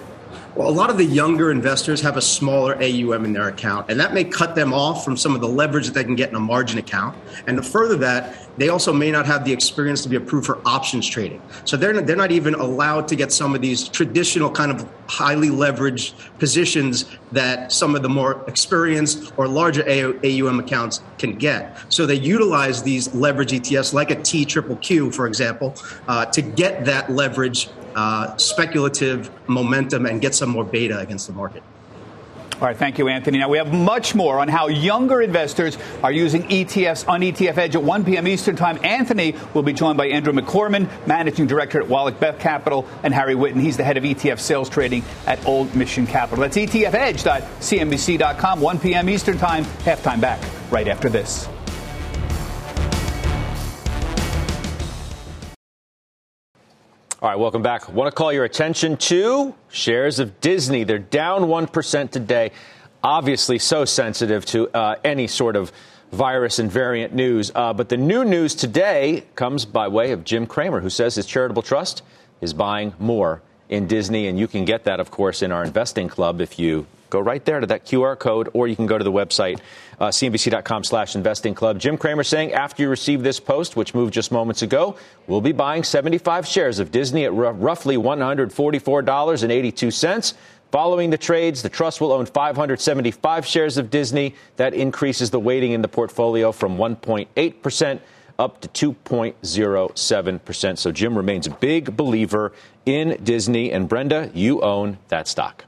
Well, 0.53 0.67
a 0.67 0.69
lot 0.69 0.89
of 0.89 0.97
the 0.97 1.05
younger 1.05 1.49
investors 1.49 2.01
have 2.01 2.17
a 2.17 2.22
smaller 2.22 2.76
AUM 2.76 3.24
in 3.24 3.32
their 3.32 3.47
account, 3.47 3.89
and 3.89 3.97
that 4.01 4.13
may 4.13 4.26
cut 4.26 4.53
them 4.53 4.74
off 4.74 5.05
from 5.05 5.15
some 5.15 5.34
of 5.34 5.39
the 5.39 5.47
leverage 5.47 5.86
that 5.86 5.93
they 5.93 6.03
can 6.03 6.15
get 6.15 6.28
in 6.28 6.36
a 6.36 6.41
margin 6.41 6.78
account. 6.78 7.17
And 7.47 7.55
to 7.55 7.63
further 7.63 7.95
that, 7.97 8.36
they 8.57 8.69
also 8.69 8.91
may 8.91 9.11
not 9.11 9.25
have 9.25 9.45
the 9.45 9.53
experience 9.53 10.03
to 10.03 10.09
be 10.09 10.15
approved 10.15 10.45
for 10.45 10.59
options 10.65 11.07
trading. 11.07 11.41
So 11.65 11.77
they're 11.77 11.93
not, 11.93 12.05
they're 12.05 12.15
not 12.15 12.31
even 12.31 12.53
allowed 12.55 13.07
to 13.09 13.15
get 13.15 13.31
some 13.31 13.55
of 13.55 13.61
these 13.61 13.87
traditional 13.87 14.51
kind 14.51 14.71
of 14.71 14.87
highly 15.07 15.49
leveraged 15.49 16.13
positions 16.39 17.05
that 17.31 17.71
some 17.71 17.95
of 17.95 18.01
the 18.01 18.09
more 18.09 18.43
experienced 18.47 19.33
or 19.37 19.47
larger 19.47 19.83
AUM 19.87 20.59
accounts 20.59 21.01
can 21.17 21.37
get. 21.37 21.77
So 21.89 22.05
they 22.05 22.15
utilize 22.15 22.83
these 22.83 23.13
leverage 23.13 23.51
ETFs 23.51 23.93
like 23.93 24.11
a 24.11 24.21
T 24.21 24.45
triple 24.45 24.75
Q, 24.77 25.11
for 25.11 25.27
example, 25.27 25.75
uh, 26.07 26.25
to 26.27 26.41
get 26.41 26.85
that 26.85 27.11
leverage 27.11 27.69
uh, 27.95 28.35
speculative 28.37 29.29
momentum 29.47 30.05
and 30.05 30.21
get 30.21 30.33
some 30.33 30.49
more 30.49 30.63
beta 30.63 30.99
against 30.99 31.27
the 31.27 31.33
market. 31.33 31.63
All 32.62 32.68
right, 32.68 32.78
thank 32.78 32.99
you, 32.99 33.07
Anthony. 33.07 33.39
Now, 33.39 33.49
we 33.49 33.57
have 33.57 33.74
much 33.74 34.14
more 34.14 34.38
on 34.38 34.47
how 34.47 34.68
younger 34.68 35.20
investors 35.20 35.80
are 36.03 36.12
using 36.12 36.43
ETFs 36.43 37.09
on 37.09 37.22
ETF 37.22 37.57
Edge 37.57 37.76
at 37.76 37.82
1 37.82 38.05
p.m. 38.05 38.28
Eastern 38.28 38.55
Time. 38.55 38.78
Anthony 38.84 39.34
will 39.55 39.64
be 39.64 39.74
joined 39.74 39.97
by 39.97 40.09
Andrew 40.09 40.32
McOrmond, 40.32 40.88
Managing 41.07 41.47
Director 41.47 41.82
at 41.82 41.88
WallachBeth 41.88 42.38
Capital, 42.38 42.88
and 43.01 43.16
Harry 43.16 43.34
Witten. 43.34 43.59
He's 43.59 43.78
the 43.78 43.84
head 43.84 43.97
of 43.97 44.03
ETF 44.03 44.39
sales 44.39 44.70
trading 44.70 45.03
at 45.26 45.43
Old 45.47 45.76
Mission 45.76 46.05
Capital. 46.05 46.41
That's 46.41 46.55
etfedge.cnbc.com, 46.55 48.62
1 48.62 48.80
p.m. 48.80 49.09
Eastern 49.09 49.39
Time. 49.39 49.66
Halftime 49.66 50.22
back 50.22 50.39
right 50.70 50.88
after 50.88 51.09
this. 51.09 51.49
All 57.24 57.30
right, 57.30 57.38
welcome 57.38 57.61
back. 57.61 57.88
I 57.88 57.91
want 57.91 58.07
to 58.07 58.15
call 58.15 58.34
your 58.34 58.45
attention 58.45 58.97
to 58.97 59.53
shares 59.69 60.17
of 60.17 60.41
Disney. 60.41 60.84
They're 60.84 60.97
down 60.97 61.43
1% 61.43 62.09
today. 62.09 62.49
Obviously, 63.03 63.59
so 63.59 63.86
sensitive 63.86 64.43
to 64.47 64.67
uh, 64.76 64.95
any 65.03 65.28
sort 65.28 65.55
of 65.55 65.72
virus 66.11 66.57
and 66.57 66.72
variant 66.72 67.13
news. 67.13 67.51
Uh, 67.53 67.74
but 67.74 67.89
the 67.89 67.97
new 67.97 68.26
news 68.26 68.55
today 68.55 69.24
comes 69.36 69.65
by 69.65 69.88
way 69.88 70.13
of 70.13 70.24
Jim 70.24 70.47
Cramer, 70.47 70.80
who 70.80 70.89
says 70.89 71.13
his 71.13 71.28
charitable 71.28 71.61
trust 71.61 72.01
is 72.41 72.55
buying 72.55 72.91
more 72.97 73.43
in 73.69 73.86
Disney. 73.86 74.26
And 74.26 74.39
you 74.39 74.47
can 74.47 74.65
get 74.65 74.86
that, 74.86 74.99
of 74.99 75.11
course, 75.11 75.43
in 75.43 75.51
our 75.51 75.63
investing 75.63 76.09
club 76.09 76.41
if 76.41 76.57
you 76.57 76.88
go 77.12 77.20
right 77.20 77.45
there 77.45 77.59
to 77.59 77.68
that 77.68 77.86
QR 77.86 78.18
code, 78.18 78.49
or 78.53 78.68
you 78.68 78.76
can 78.76 78.88
go 78.88 78.97
to 78.97 79.03
the 79.03 79.12
website, 79.12 79.59
uh, 79.99 80.07
cnbc.com 80.07 80.84
slash 80.84 81.16
investing 81.16 81.53
club. 81.53 81.78
Jim 81.78 81.97
Cramer 81.97 82.24
saying 82.24 82.53
after 82.53 82.82
you 82.82 82.89
receive 82.89 83.22
this 83.22 83.39
post, 83.39 83.76
which 83.76 83.93
moved 83.93 84.14
just 84.14 84.32
moments 84.32 84.64
ago, 84.64 84.95
we'll 85.28 85.41
be 85.41 85.51
buying 85.51 85.84
75 85.84 86.47
shares 86.47 86.80
of 86.80 86.91
Disney 86.91 87.26
at 87.26 87.32
r- 87.32 87.53
roughly 87.53 87.97
$144.82. 87.97 90.34
Following 90.72 91.09
the 91.09 91.18
trades, 91.18 91.62
the 91.62 91.70
trust 91.70 91.99
will 91.99 92.14
own 92.14 92.26
575 92.26 93.45
shares 93.45 93.78
of 93.78 93.89
Disney. 93.89 94.36
That 94.55 94.74
increases 94.74 95.30
the 95.30 95.39
weighting 95.39 95.74
in 95.74 95.82
the 95.82 95.89
portfolio 95.89 96.53
from 96.53 96.78
1.8% 96.78 97.99
up 98.39 98.62
to 98.62 98.93
2.07%. 98.93 100.78
So 100.78 100.91
Jim 100.91 101.18
remains 101.18 101.45
a 101.45 101.51
big 101.51 101.97
believer 101.97 102.53
in 102.86 103.22
Disney. 103.22 103.72
And 103.72 103.89
Brenda, 103.89 104.32
you 104.34 104.62
own 104.62 104.97
that 105.09 105.28
stock. 105.28 105.66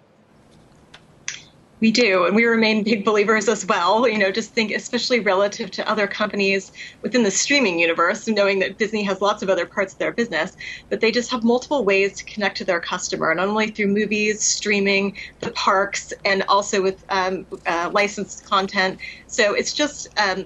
We 1.83 1.91
do, 1.91 2.23
and 2.23 2.33
we 2.33 2.45
remain 2.45 2.85
big 2.85 3.03
believers 3.03 3.49
as 3.49 3.65
well. 3.65 4.07
You 4.07 4.17
know, 4.17 4.31
just 4.31 4.51
think, 4.51 4.71
especially 4.71 5.19
relative 5.19 5.69
to 5.71 5.85
other 5.85 6.07
companies 6.07 6.71
within 7.01 7.23
the 7.23 7.29
streaming 7.29 7.77
universe, 7.77 8.25
knowing 8.25 8.59
that 8.59 8.77
Disney 8.77 9.03
has 9.03 9.19
lots 9.19 9.43
of 9.43 9.49
other 9.49 9.65
parts 9.65 9.91
of 9.91 9.99
their 9.99 10.13
business, 10.13 10.55
but 10.89 11.01
they 11.01 11.11
just 11.11 11.29
have 11.29 11.43
multiple 11.43 11.83
ways 11.83 12.17
to 12.19 12.23
connect 12.23 12.55
to 12.59 12.63
their 12.63 12.79
customer, 12.79 13.35
not 13.35 13.49
only 13.49 13.69
through 13.69 13.87
movies, 13.87 14.45
streaming, 14.45 15.17
the 15.41 15.51
parks, 15.51 16.13
and 16.23 16.43
also 16.47 16.81
with 16.81 17.03
um, 17.09 17.45
uh, 17.65 17.89
licensed 17.93 18.45
content. 18.45 18.97
So 19.27 19.53
it's 19.53 19.73
just 19.73 20.07
um, 20.15 20.45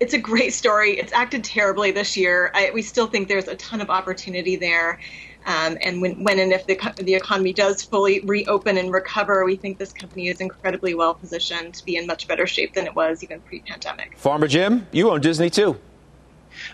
it's 0.00 0.14
a 0.14 0.18
great 0.18 0.52
story. 0.52 0.98
It's 0.98 1.12
acted 1.12 1.44
terribly 1.44 1.92
this 1.92 2.16
year. 2.16 2.50
I, 2.54 2.72
we 2.74 2.82
still 2.82 3.06
think 3.06 3.28
there's 3.28 3.46
a 3.46 3.54
ton 3.54 3.80
of 3.80 3.88
opportunity 3.88 4.56
there. 4.56 4.98
Um, 5.46 5.78
and 5.80 6.02
when, 6.02 6.24
when 6.24 6.40
and 6.40 6.52
if 6.52 6.66
the, 6.66 6.76
the 6.96 7.14
economy 7.14 7.52
does 7.52 7.82
fully 7.82 8.20
reopen 8.20 8.76
and 8.78 8.92
recover, 8.92 9.44
we 9.44 9.56
think 9.56 9.78
this 9.78 9.92
company 9.92 10.28
is 10.28 10.40
incredibly 10.40 10.94
well 10.94 11.14
positioned 11.14 11.74
to 11.74 11.84
be 11.84 11.96
in 11.96 12.06
much 12.06 12.26
better 12.26 12.46
shape 12.46 12.74
than 12.74 12.86
it 12.86 12.94
was 12.94 13.22
even 13.22 13.40
pre 13.40 13.60
pandemic. 13.60 14.16
Farmer 14.18 14.48
Jim, 14.48 14.86
you 14.90 15.10
own 15.10 15.20
Disney 15.20 15.48
too. 15.48 15.78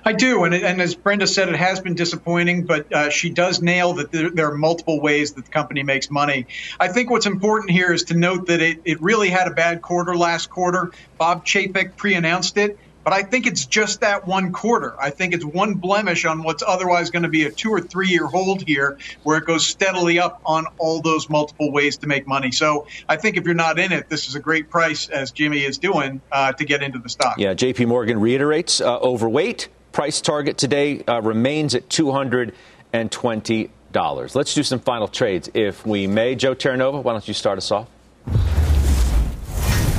I 0.04 0.12
do, 0.12 0.44
and, 0.44 0.54
and 0.54 0.80
as 0.80 0.94
Brenda 0.94 1.26
said, 1.26 1.48
it 1.48 1.56
has 1.56 1.80
been 1.80 1.94
disappointing, 1.94 2.66
but 2.66 2.92
uh, 2.92 3.10
she 3.10 3.30
does 3.30 3.60
nail 3.60 3.94
that 3.94 4.12
there, 4.12 4.30
there, 4.30 4.50
are 4.50 4.56
multiple 4.56 5.00
ways 5.00 5.32
that 5.32 5.44
the 5.44 5.50
company 5.50 5.82
makes 5.82 6.10
money. 6.10 6.46
I 6.78 6.88
think 6.88 7.10
what's 7.10 7.26
important 7.26 7.70
here 7.70 7.92
is 7.92 8.04
to 8.04 8.14
note 8.14 8.46
that 8.46 8.60
it, 8.60 8.80
it 8.84 9.02
really 9.02 9.28
had 9.28 9.48
a 9.48 9.50
bad 9.50 9.82
quarter 9.82 10.16
last 10.16 10.50
quarter. 10.50 10.92
Bob 11.18 11.44
Chapek 11.44 11.96
pre-announced 11.96 12.56
it. 12.58 12.78
But 13.04 13.12
I 13.12 13.22
think 13.22 13.46
it's 13.46 13.66
just 13.66 14.00
that 14.00 14.26
one 14.26 14.52
quarter. 14.52 14.94
I 15.00 15.10
think 15.10 15.34
it's 15.34 15.44
one 15.44 15.74
blemish 15.74 16.24
on 16.24 16.42
what's 16.42 16.62
otherwise 16.62 17.10
going 17.10 17.24
to 17.24 17.28
be 17.28 17.44
a 17.44 17.50
two 17.50 17.70
or 17.70 17.80
three 17.80 18.08
year 18.08 18.26
hold 18.26 18.62
here 18.62 18.98
where 19.24 19.38
it 19.38 19.44
goes 19.44 19.66
steadily 19.66 20.18
up 20.18 20.40
on 20.46 20.66
all 20.78 21.00
those 21.00 21.28
multiple 21.28 21.72
ways 21.72 21.96
to 21.98 22.06
make 22.06 22.26
money. 22.26 22.52
So 22.52 22.86
I 23.08 23.16
think 23.16 23.36
if 23.36 23.44
you're 23.44 23.54
not 23.54 23.78
in 23.78 23.92
it, 23.92 24.08
this 24.08 24.28
is 24.28 24.36
a 24.36 24.40
great 24.40 24.70
price, 24.70 25.08
as 25.08 25.32
Jimmy 25.32 25.64
is 25.64 25.78
doing, 25.78 26.20
uh, 26.30 26.52
to 26.52 26.64
get 26.64 26.82
into 26.82 26.98
the 26.98 27.08
stock. 27.08 27.38
Yeah, 27.38 27.54
JP 27.54 27.88
Morgan 27.88 28.20
reiterates 28.20 28.80
uh, 28.80 28.98
overweight. 28.98 29.68
Price 29.92 30.20
target 30.20 30.56
today 30.56 31.02
uh, 31.04 31.20
remains 31.20 31.74
at 31.74 31.88
$220. 31.88 34.34
Let's 34.34 34.54
do 34.54 34.62
some 34.62 34.78
final 34.78 35.08
trades 35.08 35.50
if 35.52 35.84
we 35.84 36.06
may. 36.06 36.34
Joe 36.34 36.54
Terranova, 36.54 37.02
why 37.02 37.12
don't 37.12 37.28
you 37.28 37.34
start 37.34 37.58
us 37.58 37.70
off? 37.70 37.88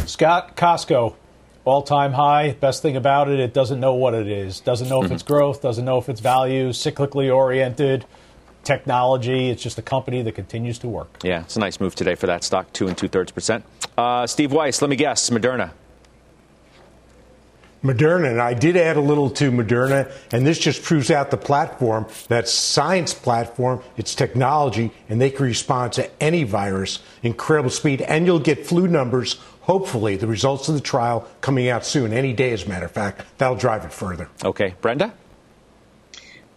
Scott 0.08 0.56
Costco 0.56 1.16
all 1.66 1.82
time 1.82 2.14
high. 2.14 2.52
Best 2.54 2.82
thing 2.82 2.96
about 2.96 3.30
it, 3.30 3.40
it 3.40 3.54
doesn't 3.54 3.80
know 3.80 3.94
what 3.94 4.14
it 4.14 4.28
is. 4.28 4.60
Doesn't 4.60 4.90
know 4.90 5.02
if 5.02 5.06
mm-hmm. 5.06 5.16
it's 5.16 5.24
growth, 5.24 5.62
doesn't 5.62 5.86
know 5.86 5.98
if 5.98 6.10
it's 6.10 6.22
value, 6.22 6.70
cyclically 6.70 7.34
oriented, 7.34 8.06
technology. 8.64 9.50
It's 9.50 9.62
just 9.62 9.78
a 9.78 9.82
company 9.82 10.22
that 10.22 10.34
continues 10.34 10.78
to 10.80 10.88
work. 10.88 11.20
Yeah, 11.24 11.42
it's 11.42 11.56
a 11.56 11.60
nice 11.60 11.80
move 11.80 11.96
today 11.96 12.16
for 12.16 12.28
that 12.28 12.44
stock, 12.44 12.72
two 12.74 12.88
and 12.88 12.98
two 12.98 13.08
thirds 13.08 13.32
percent. 13.32 13.66
Uh, 13.98 14.28
Steve 14.28 14.52
Weiss, 14.52 14.82
let 14.82 14.90
me 14.90 14.96
guess, 14.96 15.30
Moderna. 15.30 15.72
Moderna, 17.84 18.30
and 18.30 18.42
I 18.42 18.54
did 18.54 18.78
add 18.78 18.96
a 18.96 19.02
little 19.02 19.30
to 19.32 19.52
Moderna, 19.52 20.12
and 20.32 20.48
this 20.48 20.58
just 20.58 20.84
proves 20.84 21.12
out 21.12 21.32
the 21.32 21.38
platform, 21.38 22.08
that 22.30 22.48
science 22.48 23.14
platform, 23.14 23.82
it's 23.98 24.16
technology, 24.16 24.92
and 25.10 25.20
they 25.20 25.30
can 25.30 25.46
respond 25.46 25.94
to 25.94 26.10
any 26.24 26.44
virus, 26.44 27.00
incredible 27.24 27.70
speed, 27.70 28.02
and 28.02 28.26
you'll 28.26 28.40
get 28.40 28.66
flu 28.66 28.88
numbers, 28.88 29.34
hopefully, 29.62 30.16
the 30.16 30.28
results 30.28 30.70
of 30.70 30.76
the 30.76 30.82
trial 30.82 31.28
coming 31.42 31.68
out 31.68 31.86
soon, 31.86 32.14
any 32.14 32.32
day 32.34 32.52
as 32.52 32.66
a 32.66 32.70
matter 32.70 32.86
of 32.86 32.92
fact. 32.92 33.24
That'll 33.38 33.58
drive 33.58 33.84
it 33.84 33.92
further. 33.92 34.30
Okay, 34.46 34.76
Brenda? 34.82 35.14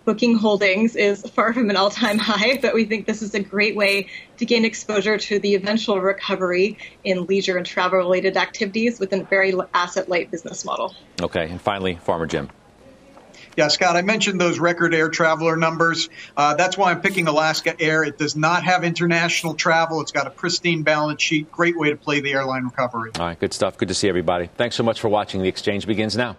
Booking 0.07 0.37
holdings 0.37 0.95
is 0.95 1.29
far 1.31 1.53
from 1.53 1.69
an 1.69 1.77
all 1.77 1.91
time 1.91 2.17
high, 2.17 2.59
but 2.63 2.75
we 2.75 2.85
think 2.85 3.07
this 3.07 3.23
is 3.23 3.35
a 3.35 3.41
great 3.41 3.75
way 3.75 4.07
to 4.37 4.47
gain 4.47 4.65
exposure 4.65 5.19
to 5.19 5.41
the 5.41 5.57
eventual 5.57 6.01
recovery 6.01 6.79
in 7.03 7.27
leisure 7.27 7.57
and 7.57 7.67
travel 7.67 7.99
related 7.99 8.37
activities 8.37 9.01
with 9.01 9.13
a 9.13 9.25
very 9.25 9.53
asset 9.75 10.09
light 10.09 10.31
business 10.31 10.65
model. 10.65 10.95
Okay, 11.21 11.51
and 11.51 11.61
finally, 11.61 11.97
Farmer 11.97 12.27
Jim. 12.27 12.49
Yeah, 13.57 13.67
Scott, 13.67 13.97
I 13.97 14.03
mentioned 14.03 14.41
those 14.41 14.61
record 14.61 14.95
air 14.95 15.09
traveler 15.09 15.57
numbers. 15.57 16.09
Uh, 16.37 16.55
that's 16.55 16.79
why 16.79 16.93
I'm 16.93 17.01
picking 17.01 17.27
Alaska 17.27 17.75
Air. 17.81 18.05
It 18.05 18.17
does 18.17 18.37
not 18.37 18.63
have 18.63 18.85
international 18.85 19.55
travel. 19.55 20.01
It's 20.03 20.13
got 20.13 20.29
a 20.29 20.31
pristine 20.31 20.85
balance 20.85 21.21
sheet. 21.21 21.51
Great 21.51 21.77
way 21.77 21.91
to 21.91 21.97
play 21.97 22.21
the 22.21 22.33
airline 22.33 22.65
recovery. 22.65 23.11
All 23.19 23.27
right, 23.27 23.41
good 23.41 23.53
stuff. 23.53 23.77
Good 23.77 23.89
to 23.89 23.95
see 23.95 24.09
everybody. 24.09 24.51
Thanks 24.57 24.77
so 24.77 24.85
much 24.85 25.01
for 25.01 25.09
watching. 25.09 25.43
The 25.43 25.49
exchange 25.49 25.85
begins 25.85 26.17
now. 26.17 26.37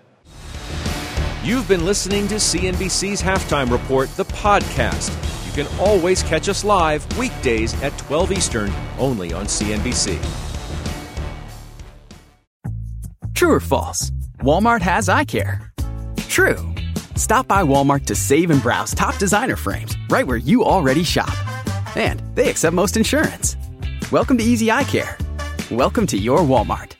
You've 1.47 1.69
been 1.69 1.85
listening 1.85 2.27
to 2.27 2.35
CNBC's 2.35 3.21
Halftime 3.21 3.71
Report, 3.71 4.09
the 4.17 4.25
podcast. 4.25 5.15
You 5.45 5.63
can 5.63 5.79
always 5.79 6.21
catch 6.21 6.49
us 6.49 6.65
live 6.65 7.07
weekdays 7.17 7.73
at 7.81 7.97
12 7.99 8.33
Eastern, 8.33 8.73
only 8.99 9.31
on 9.31 9.45
CNBC. 9.45 10.19
True 13.33 13.53
or 13.53 13.61
false? 13.61 14.11
Walmart 14.39 14.81
has 14.81 15.07
eye 15.07 15.23
care. 15.23 15.71
True. 16.27 16.57
Stop 17.15 17.47
by 17.47 17.61
Walmart 17.61 18.03
to 18.07 18.15
save 18.15 18.51
and 18.51 18.61
browse 18.61 18.93
top 18.93 19.15
designer 19.15 19.55
frames 19.55 19.95
right 20.09 20.27
where 20.27 20.35
you 20.35 20.65
already 20.65 21.05
shop. 21.05 21.33
And 21.95 22.21
they 22.35 22.49
accept 22.49 22.73
most 22.73 22.97
insurance. 22.97 23.55
Welcome 24.11 24.37
to 24.39 24.43
Easy 24.43 24.69
Eye 24.69 24.83
Care. 24.83 25.17
Welcome 25.71 26.07
to 26.07 26.17
your 26.17 26.39
Walmart. 26.39 26.96